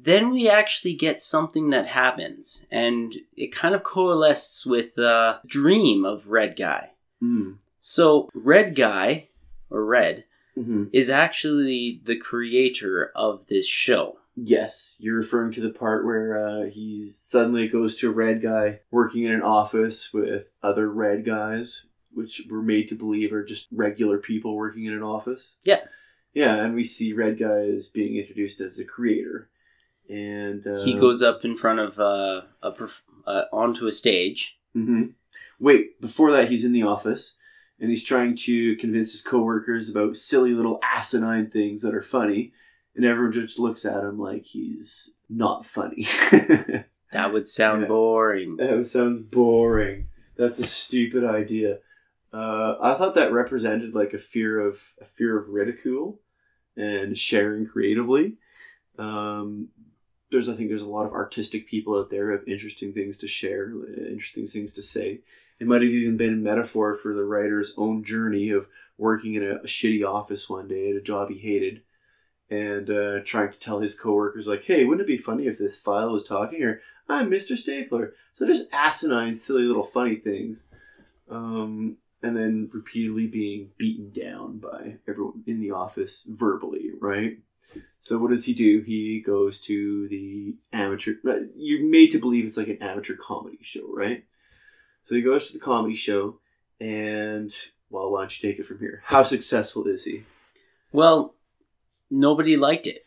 then 0.00 0.30
we 0.30 0.48
actually 0.48 0.94
get 0.94 1.20
something 1.20 1.70
that 1.70 1.86
happens, 1.86 2.66
and 2.70 3.14
it 3.36 3.48
kind 3.52 3.74
of 3.74 3.82
coalesces 3.82 4.64
with 4.64 4.94
the 4.94 5.40
dream 5.46 6.04
of 6.04 6.28
Red 6.28 6.56
Guy. 6.56 6.90
Mm. 7.22 7.56
So 7.80 8.28
Red 8.32 8.74
Guy, 8.76 9.28
or 9.70 9.84
Red, 9.84 10.24
Mhm. 10.56 10.90
is 10.92 11.10
actually 11.10 12.00
the 12.04 12.16
creator 12.16 13.12
of 13.14 13.46
this 13.48 13.66
show. 13.66 14.18
Yes, 14.36 14.96
you're 15.00 15.16
referring 15.16 15.52
to 15.54 15.60
the 15.60 15.70
part 15.70 16.04
where 16.04 16.38
uh, 16.46 16.64
he 16.70 17.06
suddenly 17.08 17.66
goes 17.66 17.96
to 17.96 18.08
a 18.08 18.12
red 18.12 18.40
guy 18.40 18.80
working 18.90 19.24
in 19.24 19.32
an 19.32 19.42
office 19.42 20.12
with 20.14 20.50
other 20.62 20.88
red 20.88 21.24
guys, 21.24 21.88
which 22.12 22.42
we're 22.48 22.62
made 22.62 22.88
to 22.88 22.94
believe 22.94 23.32
are 23.32 23.44
just 23.44 23.66
regular 23.72 24.18
people 24.18 24.54
working 24.56 24.84
in 24.84 24.92
an 24.94 25.02
office. 25.02 25.58
Yeah. 25.64 25.80
Yeah, 26.34 26.54
and 26.64 26.74
we 26.74 26.84
see 26.84 27.12
red 27.12 27.38
guy 27.38 27.68
as 27.68 27.88
being 27.88 28.16
introduced 28.16 28.60
as 28.60 28.78
a 28.78 28.84
creator, 28.84 29.48
and 30.08 30.66
uh, 30.66 30.84
he 30.84 30.94
goes 30.94 31.22
up 31.22 31.44
in 31.44 31.56
front 31.56 31.78
of 31.80 31.98
uh, 31.98 32.42
a 32.62 32.72
perf- 32.72 33.02
uh, 33.26 33.44
onto 33.52 33.86
a 33.86 33.92
stage. 33.92 34.58
hmm 34.72 35.06
Wait, 35.60 36.00
before 36.00 36.32
that, 36.32 36.48
he's 36.48 36.64
in 36.64 36.72
the 36.72 36.82
office 36.82 37.36
and 37.80 37.90
he's 37.90 38.02
trying 38.04 38.34
to 38.34 38.74
convince 38.76 39.12
his 39.12 39.22
coworkers 39.22 39.88
about 39.88 40.16
silly 40.16 40.52
little 40.52 40.80
asinine 40.82 41.48
things 41.48 41.82
that 41.82 41.94
are 41.94 42.02
funny, 42.02 42.52
and 42.96 43.04
everyone 43.04 43.30
just 43.32 43.58
looks 43.58 43.84
at 43.84 44.02
him 44.02 44.18
like 44.18 44.44
he's 44.46 45.16
not 45.28 45.64
funny. 45.66 46.06
That 47.10 47.32
would 47.32 47.48
sound 47.48 47.82
Yeah. 47.82 47.88
boring. 47.88 48.56
That 48.58 48.86
sounds 48.86 49.22
boring. 49.22 50.08
That's 50.36 50.58
a 50.58 50.66
stupid 50.66 51.24
idea. 51.24 51.78
Uh, 52.34 52.74
I 52.82 52.94
thought 52.98 53.14
that 53.14 53.32
represented 53.32 53.94
like 53.94 54.12
a 54.12 54.18
fear 54.18 54.60
of 54.60 54.92
a 55.00 55.06
fear 55.06 55.38
of 55.38 55.48
ridicule 55.48 56.20
and 56.76 57.16
sharing 57.16 57.64
creatively. 57.64 58.36
Um, 58.98 59.68
there's 60.30 60.48
I 60.48 60.54
think 60.54 60.68
there's 60.68 60.82
a 60.82 60.86
lot 60.86 61.06
of 61.06 61.12
artistic 61.12 61.68
people 61.68 61.98
out 61.98 62.10
there 62.10 62.26
who 62.26 62.32
have 62.32 62.48
interesting 62.48 62.92
things 62.92 63.16
to 63.18 63.28
share, 63.28 63.72
interesting 64.08 64.46
things 64.46 64.72
to 64.74 64.82
say. 64.82 65.20
It 65.58 65.66
might 65.66 65.82
have 65.82 65.90
even 65.90 66.16
been 66.16 66.34
a 66.34 66.36
metaphor 66.36 66.94
for 66.94 67.14
the 67.14 67.24
writer's 67.24 67.74
own 67.76 68.04
journey 68.04 68.50
of 68.50 68.68
working 68.96 69.34
in 69.34 69.42
a, 69.42 69.56
a 69.56 69.66
shitty 69.66 70.06
office 70.06 70.48
one 70.48 70.68
day 70.68 70.90
at 70.90 70.96
a 70.96 71.00
job 71.00 71.30
he 71.30 71.38
hated, 71.38 71.82
and 72.50 72.90
uh, 72.90 73.20
trying 73.24 73.52
to 73.52 73.58
tell 73.58 73.80
his 73.80 73.98
coworkers 73.98 74.46
like, 74.46 74.64
"Hey, 74.64 74.84
wouldn't 74.84 75.08
it 75.08 75.10
be 75.10 75.16
funny 75.16 75.46
if 75.46 75.58
this 75.58 75.80
file 75.80 76.12
was 76.12 76.24
talking?" 76.24 76.62
Or 76.62 76.80
"I'm 77.08 77.30
Mr. 77.30 77.56
Stapler." 77.56 78.14
So 78.34 78.46
just 78.46 78.68
asinine, 78.72 79.34
silly 79.34 79.62
little 79.62 79.82
funny 79.82 80.16
things, 80.16 80.68
um, 81.28 81.96
and 82.22 82.36
then 82.36 82.70
repeatedly 82.72 83.26
being 83.26 83.70
beaten 83.78 84.12
down 84.12 84.58
by 84.58 84.98
everyone 85.08 85.42
in 85.46 85.60
the 85.60 85.72
office 85.72 86.26
verbally, 86.28 86.90
right? 87.00 87.38
So 87.98 88.18
what 88.18 88.30
does 88.30 88.44
he 88.44 88.54
do? 88.54 88.80
He 88.80 89.20
goes 89.20 89.60
to 89.62 90.08
the 90.08 90.54
amateur. 90.72 91.14
You're 91.56 91.90
made 91.90 92.12
to 92.12 92.20
believe 92.20 92.46
it's 92.46 92.56
like 92.56 92.68
an 92.68 92.82
amateur 92.82 93.16
comedy 93.16 93.58
show, 93.62 93.92
right? 93.92 94.24
So 95.04 95.14
he 95.14 95.22
goes 95.22 95.48
to 95.48 95.52
the 95.54 95.58
comedy 95.64 95.96
show, 95.96 96.38
and 96.80 97.52
well, 97.90 98.10
why 98.12 98.20
don't 98.20 98.42
you 98.42 98.50
take 98.50 98.60
it 98.60 98.66
from 98.66 98.78
here? 98.78 99.02
How 99.06 99.22
successful 99.22 99.86
is 99.86 100.04
he? 100.04 100.24
Well, 100.92 101.34
nobody 102.10 102.56
liked 102.56 102.86
it. 102.86 103.04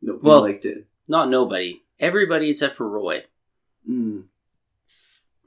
Nobody 0.00 0.26
Well- 0.26 0.40
liked 0.42 0.64
it. 0.64 0.86
Not 1.08 1.28
nobody. 1.28 1.82
Everybody 2.00 2.50
except 2.50 2.76
for 2.76 2.88
Roy. 2.88 3.24
Mm. 3.88 4.24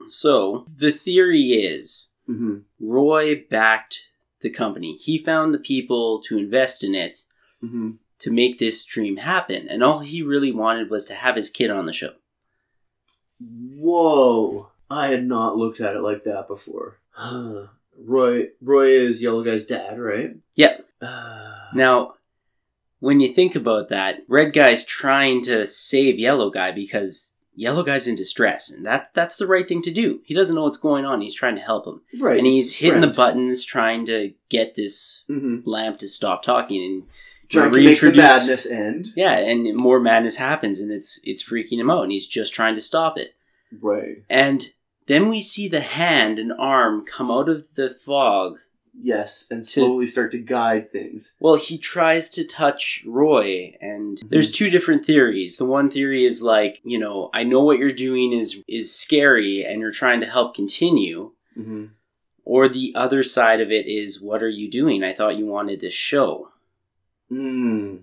So 0.06 0.64
the 0.78 0.92
theory 0.92 1.52
is 1.52 2.12
hmm 2.26 2.58
Roy 2.80 3.44
backed 3.50 4.10
the 4.40 4.50
company. 4.50 4.94
He 4.96 5.18
found 5.18 5.52
the 5.52 5.58
people 5.58 6.20
to 6.22 6.38
invest 6.38 6.84
in 6.84 6.94
it 6.94 7.18
hmm 7.60 7.92
to 8.20 8.30
make 8.30 8.58
this 8.58 8.84
dream 8.84 9.18
happen, 9.18 9.68
and 9.68 9.82
all 9.82 10.00
he 10.00 10.22
really 10.22 10.52
wanted 10.52 10.90
was 10.90 11.04
to 11.06 11.14
have 11.14 11.36
his 11.36 11.50
kid 11.50 11.70
on 11.70 11.86
the 11.86 11.92
show. 11.92 12.12
Whoa! 13.40 14.70
I 14.90 15.08
had 15.08 15.26
not 15.26 15.56
looked 15.56 15.80
at 15.80 15.96
it 15.96 16.02
like 16.02 16.24
that 16.24 16.48
before. 16.48 17.00
Roy, 17.98 18.48
Roy 18.60 18.88
is 18.88 19.22
Yellow 19.22 19.42
Guy's 19.42 19.66
dad, 19.66 19.98
right? 19.98 20.36
Yep. 20.54 20.86
Uh, 21.00 21.52
Now, 21.74 22.14
when 23.00 23.20
you 23.20 23.32
think 23.32 23.54
about 23.54 23.88
that, 23.88 24.20
Red 24.28 24.52
Guy's 24.52 24.84
trying 24.84 25.42
to 25.42 25.66
save 25.66 26.18
Yellow 26.18 26.50
Guy 26.50 26.70
because 26.70 27.36
Yellow 27.54 27.82
Guy's 27.82 28.08
in 28.08 28.14
distress, 28.14 28.70
and 28.70 28.84
that 28.86 29.08
that's 29.14 29.36
the 29.36 29.46
right 29.46 29.66
thing 29.66 29.82
to 29.82 29.90
do. 29.90 30.20
He 30.24 30.34
doesn't 30.34 30.54
know 30.54 30.62
what's 30.62 30.76
going 30.76 31.04
on. 31.04 31.20
He's 31.20 31.34
trying 31.34 31.56
to 31.56 31.62
help 31.62 31.86
him, 31.86 32.02
right, 32.20 32.38
and 32.38 32.46
he's 32.46 32.76
hitting 32.76 33.00
the 33.00 33.06
buttons 33.08 33.64
trying 33.64 34.06
to 34.06 34.32
get 34.48 34.74
this 34.74 35.24
hmm 35.26 35.58
lamp 35.64 35.98
to 35.98 36.08
stop 36.08 36.42
talking. 36.42 36.82
And 36.84 37.02
trying 37.48 37.72
to 37.72 37.84
make 37.84 38.00
the 38.00 38.12
madness 38.12 38.66
end. 38.70 39.12
Yeah, 39.16 39.36
and 39.38 39.74
more 39.76 40.00
madness 40.00 40.36
happens, 40.36 40.80
and 40.80 40.90
it's 40.92 41.20
it's 41.24 41.42
freaking 41.42 41.78
him 41.78 41.90
out, 41.90 42.02
and 42.02 42.12
he's 42.12 42.26
just 42.26 42.54
trying 42.54 42.74
to 42.74 42.80
stop 42.82 43.18
it. 43.18 43.34
Right. 43.80 44.24
And 44.30 44.66
then 45.06 45.28
we 45.28 45.40
see 45.40 45.68
the 45.68 45.80
hand 45.80 46.38
and 46.38 46.52
arm 46.58 47.04
come 47.04 47.30
out 47.30 47.48
of 47.48 47.66
the 47.74 47.90
fog. 47.90 48.58
Yes, 48.98 49.46
and 49.50 49.62
To- 49.62 49.68
slowly 49.68 50.06
start 50.06 50.30
to 50.32 50.38
guide 50.38 50.90
things. 50.90 51.34
Well, 51.38 51.56
he 51.56 51.76
tries 51.76 52.30
to 52.30 52.46
touch 52.46 53.04
Roy, 53.06 53.74
and 53.80 54.18
there's 54.30 54.50
two 54.50 54.70
different 54.70 55.04
theories. 55.04 55.58
The 55.58 55.66
one 55.66 55.90
theory 55.90 56.24
is 56.24 56.40
like, 56.42 56.80
you 56.82 56.98
know, 56.98 57.28
I 57.34 57.42
know 57.44 57.62
what 57.62 57.78
you're 57.78 57.92
doing 57.92 58.32
is 58.32 58.62
is 58.66 58.94
scary, 58.94 59.62
and 59.64 59.80
you're 59.80 59.90
trying 59.92 60.20
to 60.20 60.26
help 60.26 60.54
continue. 60.54 61.32
hmm 61.54 61.86
Or 62.44 62.68
the 62.70 62.94
other 62.96 63.22
side 63.22 63.60
of 63.60 63.70
it 63.70 63.86
is, 63.86 64.22
what 64.22 64.42
are 64.42 64.48
you 64.48 64.70
doing? 64.70 65.04
I 65.04 65.12
thought 65.12 65.36
you 65.36 65.44
wanted 65.46 65.80
this 65.80 65.94
show. 65.94 66.48
Mm. 67.30 68.00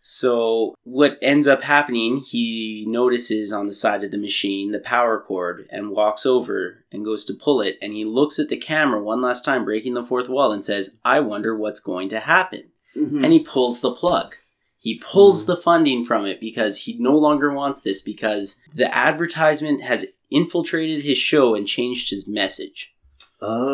So 0.00 0.76
what 0.84 1.18
ends 1.20 1.48
up 1.48 1.62
happening, 1.62 2.18
he 2.18 2.84
notices 2.86 3.52
on 3.52 3.66
the 3.66 3.74
side 3.74 4.04
of 4.04 4.12
the 4.12 4.16
machine 4.18 4.70
the 4.70 4.78
power 4.78 5.18
cord 5.18 5.66
and 5.68 5.90
walks 5.90 6.24
over 6.24 6.84
and 6.92 7.04
goes 7.04 7.24
to 7.24 7.34
pull 7.34 7.60
it 7.60 7.76
and 7.82 7.92
he 7.92 8.04
looks 8.04 8.38
at 8.38 8.48
the 8.48 8.56
camera 8.56 9.02
one 9.02 9.20
last 9.20 9.44
time 9.44 9.64
breaking 9.64 9.94
the 9.94 10.04
fourth 10.04 10.28
wall 10.28 10.52
and 10.52 10.64
says, 10.64 10.96
"I 11.04 11.18
wonder 11.20 11.56
what's 11.56 11.80
going 11.80 12.08
to 12.10 12.20
happen." 12.20 12.70
Mhm. 12.94 13.24
And 13.24 13.32
he 13.32 13.40
pulls 13.40 13.80
the 13.80 13.90
plug. 13.90 14.36
He 14.78 15.00
pulls 15.00 15.46
the 15.46 15.56
funding 15.56 16.04
from 16.04 16.24
it 16.24 16.38
because 16.38 16.82
he 16.82 16.96
no 17.00 17.18
longer 17.18 17.52
wants 17.52 17.80
this 17.80 18.00
because 18.00 18.62
the 18.72 18.94
advertisement 18.96 19.82
has 19.82 20.06
infiltrated 20.30 21.02
his 21.02 21.18
show 21.18 21.56
and 21.56 21.66
changed 21.66 22.10
his 22.10 22.28
message, 22.28 22.94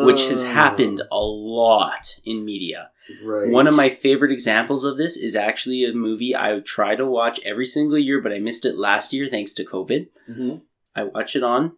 which 0.05 0.21
has 0.27 0.43
Oh, 0.43 0.47
happened 0.47 1.01
a 1.11 1.19
lot 1.19 2.19
in 2.25 2.43
media. 2.45 2.89
Right. 3.23 3.49
One 3.49 3.67
of 3.67 3.75
my 3.75 3.89
favorite 3.89 4.31
examples 4.31 4.83
of 4.85 4.97
this 4.97 5.17
is 5.17 5.35
actually 5.35 5.83
a 5.83 5.93
movie 5.93 6.35
I 6.35 6.59
try 6.59 6.95
to 6.95 7.05
watch 7.05 7.39
every 7.45 7.65
single 7.65 7.97
year, 7.97 8.21
but 8.21 8.31
I 8.31 8.39
missed 8.39 8.65
it 8.65 8.77
last 8.77 9.11
year 9.13 9.27
thanks 9.27 9.53
to 9.55 9.65
COVID. 9.65 10.07
Mhm. 10.29 10.61
I 10.95 11.03
watch 11.03 11.35
it 11.35 11.43
on 11.43 11.73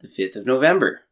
the 0.00 0.08
5th 0.08 0.36
of 0.36 0.46
November. 0.46 1.02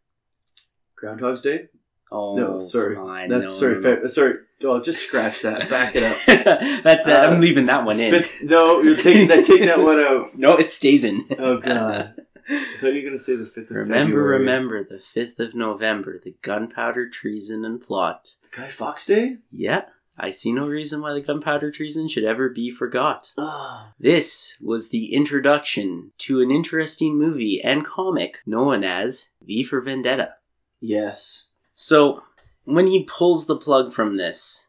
Groundhog's 0.96 1.42
Day. 1.42 1.68
Oh, 2.11 2.36
no, 2.36 2.59
sorry. 2.59 2.96
I 2.96 3.28
That's 3.28 3.59
sorry. 3.59 3.80
no, 3.82 3.94
no. 3.96 4.06
Sorry. 4.06 4.34
Oh, 4.64 4.80
just 4.80 5.06
scratch 5.06 5.42
that. 5.42 5.68
Back 5.68 5.94
it 5.94 6.02
up. 6.02 6.16
That's 6.82 7.06
uh, 7.06 7.11
Uh, 7.11 7.30
I'm 7.30 7.40
leaving 7.40 7.66
that 7.66 7.84
one 7.84 8.00
in. 8.00 8.11
Fifth, 8.11 8.42
no, 8.44 8.80
you're 8.80 8.96
taking 8.96 9.28
that. 9.28 9.44
Take 9.44 9.62
that 9.64 9.78
one 9.80 10.00
out. 10.00 10.28
No, 10.38 10.56
it 10.56 10.70
stays 10.72 11.04
in. 11.04 11.26
Oh 11.38 11.59
god. 11.59 12.14
I 12.49 12.64
thought 12.80 12.94
you 12.94 13.03
were 13.03 13.09
gonna 13.11 13.18
say 13.18 13.36
the 13.36 13.46
fifth 13.46 13.70
of 13.70 13.76
remember, 13.76 14.12
February. 14.12 14.38
remember 14.38 14.84
the 14.84 14.99
5th 14.99 15.38
of 15.40 15.55
November, 15.55 16.20
the 16.22 16.36
gunpowder 16.42 17.09
treason 17.09 17.64
and 17.64 17.80
plot. 17.80 18.34
The 18.42 18.57
Guy 18.57 18.68
Fawkes 18.68 19.07
Day. 19.07 19.36
Yeah, 19.51 19.82
I 20.16 20.30
see 20.30 20.53
no 20.53 20.66
reason 20.66 21.01
why 21.01 21.12
the 21.12 21.20
gunpowder 21.20 21.70
treason 21.70 22.09
should 22.09 22.24
ever 22.24 22.49
be 22.49 22.70
forgot. 22.70 23.32
Ah. 23.38 23.92
This 24.01 24.57
was 24.62 24.88
the 24.90 25.12
introduction 25.12 26.12
to 26.18 26.40
an 26.40 26.51
interesting 26.51 27.18
movie 27.18 27.61
and 27.62 27.84
comic 27.84 28.38
known 28.46 28.82
as 28.84 29.30
V 29.42 29.62
for 29.64 29.80
Vendetta. 29.80 30.34
yes. 30.80 31.49
So, 31.74 32.22
when 32.64 32.86
he 32.88 33.05
pulls 33.05 33.46
the 33.46 33.57
plug 33.57 33.92
from 33.92 34.16
this 34.16 34.68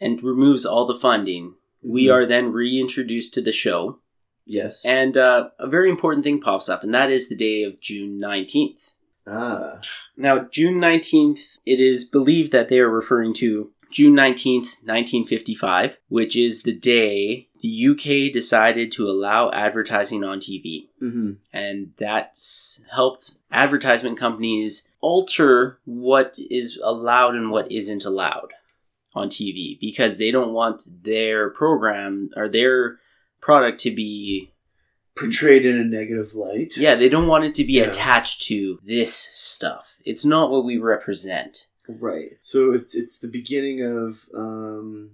and 0.00 0.22
removes 0.22 0.64
all 0.64 0.86
the 0.86 0.98
funding, 0.98 1.54
we 1.82 2.06
Mhm. 2.06 2.12
are 2.14 2.26
then 2.26 2.50
reintroduced 2.52 3.34
to 3.34 3.42
the 3.42 3.52
show, 3.52 4.00
Yes. 4.46 4.84
and 4.84 5.16
uh, 5.16 5.50
a 5.58 5.68
very 5.68 5.90
important 5.90 6.24
thing 6.24 6.40
pops 6.40 6.68
up, 6.68 6.82
and 6.82 6.94
that 6.94 7.10
is 7.10 7.28
the 7.28 7.36
day 7.36 7.64
of 7.64 7.80
June 7.80 8.20
19th. 8.20 8.92
ah. 9.26 9.80
Now, 10.16 10.40
June 10.40 10.74
19th, 10.74 11.58
it 11.64 11.80
is 11.80 12.04
believed 12.04 12.52
that 12.52 12.68
they 12.68 12.78
are 12.78 12.90
referring 12.90 13.34
to 13.34 13.70
June 13.90 14.14
19th, 14.14 14.82
1955, 14.84 15.98
which 16.08 16.36
is 16.36 16.62
the 16.62 16.74
day 16.74 17.48
the 17.62 17.86
UK 17.88 18.32
decided 18.32 18.90
to 18.92 19.08
allow 19.08 19.50
advertising 19.52 20.24
on 20.24 20.38
TV. 20.38 20.88
Mm-hmm. 21.00 21.32
And 21.52 21.92
that's 21.96 22.84
helped 22.92 23.36
advertisement 23.50 24.18
companies 24.18 24.90
alter 25.00 25.78
what 25.84 26.34
is 26.36 26.78
allowed 26.82 27.36
and 27.36 27.50
what 27.50 27.70
isn't 27.72 28.04
allowed 28.04 28.52
on 29.14 29.28
TV 29.28 29.78
because 29.80 30.18
they 30.18 30.30
don't 30.30 30.52
want 30.52 30.82
their 31.02 31.50
program 31.50 32.30
or 32.36 32.48
their 32.48 32.98
product 33.44 33.78
to 33.80 33.90
be 33.90 34.50
Portrayed 35.16 35.64
in 35.64 35.76
a 35.78 35.84
negative 35.84 36.34
light. 36.34 36.76
yeah, 36.76 36.96
they 36.96 37.08
don't 37.08 37.28
want 37.28 37.44
it 37.44 37.54
to 37.54 37.64
be 37.64 37.74
Yeah. 37.74 37.84
attached 37.84 38.42
to 38.48 38.80
this 38.82 39.14
stuff. 39.14 39.94
It's 40.04 40.24
not 40.24 40.50
what 40.50 40.64
we 40.64 40.76
represent. 40.78 41.68
Right. 41.88 42.38
So 42.42 42.72
it's 42.72 42.94
it's 42.94 43.18
the 43.18 43.28
beginning 43.28 43.80
of 43.82 44.26
um, 44.34 45.10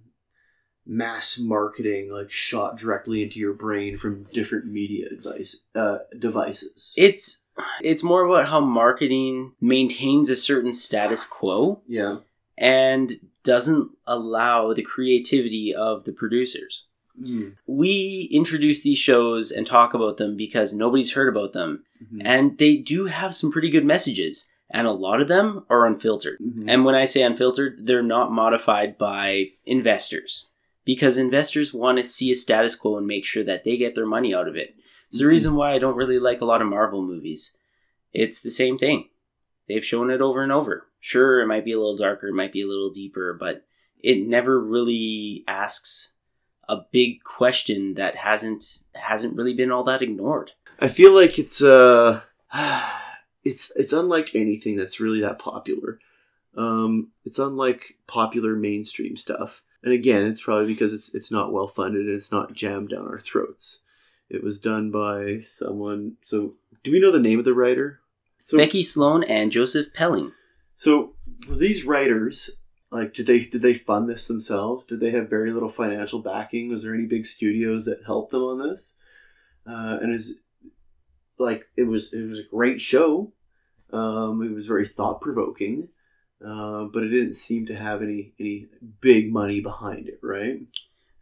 mass 0.87 1.39
marketing, 1.39 2.11
like 2.11 2.31
shot 2.31 2.79
directly 2.79 3.23
into 3.23 3.39
your 3.39 3.53
brain 3.53 3.97
from 3.97 4.27
different 4.33 4.67
media 4.67 5.09
advice 5.11 5.65
uh, 5.75 5.99
devices. 6.19 6.95
It's 6.97 7.45
it's 7.83 8.03
more 8.03 8.25
about 8.25 8.49
how 8.49 8.61
marketing 8.61 9.53
maintains 9.61 10.31
a 10.31 10.37
certain 10.37 10.73
status 10.73 11.27
quo 11.27 11.83
yeah. 11.87 12.19
and 12.57 13.13
doesn't 13.43 13.91
allow 14.07 14.73
the 14.73 14.83
creativity 14.83 15.75
of 15.75 16.05
the 16.05 16.13
producers. 16.13 16.87
Mm. 17.21 17.57
We 17.67 18.29
introduce 18.33 18.83
these 18.83 18.99
shows 18.99 19.51
and 19.51 19.67
talk 19.67 19.95
about 19.95 20.17
them 20.17 20.37
because 20.37 20.73
nobody's 20.75 21.13
heard 21.13 21.29
about 21.29 21.53
them, 21.53 21.85
Mhm. 22.03 22.23
and 22.25 22.59
they 22.59 22.77
do 22.77 23.07
have 23.07 23.35
some 23.35 23.51
pretty 23.53 23.69
good 23.71 23.85
messages, 23.85 24.51
and 24.71 24.87
a 24.87 24.93
lot 24.93 25.21
of 25.21 25.29
them 25.29 25.65
are 25.69 25.87
unfiltered. 25.87 26.39
Mhm. 26.41 26.65
And 26.69 26.85
when 26.85 26.95
I 26.95 27.05
say 27.05 27.23
unfiltered, 27.23 27.87
they're 27.87 28.03
not 28.03 28.33
modified 28.33 28.97
by 28.97 29.51
investors 29.67 30.51
because 30.85 31.19
investors 31.19 31.75
want 31.75 31.99
to 31.99 32.05
see 32.05 32.31
a 32.31 32.35
status 32.35 32.75
quo 32.77 32.97
and 32.97 33.07
make 33.07 33.25
sure 33.27 33.45
that 33.45 33.65
they 33.65 33.77
get 33.77 33.95
their 33.95 34.07
money 34.07 34.35
out 34.35 34.49
of 34.49 34.57
it. 34.57 34.75
It's 35.09 35.19
the 35.19 35.25
Mhm. 35.25 35.29
reason 35.29 35.55
why 35.55 35.75
I 35.75 35.79
don't 35.79 35.97
really 35.97 36.19
like 36.19 36.41
a 36.41 36.45
lot 36.47 36.63
of 36.63 36.69
Marvel 36.69 37.03
movies. 37.03 37.57
It's 38.13 38.41
the 38.41 38.51
same 38.51 38.79
thing. 38.79 39.09
They've 39.69 39.85
shown 39.85 40.11
it 40.11 40.21
over 40.21 40.43
and 40.43 40.51
over. 40.53 40.87
Sure, 41.01 41.41
it 41.41 41.47
might 41.47 41.65
be 41.65 41.73
a 41.73 41.79
little 41.79 41.97
darker, 41.97 42.29
it 42.29 42.35
might 42.35 42.53
be 42.53 42.63
a 42.63 42.67
little 42.69 42.91
deeper, 42.91 43.35
but 43.39 43.65
it 44.03 44.27
never 44.27 44.61
really 44.61 45.45
asks 45.47 46.15
a 46.71 46.87
big 46.93 47.25
question 47.25 47.95
that 47.95 48.17
hasn't 48.17 48.79
hasn't 48.95 49.37
really 49.37 49.55
been 49.55 49.73
all 49.73 49.85
that 49.85 50.03
ignored. 50.03 50.53
I 50.79 50.89
feel 50.89 51.13
like 51.13 51.39
it's 51.39 51.63
uh 51.63 52.21
it's 53.45 53.73
it's 53.77 53.93
unlike 53.93 54.31
anything 54.35 54.77
that's 54.77 55.01
really 55.01 55.21
that 55.21 55.39
popular. 55.39 55.99
Um, 56.57 57.13
it's 57.25 57.39
unlike 57.39 57.97
popular 58.07 58.57
mainstream 58.57 59.17
stuff. 59.17 59.63
And 59.83 59.93
again, 59.93 60.27
it's 60.27 60.43
probably 60.43 60.67
because 60.67 60.93
it's 60.93 61.15
it's 61.15 61.33
not 61.33 61.53
well 61.53 61.69
funded 61.69 62.07
and 62.07 62.15
it's 62.15 62.33
not 62.33 62.53
jammed 62.53 62.91
down 62.91 63.07
our 63.07 63.19
throats. 63.21 63.83
It 64.29 64.45
was 64.45 64.61
done 64.61 64.93
by 64.93 65.41
someone. 65.41 66.17
So, 66.25 66.55
do 66.85 66.93
we 66.93 67.01
know 67.01 67.11
the 67.11 67.19
name 67.19 67.41
of 67.41 67.45
the 67.45 67.55
writer? 67.55 68.01
So, 68.41 68.57
Becky 68.57 68.83
Sloan 68.83 69.25
and 69.25 69.51
Joseph 69.51 69.93
Pelling. 69.93 70.33
so 70.77 71.15
were 71.49 71.57
these 71.57 71.85
writers 71.85 72.60
Like, 72.91 73.15
did 73.15 73.27
they 73.27 73.41
did 73.41 73.63
they 73.63 73.75
fund 73.75 74.09
this 74.09 74.27
themselves? 74.27 74.87
Did 74.87 75.01
they 75.01 75.11
have 75.11 75.31
very 75.31 75.53
little 75.53 75.69
financial 75.69 76.21
backing? 76.21 76.69
Was 76.69 76.83
there 76.83 76.95
any 76.95 77.07
big 77.07 77.25
studios 77.25 77.85
that 77.85 78.05
helped 78.05 78.33
them 78.33 78.43
on 78.43 78.59
this? 78.59 78.97
Uh, 79.67 79.99
and 80.03 80.13
is 80.13 80.41
like 81.39 81.67
it 81.77 81.85
was 81.85 82.13
it 82.13 82.27
was 82.27 82.41
a 82.41 82.45
great 82.51 82.81
show. 82.81 83.33
Um, 83.93 84.43
it 84.43 84.53
was 84.53 84.67
very 84.67 84.87
thought 84.87 85.21
provoking, 85.21 85.89
uh, 86.45 86.85
but 86.85 87.03
it 87.03 87.09
didn't 87.09 87.35
seem 87.35 87.67
to 87.67 87.77
have 87.77 88.03
any 88.03 88.33
any 88.41 88.67
big 89.01 89.33
money 89.33 89.61
behind 89.61 90.09
it, 90.09 90.19
right? 90.23 90.61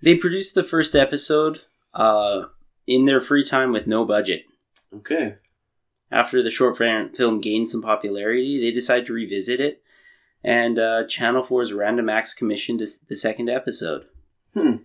They 0.03 0.17
produced 0.17 0.55
the 0.55 0.65
first 0.65 0.95
episode 0.95 1.61
uh, 1.93 2.45
in 2.87 3.05
their 3.05 3.21
free 3.21 3.45
time 3.45 3.73
with 3.73 3.87
no 3.87 4.05
budget. 4.05 4.45
Okay. 4.95 5.37
After 6.11 6.43
the 6.43 6.51
short 6.51 6.79
film 6.79 7.41
gained 7.41 7.69
some 7.69 7.83
popularity, 7.83 8.61
they 8.61 8.71
decided 8.71 9.07
to 9.07 9.13
revisit 9.13 9.61
it, 9.61 9.83
and 10.45 10.79
uh, 10.79 11.05
Channel 11.07 11.45
4's 11.45 11.73
Random 11.73 12.09
Acts 12.09 12.35
commissioned 12.35 12.81
this- 12.81 12.99
the 12.99 13.17
second 13.17 13.49
episode. 13.51 14.07
Hmm. 14.55 14.77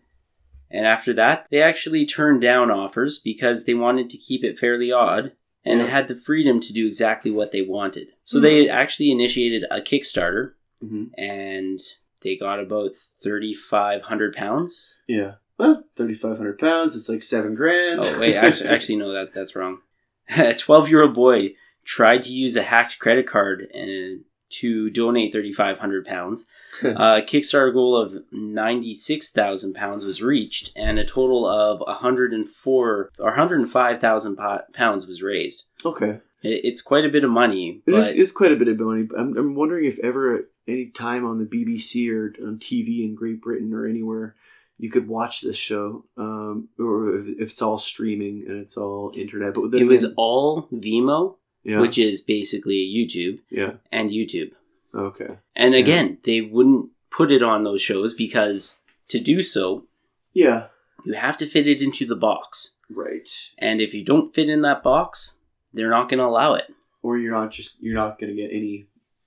And 0.72 0.86
after 0.88 1.14
that, 1.14 1.48
they 1.52 1.62
actually 1.62 2.06
turned 2.06 2.42
down 2.42 2.72
offers 2.72 3.20
because 3.20 3.66
they 3.66 3.74
wanted 3.76 4.10
to 4.10 4.18
keep 4.18 4.44
it 4.44 4.58
fairly 4.58 4.92
odd 4.92 5.34
and 5.64 5.80
Yeah. 5.82 5.88
had 5.88 6.08
the 6.08 6.16
freedom 6.16 6.60
to 6.62 6.74
do 6.74 6.88
exactly 6.88 7.30
what 7.32 7.52
they 7.52 7.62
wanted. 7.62 8.08
So 8.24 8.40
Hmm. 8.40 8.44
they 8.44 8.70
actually 8.70 9.12
initiated 9.12 9.66
a 9.70 9.80
Kickstarter, 9.82 10.54
hmm 10.82 11.06
and 11.18 11.80
they 12.24 12.36
got 12.38 12.60
about 12.60 12.92
3,500 12.96 14.36
pounds. 14.36 15.02
Yeah. 15.08 15.36
Well, 15.60 15.84
thirty 15.96 16.16
five 16.16 16.38
hundred 16.38 16.58
pounds. 16.58 16.96
It's 16.96 17.08
like 17.10 17.22
seven 17.22 17.54
grand. 17.54 18.00
Oh 18.02 18.20
wait, 18.20 18.36
actually, 18.38 18.70
actually 18.70 18.96
no, 18.96 19.12
that 19.14 19.34
that's 19.34 19.56
wrong. 19.56 19.80
A 20.38 20.54
twelve-year-old 20.56 21.14
boy 21.14 21.54
tried 21.86 22.24
to 22.24 22.32
use 22.34 22.56
a 22.56 22.64
hacked 22.64 22.98
credit 23.00 23.28
card 23.28 23.68
and 23.74 24.22
to 24.62 24.90
donate 24.90 25.32
thirty-five 25.34 25.78
hundred 25.80 26.06
pounds. 26.06 26.48
A 26.82 27.22
Kickstarter 27.28 27.72
goal 27.74 27.96
of 27.96 28.24
ninety-six 28.32 29.30
thousand 29.32 29.74
pounds 29.76 30.06
was 30.06 30.22
reached, 30.22 30.72
and 30.76 30.98
a 31.00 31.06
total 31.06 31.46
of 31.46 31.80
one 31.82 31.96
hundred 31.96 32.34
and 32.34 32.50
four 32.50 33.12
or 33.20 33.26
one 33.26 33.34
hundred 33.36 33.60
and 33.62 33.72
five 33.72 34.00
thousand 34.02 34.38
pounds 34.74 35.06
was 35.08 35.22
raised. 35.22 35.64
okay. 35.86 36.20
It- 36.44 36.66
It's 36.66 36.82
quite 36.82 37.06
a 37.06 37.10
bit 37.10 37.24
of 37.24 37.30
money, 37.30 37.82
It 37.86 37.94
is, 37.94 38.14
is 38.16 38.32
quite 38.32 38.52
a 38.52 38.58
bit 38.58 38.68
of 38.68 38.80
money. 38.80 39.08
I'm, 39.18 39.38
I'm 39.38 39.56
wondering 39.56 39.86
if 39.86 39.98
ever 40.00 40.36
at 40.36 40.46
any 40.68 40.88
time 40.88 41.26
on 41.26 41.40
the 41.40 41.46
BBC 41.46 42.10
or 42.14 42.34
on 42.46 42.60
TV 42.60 43.04
in 43.06 43.16
Great 43.16 43.42
Britain 43.42 43.74
or 43.74 43.86
anywhere 43.86 44.36
you 44.78 44.90
could 44.92 45.08
watch 45.08 45.40
this 45.42 45.56
show, 45.56 46.04
um, 46.18 46.68
or 46.80 47.16
if, 47.20 47.28
if 47.40 47.52
it's 47.52 47.62
all 47.62 47.78
streaming 47.78 48.44
and 48.48 48.60
it's 48.60 48.76
all 48.76 49.12
internet. 49.16 49.54
But 49.54 49.72
then 49.72 49.82
it 49.84 49.88
was 49.88 50.06
all 50.18 50.68
Vimeo, 50.74 51.36
yeah, 51.64 51.80
which 51.80 51.98
is 51.98 52.22
basically 52.22 52.78
YouTube 52.98 53.40
yeah, 53.50 53.74
and 53.92 54.10
YouTube. 54.12 54.52
okay, 54.94 55.38
And 55.56 55.74
Yeah. 55.74 55.80
again, 55.80 56.18
they 56.24 56.42
wouldn't 56.42 56.90
put 57.10 57.32
it 57.32 57.44
on 57.44 57.64
those 57.64 57.82
shows 57.82 58.14
because 58.14 58.80
to 59.10 59.20
do 59.20 59.44
so, 59.44 59.86
yeah, 60.34 60.68
you 61.06 61.14
have 61.14 61.38
to 61.38 61.46
fit 61.48 61.68
it 61.68 61.82
into 61.82 62.06
the 62.06 62.16
box. 62.16 62.78
right. 62.90 63.30
And 63.58 63.82
if 63.82 63.94
you 63.94 64.04
don't 64.06 64.34
fit 64.34 64.50
in 64.50 64.62
that 64.62 64.84
box, 64.84 65.40
they're 65.74 65.90
not 65.90 66.10
going 66.10 66.20
to 66.20 66.26
allow 66.26 66.54
it. 66.54 66.74
Or 67.02 67.18
you're 67.18 67.34
not 67.34 67.52
just 67.52 67.76
you're 67.80 67.96
not 67.96 68.18
going 68.20 68.36
to 68.36 68.42
get 68.42 68.52
any 68.54 68.86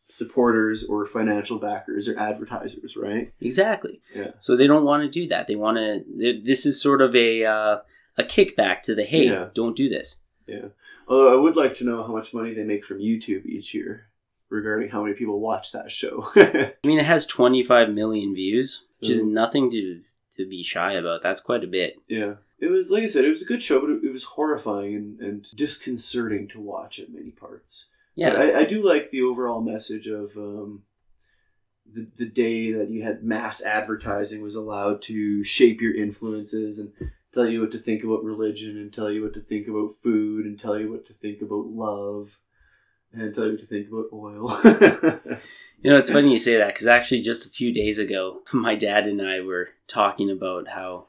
supporters 0.09 0.85
or 0.85 1.05
financial 1.05 1.59
backers 1.59 2.09
or 2.09 2.19
advertisers, 2.19 2.97
right? 2.97 3.33
Exactly. 3.41 4.01
Yeah. 4.15 4.31
So 4.39 4.57
they 4.57 4.67
don't 4.67 4.85
want 4.85 5.03
to 5.03 5.09
do 5.09 5.29
that. 5.29 5.47
They 5.49 5.57
want 5.57 5.77
to. 5.79 6.41
This 6.43 6.65
is 6.65 6.81
sort 6.81 7.03
of 7.03 7.15
a 7.15 7.45
uh, 7.45 7.79
a 8.17 8.23
kickback 8.23 8.83
to 8.83 8.95
the 8.95 9.05
hey, 9.05 9.27
Yeah. 9.27 9.49
don't 9.55 9.77
do 9.77 9.89
this. 9.89 10.23
Yeah. 10.47 10.69
Although 11.07 11.33
I 11.33 11.41
would 11.41 11.57
like 11.57 11.77
to 11.77 11.85
know 11.85 12.03
how 12.03 12.13
much 12.13 12.35
money 12.35 12.53
they 12.53 12.65
make 12.65 12.85
from 12.85 12.99
YouTube 12.99 13.47
each 13.47 13.75
year 13.75 14.09
regarding 14.49 14.89
how 14.89 15.03
many 15.03 15.15
people 15.15 15.41
watch 15.41 15.73
that 15.73 15.91
show. 15.91 16.31
I 16.37 16.75
mean, 16.85 16.99
it 16.99 17.07
has 17.07 17.27
25 17.27 17.91
million 17.91 18.35
views, 18.35 18.87
which 19.01 19.11
is 19.11 19.25
nothing 19.25 19.71
to 19.71 20.03
to 20.37 20.47
be 20.47 20.63
shy 20.63 20.93
about. 20.93 21.23
That's 21.23 21.41
quite 21.41 21.65
a 21.65 21.69
bit. 21.69 21.97
Yeah. 22.09 22.35
It 22.59 22.69
was, 22.69 22.91
like 22.91 23.03
I 23.03 23.07
said, 23.07 23.25
it 23.25 23.31
was 23.31 23.43
a 23.43 23.47
good 23.47 23.63
show, 23.63 23.81
but 23.81 23.91
it, 23.91 24.05
it 24.05 24.13
was 24.13 24.25
horrifying 24.25 24.95
and, 24.95 25.21
and 25.21 25.47
disconcerting 25.57 26.49
to 26.49 26.61
watch 26.61 26.99
at 26.99 27.13
many 27.13 27.31
parts. 27.31 27.91
Yeah. 28.15 28.31
I, 28.31 28.61
I 28.61 28.65
do 28.65 28.83
like 28.83 29.11
the 29.11 29.23
overall 29.23 29.61
message 29.61 30.07
of 30.07 30.37
um, 30.37 30.83
the, 31.91 32.09
the 32.17 32.27
day 32.27 32.73
that 32.73 32.91
you 32.91 33.03
had 33.03 33.23
mass 33.23 33.63
advertising 33.63 34.43
was 34.43 34.55
allowed 34.55 35.03
to 35.03 35.45
shape 35.45 35.81
your 35.81 35.95
influences 35.95 36.79
and 36.79 36.93
tell 37.33 37.49
you 37.49 37.61
what 37.61 37.73
to 37.73 37.79
think 37.79 38.05
about 38.05 38.25
religion 38.25 38.77
and 38.79 38.93
tell 38.93 39.11
you 39.11 39.23
what 39.23 39.35
to 39.35 39.41
think 39.41 39.69
about 39.69 39.95
food 40.03 40.47
and 40.47 40.59
tell 40.59 40.79
you 40.79 40.91
what 40.91 41.07
to 41.07 41.13
think 41.13 41.43
about 41.43 41.67
love 41.67 42.39
and 43.13 43.35
tell 43.35 43.45
you 43.47 43.53
what 43.53 43.61
to 43.61 43.67
think 43.67 43.89
about 43.89 44.07
oil. 44.13 45.39
You 45.83 45.91
know, 45.93 45.99
it's 45.99 46.11
funny 46.11 46.33
you 46.33 46.39
say 46.39 46.57
that 46.57 46.69
because 46.69 46.87
actually, 46.89 47.21
just 47.21 47.47
a 47.47 47.51
few 47.51 47.73
days 47.73 47.99
ago, 47.99 48.41
my 48.53 48.75
dad 48.75 49.07
and 49.07 49.21
I 49.21 49.41
were 49.43 49.69
talking 49.87 50.31
about 50.31 50.69
how, 50.69 51.07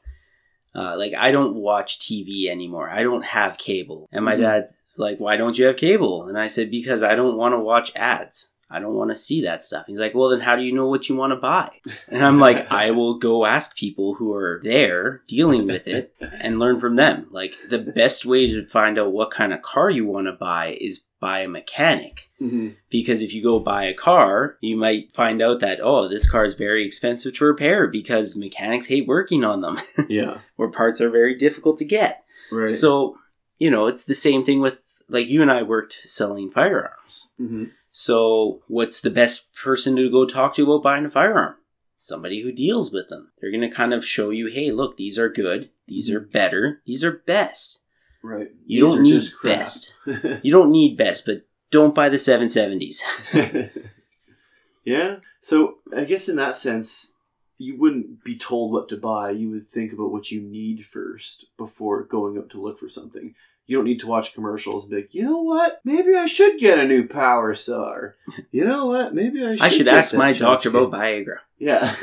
uh, 0.74 0.96
like, 0.96 1.14
I 1.14 1.30
don't 1.32 1.54
watch 1.56 1.98
TV 2.06 2.48
anymore. 2.50 2.88
I 2.90 3.02
don't 3.02 3.24
have 3.24 3.58
cable. 3.58 4.08
And 4.12 4.24
my 4.24 4.36
Mhm. 4.36 4.40
dad's 4.40 4.76
like, 4.98 5.18
Why 5.18 5.36
don't 5.36 5.58
you 5.58 5.64
have 5.66 5.78
cable? 5.78 6.28
And 6.28 6.38
I 6.38 6.46
said, 6.46 6.70
Because 6.70 7.02
I 7.02 7.14
don't 7.14 7.36
want 7.36 7.54
to 7.54 7.58
watch 7.60 7.92
ads. 7.96 8.50
I 8.70 8.80
don't 8.80 8.94
want 8.94 9.10
to 9.10 9.14
see 9.14 9.42
that 9.42 9.64
stuff. 9.64 9.84
He's 9.86 9.98
like, 9.98 10.14
Well, 10.14 10.28
then 10.30 10.40
how 10.40 10.56
do 10.56 10.62
you 10.62 10.72
know 10.74 10.88
what 10.88 11.08
you 11.08 11.16
want 11.16 11.32
to 11.32 11.36
buy? 11.36 11.70
And 12.08 12.24
I'm 12.24 12.38
like, 12.38 12.70
I 12.70 12.90
will 12.90 13.18
go 13.18 13.46
ask 13.46 13.76
people 13.76 14.14
who 14.14 14.32
are 14.34 14.60
there 14.62 15.22
dealing 15.26 15.66
with 15.66 15.86
it 15.86 16.14
and 16.20 16.58
learn 16.58 16.78
from 16.80 16.96
them. 16.96 17.26
Like, 17.30 17.54
the 17.68 17.78
best 17.78 18.24
way 18.26 18.48
to 18.48 18.66
find 18.66 18.98
out 18.98 19.12
what 19.12 19.30
kind 19.30 19.52
of 19.52 19.62
car 19.62 19.90
you 19.90 20.06
want 20.06 20.26
to 20.26 20.32
buy 20.32 20.76
is 20.80 21.04
by 21.20 21.40
a 21.40 21.48
mechanic 21.48 22.30
Mhm. 22.40 22.76
because 22.90 23.22
if 23.22 23.34
you 23.34 23.42
go 23.42 23.58
buy 23.58 23.84
a 23.86 23.94
car, 23.94 24.56
you 24.60 24.76
might 24.76 25.12
find 25.14 25.42
out 25.42 25.58
that 25.60 25.80
oh, 25.82 26.06
this 26.08 26.30
car 26.30 26.44
is 26.44 26.54
very 26.54 26.86
expensive 26.86 27.34
to 27.36 27.44
repair 27.44 27.88
because 27.88 28.36
mechanics 28.36 28.86
hate 28.86 29.08
working 29.08 29.42
on 29.44 29.60
them, 29.60 29.78
Yeah. 30.08 30.38
or 30.56 30.70
parts 30.70 31.00
are 31.00 31.10
very 31.10 31.34
difficult 31.34 31.76
to 31.78 31.84
get. 31.84 32.22
Right. 32.52 32.70
So, 32.70 33.18
you 33.58 33.68
know, 33.70 33.86
it's 33.88 34.04
the 34.04 34.14
same 34.14 34.44
thing 34.44 34.60
with 34.60 34.78
like 35.08 35.26
you 35.26 35.42
and 35.42 35.50
I 35.50 35.62
worked 35.62 35.94
selling 36.04 36.50
firearms. 36.50 37.30
hmm 37.36 37.64
So, 38.00 38.62
what's 38.68 39.00
the 39.00 39.10
best 39.10 39.52
person 39.56 39.96
to 39.96 40.08
go 40.08 40.24
talk 40.24 40.54
to 40.54 40.62
about 40.62 40.84
buying 40.84 41.04
a 41.04 41.10
firearm? 41.10 41.56
Somebody 41.96 42.42
who 42.42 42.52
deals 42.52 42.92
with 42.92 43.08
them. 43.08 43.32
They're 43.40 43.50
going 43.50 43.68
to 43.68 43.76
kind 43.76 43.92
of 43.92 44.06
show 44.06 44.30
you, 44.30 44.46
hey, 44.46 44.70
look, 44.70 44.96
these 44.96 45.18
are 45.18 45.28
good, 45.28 45.70
these 45.88 46.08
are 46.08 46.20
mm-hmm. 46.20 46.30
better, 46.30 46.80
these 46.86 47.02
are 47.02 47.10
best. 47.10 47.82
Right. 48.22 48.52
You 48.64 48.84
These 48.84 48.94
don't 48.94 49.02
need 49.02 49.10
just 49.10 49.36
crap. 49.36 49.58
best. 49.58 49.94
You 50.44 50.52
don't 50.52 50.70
need 50.70 50.96
best, 50.96 51.26
but 51.26 51.38
don't 51.72 51.92
buy 51.92 52.08
the 52.08 52.18
770s. 52.18 53.00
yeah. 54.84 55.16
So 55.40 55.78
I 55.96 56.04
guess 56.04 56.28
in 56.28 56.36
that 56.36 56.54
sense, 56.54 57.16
you 57.58 57.76
wouldn't 57.76 58.22
be 58.22 58.38
told 58.38 58.70
what 58.70 58.88
to 58.90 58.96
buy. 58.96 59.30
You 59.30 59.50
would 59.50 59.68
think 59.68 59.92
about 59.92 60.12
what 60.12 60.30
you 60.30 60.40
need 60.40 60.86
first 60.86 61.46
before 61.56 62.04
going 62.04 62.38
out 62.38 62.50
to 62.50 62.62
look 62.62 62.78
for 62.78 62.88
something. 62.88 63.34
You 63.68 63.76
don't 63.76 63.84
need 63.84 64.00
to 64.00 64.06
watch 64.08 64.34
commercials 64.34 64.84
and 64.84 64.90
be 64.90 64.96
like, 64.96 65.14
you 65.14 65.22
know 65.22 65.42
what? 65.42 65.80
Maybe 65.84 66.16
I 66.16 66.24
should 66.26 66.58
get 66.58 66.78
a 66.78 66.86
new 66.86 67.06
power 67.06 67.54
saw. 67.54 67.90
Or, 67.90 68.16
You 68.50 68.64
know 68.64 68.86
what? 68.86 69.14
Maybe 69.14 69.44
I 69.44 69.54
should. 69.56 69.62
I 69.62 69.68
should 69.68 69.88
ask 69.88 70.14
my 70.16 70.32
doctor 70.32 70.70
about 70.70 70.90
Viagra. 70.90 71.36
Yeah. 71.58 71.94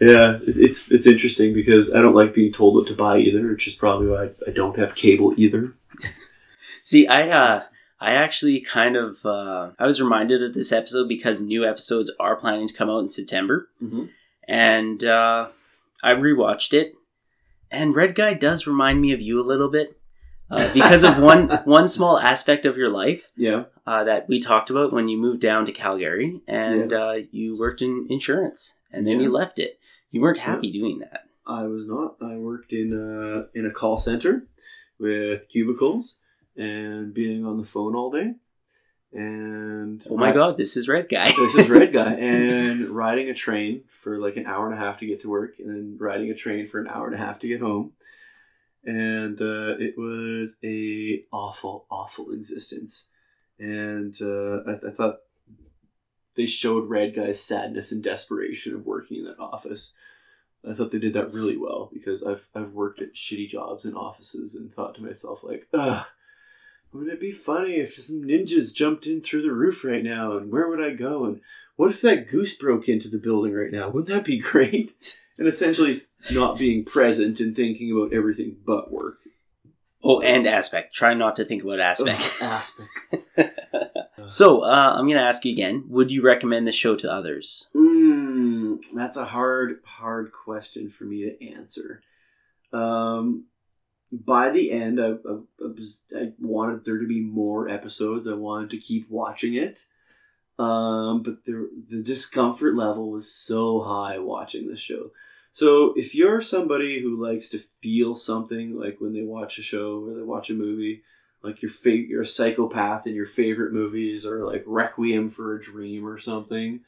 yeah. 0.00 0.38
It's 0.46 0.90
it's 0.90 1.06
interesting 1.08 1.52
because 1.54 1.92
I 1.92 2.00
don't 2.00 2.14
like 2.14 2.34
being 2.34 2.52
told 2.52 2.76
what 2.76 2.86
to 2.86 2.94
buy 2.94 3.18
either, 3.18 3.50
which 3.50 3.66
is 3.68 3.74
probably 3.74 4.06
why 4.08 4.30
I 4.46 4.50
don't 4.52 4.78
have 4.78 4.94
cable 4.94 5.34
either. 5.36 5.74
See, 6.84 7.06
I 7.08 7.30
uh 7.30 7.62
I 8.00 8.12
actually 8.14 8.60
kind 8.60 8.96
of 8.96 9.24
uh 9.26 9.70
I 9.78 9.86
was 9.86 10.00
reminded 10.00 10.42
of 10.42 10.54
this 10.54 10.70
episode 10.72 11.08
because 11.08 11.40
new 11.40 11.64
episodes 11.66 12.12
are 12.20 12.36
planning 12.36 12.68
to 12.68 12.74
come 12.74 12.88
out 12.90 12.98
in 13.00 13.08
September 13.08 13.68
Mhm. 13.82 14.10
and 14.46 15.02
uh 15.02 15.48
I 16.02 16.12
rewatched 16.12 16.74
it 16.74 16.94
and 17.72 17.96
Red 17.96 18.14
Guy 18.14 18.34
does 18.34 18.66
remind 18.68 19.00
me 19.00 19.12
of 19.12 19.20
you 19.20 19.40
a 19.40 19.42
little 19.50 19.70
bit. 19.70 19.98
Uh, 20.50 20.72
because 20.74 21.04
of 21.04 21.18
one 21.18 21.48
one 21.64 21.88
small 21.88 22.18
aspect 22.18 22.66
of 22.66 22.76
your 22.76 22.90
life 22.90 23.22
Yeah. 23.36 23.64
uh, 23.86 24.04
that 24.04 24.28
we 24.28 24.40
talked 24.40 24.68
about 24.70 24.92
when 24.92 25.08
you 25.08 25.16
moved 25.18 25.40
down 25.40 25.64
to 25.66 25.72
Calgary 25.72 26.40
and 26.46 26.92
uh, 26.92 27.14
you 27.32 27.56
worked 27.58 27.80
in 27.82 28.06
insurance 28.10 28.80
and 28.92 29.06
then 29.06 29.16
Yeah. 29.18 29.22
you 29.24 29.32
left 29.32 29.58
it. 29.58 29.78
You 30.10 30.20
weren't 30.20 30.38
happy 30.38 30.70
doing 30.70 30.98
that. 31.00 31.22
I 31.46 31.64
was 31.64 31.86
not. 31.86 32.16
I 32.22 32.36
worked 32.36 32.72
in 32.72 32.92
a 32.92 33.58
in 33.58 33.66
a 33.66 33.70
call 33.70 33.96
center 33.98 34.46
with 34.98 35.48
cubicles 35.48 36.18
and 36.56 37.12
being 37.12 37.44
on 37.46 37.56
the 37.58 37.64
phone 37.66 37.94
all 37.96 38.10
day. 38.10 38.34
And 39.12 40.04
Oh 40.10 40.16
my 40.16 40.28
ri- 40.28 40.34
god, 40.34 40.56
this 40.56 40.76
is 40.76 40.88
Red 40.88 41.08
Guy. 41.08 41.30
this 41.32 41.54
is 41.54 41.68
Red 41.70 41.92
Guy 41.92 42.14
and 42.18 42.88
riding 42.90 43.28
a 43.30 43.34
train 43.34 43.84
for 44.02 44.18
like 44.18 44.36
an 44.36 44.46
hour 44.46 44.66
and 44.66 44.74
a 44.74 44.78
half 44.78 44.98
to 45.00 45.06
get 45.06 45.22
to 45.22 45.28
work, 45.30 45.54
and 45.58 45.68
then 45.70 45.96
riding 45.98 46.30
a 46.30 46.34
train 46.34 46.66
for 46.68 46.80
an 46.80 46.88
hour 46.88 47.06
and 47.06 47.14
a 47.14 47.18
half 47.18 47.38
to 47.40 47.48
get 47.48 47.60
home. 47.60 47.92
And 48.86 49.40
uh, 49.40 49.76
it 49.78 49.96
was 49.96 50.58
a 50.62 51.24
awful, 51.32 51.86
awful 51.90 52.30
existence. 52.32 53.08
And 53.58 54.16
uh, 54.20 54.62
I, 54.66 54.88
I 54.88 54.90
thought 54.90 55.20
they 56.36 56.46
showed 56.46 56.88
Red 56.90 57.14
Guy's 57.14 57.42
sadness 57.42 57.92
and 57.92 58.02
desperation 58.02 58.74
of 58.74 58.86
working 58.86 59.18
in 59.18 59.24
that 59.24 59.38
office. 59.38 59.94
I 60.68 60.74
thought 60.74 60.92
they 60.92 60.98
did 60.98 61.12
that 61.14 61.32
really 61.32 61.56
well 61.56 61.90
because 61.92 62.22
I've 62.22 62.48
I've 62.54 62.72
worked 62.72 63.00
at 63.00 63.14
shitty 63.14 63.48
jobs 63.48 63.84
in 63.84 63.94
offices 63.94 64.54
and 64.54 64.72
thought 64.72 64.94
to 64.96 65.02
myself 65.02 65.44
like, 65.44 65.66
ugh, 65.74 66.06
Wouldn't 66.92 67.12
it 67.12 67.20
be 67.20 67.32
funny 67.32 67.74
if 67.74 67.94
some 67.94 68.22
ninjas 68.22 68.74
jumped 68.74 69.06
in 69.06 69.20
through 69.20 69.42
the 69.42 69.52
roof 69.52 69.84
right 69.84 70.02
now? 70.02 70.36
And 70.36 70.50
where 70.52 70.68
would 70.68 70.80
I 70.80 70.94
go? 70.94 71.24
And 71.24 71.40
what 71.76 71.90
if 71.90 72.00
that 72.02 72.28
goose 72.30 72.54
broke 72.56 72.88
into 72.88 73.08
the 73.08 73.18
building 73.18 73.52
right 73.52 73.72
now? 73.72 73.88
Wouldn't 73.88 74.08
that 74.08 74.24
be 74.24 74.38
great? 74.52 75.20
And 75.38 75.48
essentially 75.48 76.02
not 76.30 76.58
being 76.58 76.84
present 76.84 77.40
and 77.40 77.54
thinking 77.56 77.90
about 77.90 78.12
everything 78.12 78.56
but 78.64 78.92
work. 78.92 79.18
Oh, 80.02 80.20
and 80.20 80.46
aspect. 80.46 80.94
Try 80.94 81.14
not 81.14 81.36
to 81.36 81.44
think 81.44 81.64
about 81.64 81.80
aspect. 81.80 82.20
aspect. 82.42 82.90
so, 84.28 84.62
uh, 84.62 84.94
I'm 84.96 85.06
going 85.06 85.16
to 85.16 85.24
ask 85.24 85.44
you 85.46 85.52
again. 85.52 85.84
Would 85.88 86.10
you 86.12 86.22
recommend 86.22 86.66
the 86.66 86.72
show 86.72 86.94
to 86.96 87.10
others? 87.10 87.70
Mm, 87.74 88.80
that's 88.94 89.16
a 89.16 89.24
hard, 89.24 89.80
hard 89.84 90.30
question 90.30 90.90
for 90.90 91.04
me 91.04 91.22
to 91.22 91.52
answer. 91.54 92.02
Um, 92.72 93.46
by 94.12 94.50
the 94.50 94.72
end, 94.72 95.00
I, 95.00 95.12
I, 95.12 96.20
I 96.20 96.32
wanted 96.38 96.84
there 96.84 96.98
to 96.98 97.06
be 97.06 97.20
more 97.20 97.68
episodes. 97.68 98.28
I 98.28 98.34
wanted 98.34 98.70
to 98.70 98.78
keep 98.78 99.08
watching 99.10 99.54
it. 99.54 99.86
Um, 100.58 101.22
but 101.22 101.44
the, 101.46 101.68
the 101.88 102.02
discomfort 102.02 102.76
level 102.76 103.10
was 103.10 103.30
so 103.32 103.80
high 103.80 104.18
watching 104.18 104.68
this 104.68 104.80
show. 104.80 105.10
So 105.54 105.94
if 105.96 106.16
you're 106.16 106.40
somebody 106.40 107.00
who 107.00 107.16
likes 107.16 107.48
to 107.50 107.60
feel 107.80 108.16
something, 108.16 108.76
like 108.76 108.96
when 109.00 109.12
they 109.12 109.22
watch 109.22 109.56
a 109.56 109.62
show 109.62 110.00
or 110.04 110.12
they 110.12 110.20
watch 110.22 110.50
a 110.50 110.54
movie, 110.54 111.02
like 111.42 111.62
your 111.62 111.70
fa- 111.70 111.90
you're 111.96 112.22
a 112.22 112.26
psychopath 112.26 113.06
and 113.06 113.14
your 113.14 113.24
favorite 113.24 113.72
movies 113.72 114.26
are 114.26 114.44
like 114.44 114.64
Requiem 114.66 115.30
for 115.30 115.54
a 115.54 115.62
Dream 115.62 116.04
or 116.08 116.18
something, 116.18 116.80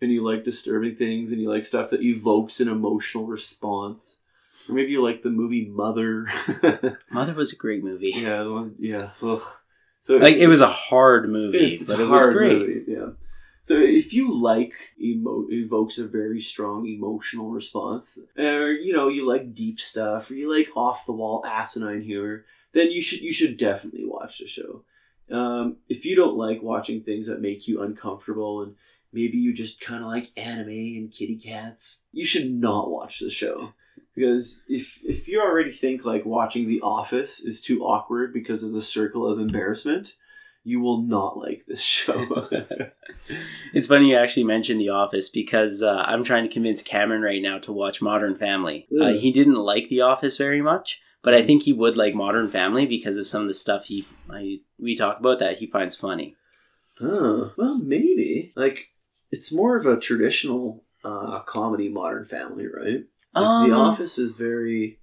and 0.00 0.12
you 0.12 0.22
like 0.22 0.44
disturbing 0.44 0.94
things 0.94 1.32
and 1.32 1.40
you 1.40 1.50
like 1.50 1.64
stuff 1.66 1.90
that 1.90 2.02
evokes 2.02 2.60
an 2.60 2.68
emotional 2.68 3.26
response, 3.26 4.20
or 4.68 4.76
maybe 4.76 4.92
you 4.92 5.02
like 5.02 5.22
the 5.22 5.30
movie 5.30 5.64
Mother. 5.64 6.28
Mother 7.10 7.34
was 7.34 7.52
a 7.52 7.56
great 7.56 7.82
movie. 7.82 8.12
yeah, 8.14 8.44
the 8.44 8.52
one. 8.52 8.76
Yeah. 8.78 9.10
Ugh. 9.24 9.42
So 10.02 10.18
Like, 10.18 10.36
it 10.36 10.46
was 10.46 10.60
a 10.60 10.68
hard 10.68 11.28
movie, 11.28 11.58
it's, 11.58 11.82
it's 11.82 11.90
but 11.90 11.98
it 11.98 12.06
was 12.08 12.26
great. 12.32 12.58
movie, 12.58 12.84
yeah. 12.86 13.06
So 13.64 13.78
if 13.78 14.12
you 14.12 14.30
like 14.30 14.74
emo- 15.00 15.46
evokes 15.48 15.96
a 15.98 16.06
very 16.06 16.42
strong 16.42 16.86
emotional 16.86 17.50
response, 17.50 18.18
or 18.38 18.72
you 18.72 18.92
know 18.92 19.08
you 19.08 19.26
like 19.26 19.54
deep 19.54 19.80
stuff, 19.80 20.30
or 20.30 20.34
you 20.34 20.54
like 20.54 20.68
off 20.76 21.06
the 21.06 21.12
wall 21.12 21.42
asinine 21.46 22.02
humor, 22.02 22.44
then 22.72 22.90
you 22.90 23.00
should 23.00 23.20
you 23.20 23.32
should 23.32 23.56
definitely 23.56 24.04
watch 24.04 24.38
the 24.38 24.46
show. 24.46 24.82
Um, 25.30 25.78
if 25.88 26.04
you 26.04 26.14
don't 26.14 26.36
like 26.36 26.62
watching 26.62 27.00
things 27.00 27.26
that 27.26 27.40
make 27.40 27.66
you 27.66 27.80
uncomfortable 27.82 28.62
and 28.62 28.74
maybe 29.14 29.38
you 29.38 29.54
just 29.54 29.80
kind 29.80 30.02
of 30.02 30.10
like 30.10 30.30
anime 30.36 30.68
and 30.68 31.10
kitty 31.10 31.36
cats, 31.36 32.04
you 32.12 32.26
should 32.26 32.50
not 32.50 32.90
watch 32.90 33.20
the 33.20 33.30
show. 33.30 33.72
Because 34.14 34.62
if 34.68 35.02
if 35.04 35.26
you 35.26 35.40
already 35.40 35.70
think 35.70 36.04
like 36.04 36.26
watching 36.26 36.68
The 36.68 36.82
Office 36.82 37.40
is 37.40 37.62
too 37.62 37.82
awkward 37.82 38.34
because 38.34 38.62
of 38.62 38.72
the 38.72 38.82
circle 38.82 39.26
of 39.26 39.40
embarrassment, 39.40 40.12
you 40.64 40.80
will 40.80 41.02
not 41.02 41.36
like 41.36 41.64
this 41.66 41.82
show. 41.82 42.48
It's 43.72 43.88
funny 43.88 44.10
you 44.10 44.16
actually 44.16 44.44
mentioned 44.44 44.80
The 44.80 44.90
Office 44.90 45.28
because 45.28 45.82
uh, 45.82 46.04
I'm 46.06 46.22
trying 46.24 46.44
to 46.44 46.52
convince 46.52 46.82
Cameron 46.82 47.22
right 47.22 47.42
now 47.42 47.58
to 47.60 47.72
watch 47.72 48.02
Modern 48.02 48.36
Family. 48.36 48.86
Uh, 49.00 49.14
he 49.14 49.32
didn't 49.32 49.54
like 49.54 49.88
The 49.88 50.02
Office 50.02 50.36
very 50.36 50.60
much, 50.62 51.00
but 51.22 51.34
I 51.34 51.42
think 51.42 51.62
he 51.62 51.72
would 51.72 51.96
like 51.96 52.14
Modern 52.14 52.50
Family 52.50 52.86
because 52.86 53.16
of 53.16 53.26
some 53.26 53.42
of 53.42 53.48
the 53.48 53.54
stuff 53.54 53.86
he 53.86 54.06
I, 54.30 54.58
we 54.78 54.94
talk 54.94 55.18
about 55.18 55.38
that 55.40 55.58
he 55.58 55.66
finds 55.66 55.96
funny. 55.96 56.34
oh, 57.00 57.52
well, 57.56 57.78
maybe. 57.78 58.52
Like, 58.54 58.88
it's 59.32 59.52
more 59.52 59.76
of 59.76 59.86
a 59.86 59.98
traditional 59.98 60.84
uh, 61.02 61.40
comedy 61.40 61.88
Modern 61.88 62.26
Family, 62.26 62.66
right? 62.66 63.02
Like, 63.34 63.44
Um, 63.44 63.68
the 63.70 63.74
Office 63.74 64.18
is 64.18 64.36
very. 64.36 65.00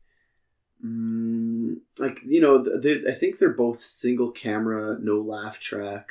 Mm, 0.85 1.77
like 1.99 2.21
you 2.25 2.41
know, 2.41 2.79
they, 2.79 3.03
I 3.07 3.13
think 3.13 3.37
they're 3.37 3.49
both 3.49 3.81
single 3.81 4.31
camera, 4.31 4.97
no 4.99 5.19
laugh 5.21 5.59
track, 5.59 6.09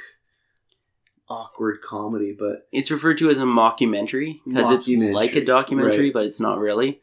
awkward 1.29 1.81
comedy. 1.81 2.37
But 2.39 2.69
It's 2.73 2.91
referred 2.91 3.19
to 3.19 3.31
as 3.31 3.39
a 3.39 3.45
mockumentary 3.45 4.41
because 4.47 4.71
it's 4.71 4.89
like 4.89 5.35
a 5.37 5.45
documentary, 5.45 6.07
right. 6.07 6.15
but 6.15 6.25
it's 6.25 6.41
not 6.41 6.59
really. 6.59 7.01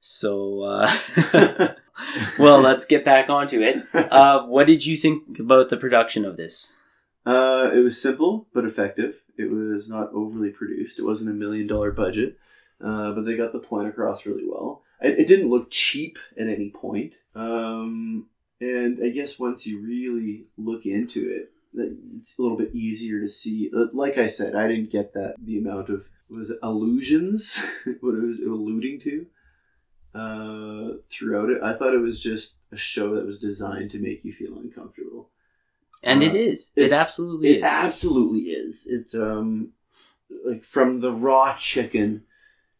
So, 0.00 0.62
uh, 0.62 0.90
well, 2.38 2.60
let's 2.60 2.86
get 2.86 3.04
back 3.04 3.30
onto 3.30 3.62
it. 3.62 3.86
Uh, 4.14 4.46
what 4.46 4.66
did 4.66 4.86
you 4.86 4.96
think 4.96 5.40
about 5.40 5.70
the 5.70 5.76
production 5.76 6.24
of 6.24 6.36
this? 6.36 6.78
Uh, 7.26 7.70
it 7.74 7.80
was 7.80 8.00
simple 8.00 8.46
but 8.52 8.64
effective. 8.64 9.22
It 9.36 9.50
was 9.50 9.88
not 9.88 10.12
overly 10.12 10.50
produced. 10.50 10.98
It 10.98 11.04
wasn't 11.04 11.30
a 11.30 11.34
million 11.34 11.66
dollar 11.66 11.90
budget, 11.90 12.38
uh, 12.80 13.12
but 13.12 13.24
they 13.24 13.36
got 13.36 13.52
the 13.52 13.58
point 13.58 13.88
across 13.88 14.24
really 14.24 14.44
well. 14.46 14.82
It, 15.04 15.20
it 15.20 15.26
didn't 15.26 15.50
look 15.50 15.70
cheap 15.70 16.18
at 16.38 16.48
any 16.48 16.70
point. 16.70 17.12
Um, 17.34 18.26
and 18.60 18.98
I 19.04 19.10
guess 19.10 19.38
once 19.38 19.66
you 19.66 19.80
really 19.80 20.46
look 20.56 20.86
into 20.86 21.28
it, 21.30 21.50
it's 22.16 22.38
a 22.38 22.42
little 22.42 22.56
bit 22.56 22.74
easier 22.74 23.20
to 23.20 23.28
see. 23.28 23.70
Uh, 23.76 23.86
Like 23.92 24.16
I 24.18 24.28
said, 24.28 24.54
I 24.54 24.68
didn't 24.68 24.90
get 24.92 25.12
that 25.14 25.34
the 25.42 25.58
amount 25.58 25.88
of 25.88 26.08
was 26.28 26.50
it 26.50 26.58
allusions, 26.62 27.58
what 28.00 28.14
it 28.14 28.22
was 28.22 28.40
alluding 28.40 29.00
to 29.00 29.26
uh, 30.14 30.88
throughout 31.10 31.50
it. 31.50 31.62
I 31.62 31.74
thought 31.74 31.94
it 31.94 31.98
was 32.00 32.20
just 32.22 32.58
a 32.72 32.76
show 32.76 33.14
that 33.14 33.26
was 33.26 33.38
designed 33.38 33.90
to 33.92 33.98
make 33.98 34.24
you 34.24 34.32
feel 34.32 34.56
uncomfortable. 34.58 35.30
And 36.02 36.22
Uh, 36.22 36.26
it 36.26 36.34
is. 36.36 36.72
It 36.76 36.92
absolutely 36.92 37.48
It 37.56 37.64
is. 37.64 37.70
absolutely 37.70 38.40
is. 38.50 38.86
It 38.86 39.14
um 39.20 39.70
like 40.44 40.62
from 40.64 41.00
the 41.00 41.12
raw 41.12 41.56
chicken 41.56 42.24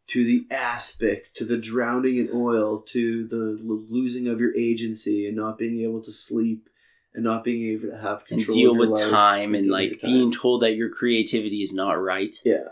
to 0.06 0.24
the 0.24 0.46
aspic 0.50 1.32
to 1.34 1.44
the 1.44 1.56
drowning 1.56 2.18
in 2.18 2.28
oil 2.34 2.80
to 2.80 3.26
the 3.26 3.58
losing 3.62 4.28
of 4.28 4.40
your 4.40 4.54
agency 4.54 5.26
and 5.26 5.36
not 5.36 5.58
being 5.58 5.80
able 5.80 6.02
to 6.02 6.12
sleep 6.12 6.68
and 7.14 7.24
not 7.24 7.44
being 7.44 7.72
able 7.72 7.88
to 7.90 7.98
have 7.98 8.24
and 8.30 8.40
control 8.40 8.54
deal 8.56 8.70
of 8.72 8.76
your 8.76 8.90
with 8.90 9.00
time 9.00 9.54
and 9.54 9.64
deal 9.64 9.72
like 9.72 10.00
time. 10.00 10.10
being 10.10 10.32
told 10.32 10.62
that 10.62 10.76
your 10.76 10.90
creativity 10.90 11.62
is 11.62 11.72
not 11.72 11.92
right. 11.92 12.36
yeah 12.44 12.68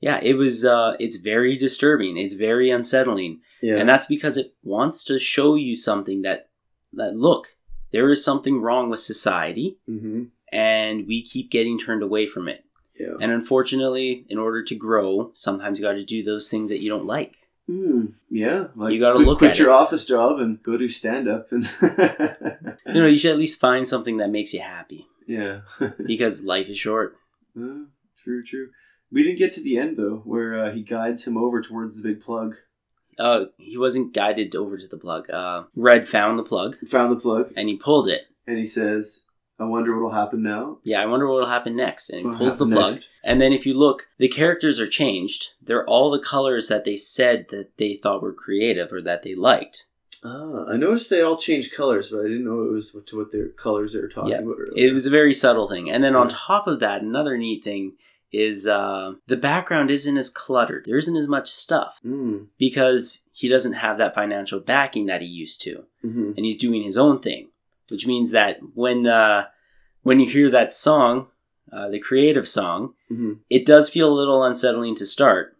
Yeah, 0.00 0.20
it 0.22 0.34
was. 0.34 0.64
Uh, 0.64 0.96
it's 1.00 1.16
very 1.16 1.56
disturbing. 1.56 2.16
It's 2.18 2.34
very 2.34 2.70
unsettling, 2.70 3.40
yeah 3.62 3.76
and 3.76 3.88
that's 3.88 4.06
because 4.06 4.36
it 4.36 4.54
wants 4.62 5.02
to 5.04 5.18
show 5.18 5.54
you 5.54 5.74
something 5.74 6.22
that 6.22 6.50
that 6.92 7.16
look 7.16 7.54
there 7.94 8.10
is 8.10 8.24
something 8.24 8.60
wrong 8.60 8.90
with 8.90 8.98
society, 8.98 9.78
mm-hmm. 9.88 10.24
and 10.52 11.06
we 11.06 11.22
keep 11.22 11.48
getting 11.48 11.78
turned 11.78 12.02
away 12.02 12.26
from 12.26 12.48
it. 12.48 12.63
Yeah 12.98 13.14
And 13.20 13.30
unfortunately, 13.32 14.24
in 14.28 14.38
order 14.38 14.62
to 14.62 14.74
grow, 14.74 15.30
sometimes 15.34 15.78
you 15.78 15.84
got 15.84 15.92
to 15.92 16.04
do 16.04 16.22
those 16.22 16.48
things 16.48 16.70
that 16.70 16.80
you 16.82 16.88
don't 16.90 17.06
like. 17.06 17.36
Hmm, 17.66 18.06
yeah 18.30 18.66
like 18.76 18.92
You 18.92 19.00
gotta 19.00 19.18
look 19.18 19.38
quit 19.38 19.52
at 19.52 19.58
your 19.58 19.70
it. 19.70 19.72
office 19.72 20.04
job 20.04 20.38
and 20.38 20.62
go 20.62 20.76
do 20.76 20.86
stand 20.88 21.28
up 21.28 21.50
and 21.50 21.64
You 22.86 23.00
know, 23.00 23.06
you 23.06 23.16
should 23.16 23.32
at 23.32 23.38
least 23.38 23.58
find 23.60 23.88
something 23.88 24.18
that 24.18 24.30
makes 24.30 24.52
you 24.52 24.60
happy 24.60 25.06
yeah 25.26 25.60
because 26.06 26.44
life 26.44 26.68
is 26.68 26.76
short. 26.78 27.16
Uh, 27.58 27.84
true, 28.22 28.42
true. 28.44 28.68
We 29.10 29.22
didn't 29.22 29.38
get 29.38 29.54
to 29.54 29.62
the 29.62 29.78
end 29.78 29.96
though, 29.96 30.20
where 30.26 30.62
uh, 30.62 30.72
he 30.72 30.82
guides 30.82 31.24
him 31.26 31.36
over 31.38 31.62
towards 31.62 31.94
the 31.96 32.02
big 32.02 32.20
plug. 32.20 32.56
Uh, 33.18 33.44
he 33.56 33.78
wasn't 33.78 34.12
guided 34.12 34.54
over 34.56 34.76
to 34.76 34.86
the 34.88 34.98
plug. 34.98 35.30
Uh, 35.30 35.64
Red 35.74 36.06
found 36.06 36.38
the 36.38 36.42
plug 36.42 36.76
Found 36.88 37.12
the 37.12 37.20
plug, 37.20 37.52
and 37.56 37.68
he 37.70 37.76
pulled 37.76 38.08
it. 38.08 38.22
and 38.46 38.58
he 38.58 38.66
says, 38.66 39.28
"I 39.58 39.64
wonder 39.64 39.94
what'll 39.94 40.10
happen 40.18 40.42
now." 40.42 40.78
Yeah, 40.82 41.00
I 41.02 41.06
wonder 41.06 41.26
what 41.28 41.40
will 41.40 41.46
happen 41.46 41.76
next. 41.76 42.10
And 42.10 42.32
he 42.32 42.38
pulls 42.38 42.58
the 42.58 42.66
plug. 42.66 42.90
next? 42.92 43.08
And 43.22 43.40
then 43.40 43.52
if 43.52 43.64
you 43.66 43.74
look, 43.74 44.08
the 44.18 44.28
characters 44.28 44.80
are 44.80 44.86
changed. 44.88 45.50
They're 45.62 45.86
all 45.86 46.10
the 46.10 46.18
colors 46.18 46.68
that 46.68 46.84
they 46.84 46.96
said 46.96 47.46
that 47.50 47.76
they 47.78 47.94
thought 47.94 48.22
were 48.22 48.32
creative 48.32 48.92
or 48.92 49.00
that 49.02 49.22
they 49.22 49.34
liked. 49.34 49.86
Ah, 50.24 50.64
I 50.70 50.76
noticed 50.78 51.10
they 51.10 51.20
all 51.20 51.36
changed 51.36 51.74
colors, 51.74 52.10
but 52.10 52.20
I 52.20 52.22
didn't 52.24 52.44
know 52.46 52.62
it 52.64 52.72
was 52.72 52.96
to 53.06 53.16
what 53.18 53.30
their 53.30 53.48
colors 53.50 53.92
they 53.92 54.00
were 54.00 54.08
talking 54.08 54.30
Yeah, 54.30 54.38
about. 54.38 54.56
Earlier. 54.58 54.72
It 54.88 54.92
was 54.92 55.06
a 55.06 55.10
very 55.10 55.34
subtle 55.34 55.68
thing. 55.68 55.90
And 55.90 56.02
then 56.02 56.16
on 56.16 56.28
top 56.28 56.66
of 56.66 56.80
that, 56.80 57.02
another 57.02 57.36
neat 57.36 57.62
thing 57.62 57.92
is 58.32 58.66
uh, 58.66 59.12
the 59.28 59.36
background 59.36 59.90
isn't 59.90 60.16
as 60.16 60.30
cluttered. 60.30 60.84
There 60.86 60.96
isn't 60.96 61.16
as 61.16 61.28
much 61.28 61.48
stuff 61.50 61.98
Mm, 62.04 62.46
because 62.58 63.28
he 63.32 63.48
doesn't 63.48 63.74
have 63.74 63.98
that 63.98 64.14
financial 64.14 64.58
backing 64.60 65.06
that 65.06 65.20
he 65.20 65.28
used 65.28 65.60
to. 65.62 65.84
hmm 66.02 66.32
and 66.36 66.44
he's 66.44 66.56
doing 66.56 66.82
his 66.82 66.96
own 66.96 67.20
thing, 67.20 67.48
which 67.88 68.06
means 68.06 68.30
that 68.32 68.58
when 68.74 69.06
uh, 69.06 69.46
when 70.02 70.20
you 70.20 70.26
hear 70.28 70.50
that 70.50 70.72
song, 70.72 71.28
uh, 71.72 71.88
the 71.88 71.98
creative 72.00 72.46
song, 72.48 72.94
hmm 73.08 73.34
it 73.50 73.66
does 73.66 73.88
feel 73.90 74.12
a 74.12 74.14
little 74.20 74.42
unsettling 74.44 74.94
to 74.96 75.06
start. 75.06 75.56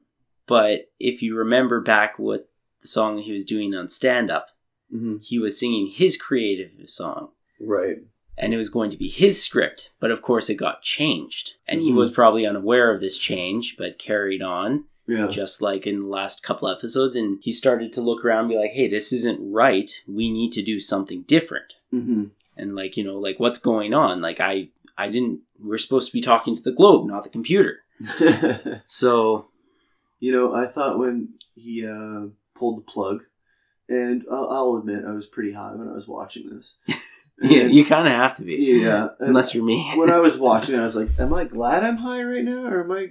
But 0.47 0.91
if 1.01 1.23
you 1.23 1.37
remember 1.37 1.81
back 1.81 2.19
what 2.19 2.49
the 2.83 2.89
song 2.89 3.19
he 3.19 3.33
was 3.33 3.45
doing 3.45 3.75
on 3.75 3.89
stand 3.89 4.31
up, 4.31 4.49
hmm 4.91 5.17
he 5.23 5.39
was 5.39 5.59
singing 5.59 5.89
his 5.89 6.17
creative 6.21 6.73
song. 6.89 7.31
Right. 7.61 7.99
And 8.37 8.53
it 8.53 8.57
was 8.57 8.69
going 8.69 8.91
to 8.91 8.97
be 8.97 9.09
his 9.09 9.41
script, 9.41 9.93
but 10.01 10.11
of 10.11 10.21
course 10.21 10.51
it 10.51 10.57
got 10.57 10.83
changed. 10.83 11.53
And 11.69 11.81
he 11.81 11.93
Mhm. 11.93 11.97
was 11.97 12.11
probably 12.11 12.45
unaware 12.45 12.93
of 12.93 13.01
this 13.01 13.17
change, 13.17 13.77
but 13.79 13.97
carried 13.99 14.43
on 14.43 14.87
Yeah. 15.07 15.29
just 15.29 15.63
like 15.63 15.87
in 15.87 16.01
the 16.01 16.09
last 16.09 16.43
couple 16.43 16.67
episodes. 16.69 17.15
And 17.15 17.39
he 17.43 17.53
started 17.53 17.93
to 17.93 18.01
look 18.01 18.25
around 18.25 18.41
and 18.41 18.49
be 18.49 18.57
like, 18.59 18.73
hey, 18.73 18.89
this 18.89 19.13
isn't 19.13 19.39
right. 19.41 19.89
We 20.09 20.33
need 20.33 20.51
to 20.53 20.63
do 20.65 20.81
something 20.81 21.23
different. 21.29 21.74
Hmm 22.01 22.25
and 22.57 22.75
like 22.77 22.97
you 22.97 23.05
know 23.05 23.19
like 23.19 23.39
what's 23.41 23.59
going 23.59 23.93
on 23.95 24.21
like 24.21 24.39
i 24.41 24.69
i 24.97 25.09
didn't 25.09 25.41
we're 25.59 25.79
supposed 25.79 26.07
to 26.09 26.13
be 26.13 26.21
talking 26.21 26.55
to 26.55 26.63
the 26.63 26.73
globe 26.73 27.07
not 27.07 27.25
the 27.25 27.31
computer 27.31 27.81
so 28.87 29.49
you 30.21 30.33
know, 30.33 30.55
I 30.55 30.67
thought 30.67 30.99
when 30.99 31.35
he 31.55 31.87
uh, 31.87 32.29
pulled 32.55 32.79
the 32.79 32.83
plug, 32.83 33.25
and 33.91 34.25
I'll, 34.31 34.49
I'll 34.49 34.77
admit 34.77 35.05
I 35.07 35.11
was 35.13 35.27
pretty 35.27 35.53
high 35.53 35.75
when 35.75 35.89
I 35.89 35.93
was 35.93 36.09
watching 36.09 36.49
this. 36.49 36.77
Yeah, 37.43 37.65
you 37.65 37.85
kind 37.85 38.07
of 38.07 38.13
have 38.15 38.37
to 38.37 38.43
be, 38.45 38.55
Yeah. 38.55 39.09
unless 39.19 39.55
you're 39.55 39.65
me. 39.65 39.93
when 39.97 40.09
I 40.09 40.19
was 40.21 40.39
watching, 40.49 40.79
I 40.79 40.85
was 40.85 40.95
like, 40.97 41.11
"Am 41.19 41.35
I 41.35 41.45
glad 41.45 41.83
I'm 41.85 41.97
high 41.99 42.23
right 42.23 42.45
now, 42.45 42.65
or 42.67 42.85
am 42.85 42.93
I 42.93 43.09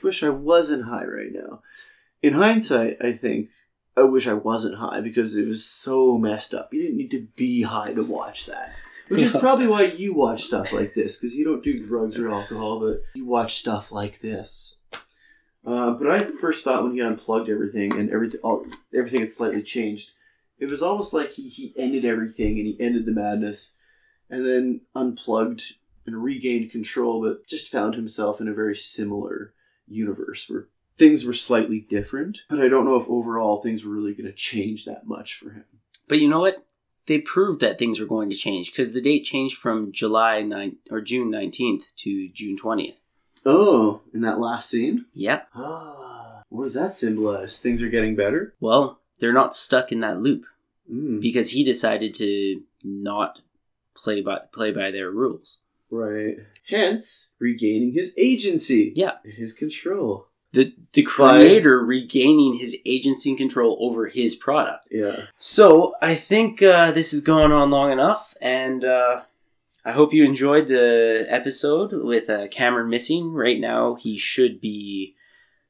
wish 0.00 0.22
I 0.22 0.28
wasn't 0.30 0.84
high 0.84 1.04
right 1.04 1.32
now?" 1.32 1.60
In 2.22 2.34
hindsight, 2.34 2.98
I 3.02 3.12
think 3.12 3.48
I 3.96 4.02
wish 4.02 4.26
I 4.26 4.34
wasn't 4.34 4.78
high 4.78 5.00
because 5.00 5.36
it 5.36 5.46
was 5.46 5.64
so 5.64 6.18
messed 6.18 6.52
up. 6.52 6.72
You 6.72 6.82
didn't 6.82 6.96
need 6.96 7.10
to 7.12 7.28
be 7.36 7.62
high 7.62 7.92
to 7.94 8.02
watch 8.02 8.46
that, 8.46 8.72
which 9.08 9.22
is 9.22 9.32
probably 9.38 9.66
why 9.66 9.84
you 9.84 10.14
watch 10.14 10.44
stuff 10.44 10.72
like 10.72 10.94
this 10.94 11.18
because 11.18 11.36
you 11.36 11.44
don't 11.44 11.62
do 11.62 11.86
drugs 11.86 12.16
or 12.16 12.30
alcohol, 12.30 12.80
but 12.80 13.02
you 13.14 13.26
watch 13.26 13.54
stuff 13.54 13.92
like 13.92 14.20
this. 14.20 14.76
Uh, 15.66 15.92
but 15.92 16.10
I 16.10 16.20
first 16.20 16.62
thought 16.64 16.82
when 16.82 16.92
he 16.92 17.00
unplugged 17.00 17.48
everything 17.48 17.98
and 17.98 18.10
everything, 18.10 18.40
all, 18.42 18.66
everything 18.94 19.20
had 19.20 19.30
slightly 19.30 19.62
changed. 19.62 20.10
It 20.58 20.70
was 20.70 20.82
almost 20.82 21.12
like 21.12 21.30
he, 21.30 21.48
he 21.48 21.74
ended 21.76 22.04
everything 22.04 22.58
and 22.58 22.66
he 22.66 22.76
ended 22.78 23.06
the 23.06 23.12
madness, 23.12 23.76
and 24.28 24.46
then 24.46 24.82
unplugged 24.94 25.62
and 26.06 26.22
regained 26.22 26.70
control, 26.70 27.22
but 27.22 27.46
just 27.46 27.70
found 27.70 27.94
himself 27.94 28.40
in 28.40 28.48
a 28.48 28.54
very 28.54 28.76
similar 28.76 29.54
universe 29.86 30.48
where 30.48 30.68
things 30.98 31.24
were 31.24 31.32
slightly 31.32 31.80
different. 31.80 32.40
But 32.48 32.60
I 32.60 32.68
don't 32.68 32.84
know 32.84 32.96
if 32.96 33.08
overall 33.08 33.60
things 33.62 33.84
were 33.84 33.92
really 33.94 34.14
going 34.14 34.26
to 34.26 34.32
change 34.32 34.84
that 34.84 35.06
much 35.06 35.34
for 35.34 35.50
him. 35.50 35.64
But 36.08 36.18
you 36.20 36.28
know 36.28 36.40
what? 36.40 36.64
They 37.06 37.18
proved 37.18 37.60
that 37.60 37.78
things 37.78 38.00
were 38.00 38.06
going 38.06 38.30
to 38.30 38.36
change 38.36 38.70
because 38.72 38.92
the 38.92 39.00
date 39.02 39.24
changed 39.24 39.58
from 39.58 39.92
July 39.92 40.40
9 40.42 40.76
or 40.90 41.00
June 41.02 41.30
19th 41.30 41.94
to 41.96 42.28
June 42.30 42.56
20th. 42.56 42.94
Oh, 43.44 44.00
in 44.14 44.22
that 44.22 44.38
last 44.40 44.70
scene? 44.70 45.04
Yep. 45.12 45.48
Ah, 45.54 46.42
what 46.48 46.64
does 46.64 46.74
that 46.74 46.94
symbolize? 46.94 47.58
Things 47.58 47.82
are 47.82 47.88
getting 47.90 48.16
better? 48.16 48.54
Well, 48.58 49.00
they're 49.18 49.34
not 49.34 49.54
stuck 49.54 49.92
in 49.92 50.00
that 50.00 50.20
loop 50.20 50.46
Mm, 50.90 51.18
because 51.22 51.50
he 51.50 51.64
decided 51.64 52.12
to 52.12 52.60
not 52.82 53.40
play 53.96 54.20
by 54.20 54.40
play 54.52 54.70
by 54.70 54.90
their 54.90 55.10
rules. 55.10 55.62
right. 55.90 56.36
Hence, 56.68 57.32
regaining 57.38 57.92
his 57.92 58.14
agency. 58.18 58.92
Yeah. 58.94 59.12
And 59.24 59.32
his 59.32 59.54
control. 59.54 60.26
The 60.54 60.72
the 60.92 61.02
creator 61.02 61.80
regaining 61.80 62.54
his 62.54 62.76
agency 62.86 63.30
and 63.30 63.38
control 63.38 63.76
over 63.80 64.06
his 64.06 64.36
product. 64.36 64.88
Yeah. 64.90 65.26
So 65.38 65.94
I 66.00 66.14
think 66.14 66.62
uh, 66.62 66.92
this 66.92 67.10
has 67.10 67.20
gone 67.20 67.50
on 67.50 67.70
long 67.70 67.90
enough, 67.90 68.34
and 68.40 68.84
uh, 68.84 69.22
I 69.84 69.92
hope 69.92 70.14
you 70.14 70.24
enjoyed 70.24 70.68
the 70.68 71.26
episode 71.28 71.92
with 71.92 72.30
uh, 72.30 72.48
Cameron 72.48 72.88
missing. 72.88 73.32
Right 73.32 73.60
now, 73.60 73.96
he 73.96 74.16
should 74.16 74.60
be 74.60 75.16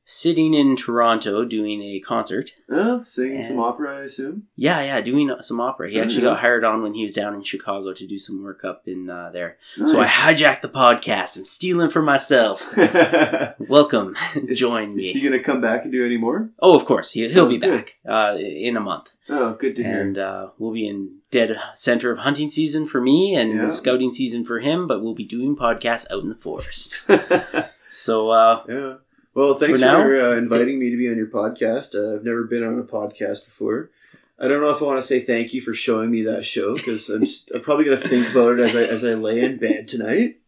sitting 0.06 0.52
in 0.54 0.76
Toronto 0.76 1.44
doing 1.44 1.82
a 1.82 2.00
concert. 2.00 2.52
Oh, 2.70 3.02
singing 3.04 3.42
some 3.42 3.58
opera, 3.58 3.98
I 3.98 4.00
assume. 4.02 4.44
Yeah, 4.56 4.82
yeah, 4.82 5.00
doing 5.00 5.34
some 5.40 5.60
opera. 5.60 5.90
He 5.90 6.00
actually 6.00 6.22
got 6.22 6.40
hired 6.40 6.64
on 6.64 6.82
when 6.82 6.94
he 6.94 7.02
was 7.02 7.14
down 7.14 7.34
in 7.34 7.42
Chicago 7.42 7.92
to 7.94 8.06
do 8.06 8.18
some 8.18 8.42
work 8.42 8.64
up 8.64 8.86
in 8.86 9.08
uh, 9.08 9.30
there. 9.32 9.56
So 9.76 9.98
I 9.98 10.02
Nice. 10.04 10.10
hijacked 10.10 10.60
the 10.62 10.68
podcast. 10.68 11.36
I'm 11.38 11.46
stealing 11.46 11.88
for 11.90 12.02
myself. 12.02 12.76
Welcome, 13.58 14.14
Is- 14.34 14.58
join 14.58 14.94
me. 14.96 15.04
Is 15.04 15.12
he 15.14 15.20
going 15.20 15.32
to 15.32 15.42
come 15.42 15.60
back 15.60 15.84
and 15.84 15.92
do 15.92 16.04
any 16.04 16.16
more? 16.18 16.50
Oh, 16.60 16.76
of 16.76 16.84
course, 16.84 17.12
he, 17.12 17.28
he'll 17.28 17.44
Oh, 17.44 17.48
be 17.48 17.58
back 17.58 17.96
uh, 18.06 18.36
in 18.38 18.76
a 18.76 18.80
month. 18.80 19.08
Oh, 19.28 19.54
good 19.54 19.74
to 19.76 19.82
hear. 19.82 20.02
and 20.02 20.18
uh, 20.18 20.48
we'll 20.58 20.72
be 20.72 20.86
in 20.86 21.18
dead 21.30 21.58
center 21.74 22.10
of 22.12 22.18
hunting 22.18 22.50
season 22.50 22.86
for 22.86 23.00
me 23.00 23.34
and 23.34 23.54
Yeah. 23.54 23.68
scouting 23.70 24.12
season 24.12 24.44
for 24.44 24.60
him 24.60 24.86
but 24.86 25.02
we'll 25.02 25.14
be 25.14 25.24
doing 25.24 25.56
podcasts 25.56 26.10
out 26.12 26.22
in 26.22 26.28
the 26.28 26.34
forest 26.36 27.02
so 27.88 28.30
uh, 28.30 28.62
yeah. 28.68 28.94
Well, 29.34 29.54
thanks 29.56 29.80
For 29.80 29.86
for, 29.86 30.20
uh, 30.20 30.36
inviting 30.36 30.78
me 30.78 30.90
to 30.90 30.96
be 30.96 31.08
on 31.10 31.16
your 31.16 31.26
podcast. 31.26 31.94
Uh, 31.94 32.14
I've 32.16 32.24
never 32.24 32.44
been 32.44 32.62
on 32.62 32.78
a 32.78 32.84
podcast 32.84 33.44
before. 33.44 33.90
I 34.38 34.48
don't 34.48 34.60
know 34.60 34.70
if 34.70 34.80
I 34.80 34.84
want 34.84 34.98
to 35.00 35.06
say 35.06 35.20
thank 35.20 35.54
you 35.54 35.60
for 35.60 35.74
showing 35.74 36.10
me 36.10 36.22
that 36.22 36.44
show 36.44 36.74
because 36.74 37.08
I'm, 37.08 37.24
I'm 37.54 37.62
probably 37.62 37.84
going 37.84 38.00
to 38.00 38.08
think 38.08 38.30
about 38.30 38.58
it 38.58 38.60
as 38.60 38.74
I 38.76 38.82
as 38.82 39.04
I 39.04 39.14
lay 39.14 39.40
in 39.44 39.58
bed 39.58 39.88
tonight. 39.88 40.38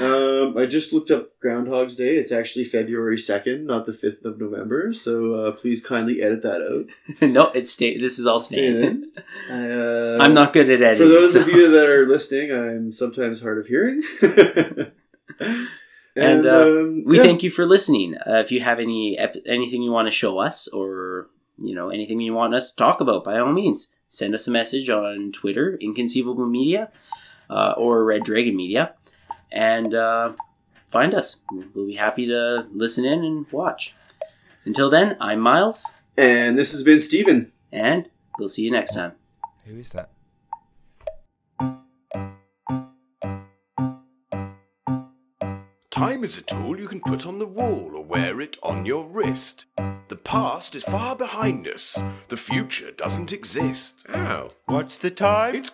Um, 0.00 0.56
I 0.58 0.66
just 0.66 0.92
looked 0.92 1.10
up 1.12 1.38
Groundhog's 1.40 1.96
Day. 1.96 2.16
It's 2.16 2.32
actually 2.32 2.64
February 2.64 3.16
second, 3.16 3.66
not 3.66 3.86
the 3.86 3.92
fifth 3.92 4.24
of 4.24 4.40
November. 4.40 4.92
So 4.92 5.34
uh, 5.34 5.52
please 5.52 5.84
kindly 5.84 6.20
edit 6.22 6.42
that 6.42 6.60
out. 6.60 6.86
no 7.30 7.50
it's 7.52 7.70
stay 7.72 7.96
this 7.98 8.18
is 8.18 8.26
all 8.26 8.40
Staying 8.40 8.82
in. 8.82 9.12
Uh, 9.48 10.18
i'm 10.20 10.34
not 10.34 10.52
good 10.52 10.68
at 10.70 10.82
editing 10.82 11.06
For 11.06 11.12
those 11.12 11.32
so- 11.34 11.42
of 11.42 11.48
you 11.48 11.68
that 11.70 11.88
are 11.88 12.06
listening, 12.06 12.50
I'm 12.52 12.90
sometimes 12.92 13.40
hard 13.42 13.58
of 13.58 13.66
hearing. 13.66 14.02
And, 16.16 16.44
uh, 16.46 16.62
um, 16.62 17.04
we 17.06 17.16
yeah. 17.18 17.22
thank 17.22 17.42
you 17.42 17.50
for 17.50 17.64
listening 17.66 18.16
uh, 18.16 18.40
if 18.44 18.50
you 18.50 18.60
have 18.60 18.80
any 18.80 19.16
ep- 19.18 19.36
anything 19.46 19.82
you 19.82 19.92
want 19.92 20.06
to 20.06 20.10
show 20.10 20.38
us 20.38 20.66
or 20.68 21.28
you 21.58 21.74
know 21.74 21.88
anything 21.90 22.20
you 22.20 22.34
want 22.34 22.54
us 22.54 22.70
to 22.70 22.76
talk 22.76 23.00
about 23.00 23.22
by 23.24 23.38
all 23.38 23.52
means 23.52 23.92
send 24.08 24.34
us 24.34 24.48
a 24.48 24.50
message 24.50 24.88
on 24.90 25.30
twitter 25.30 25.76
inconceivable 25.80 26.46
media 26.46 26.90
uh, 27.48 27.72
or 27.76 28.04
red 28.04 28.24
dragon 28.24 28.56
media 28.56 28.94
and 29.52 29.94
uh, 29.94 30.32
find 30.90 31.14
us 31.14 31.42
we'll 31.74 31.86
be 31.86 31.94
happy 31.94 32.26
to 32.26 32.66
listen 32.72 33.04
in 33.04 33.24
and 33.24 33.46
watch 33.52 33.94
until 34.64 34.90
then 34.90 35.16
i'm 35.20 35.38
Myles 35.40 35.94
And 36.16 36.58
this 36.58 36.72
has 36.72 36.82
been 36.82 37.00
Stephen. 37.00 37.52
and 37.70 38.08
we'll 38.38 38.48
see 38.48 38.62
you 38.62 38.70
next 38.72 38.94
time 38.94 39.12
Who 39.64 39.78
is 39.78 39.90
that? 39.90 40.10
Time 46.00 46.24
is 46.24 46.38
a 46.38 46.42
tool 46.42 46.80
you 46.80 46.88
can 46.88 47.02
put 47.02 47.26
on 47.26 47.38
the 47.38 47.46
wall 47.46 47.90
or 47.94 48.02
wear 48.02 48.40
it 48.40 48.56
on 48.62 48.86
your 48.86 49.06
wrist. 49.06 49.66
The 50.08 50.16
past 50.16 50.74
is 50.74 50.82
far 50.82 51.14
behind 51.14 51.68
us. 51.68 52.02
The 52.28 52.38
future 52.38 52.90
doesn't 52.90 53.34
exist. 53.34 54.06
Oh, 54.08 54.48
what's 54.64 54.96
the 54.96 55.10
time? 55.10 55.54
It's 55.54 55.68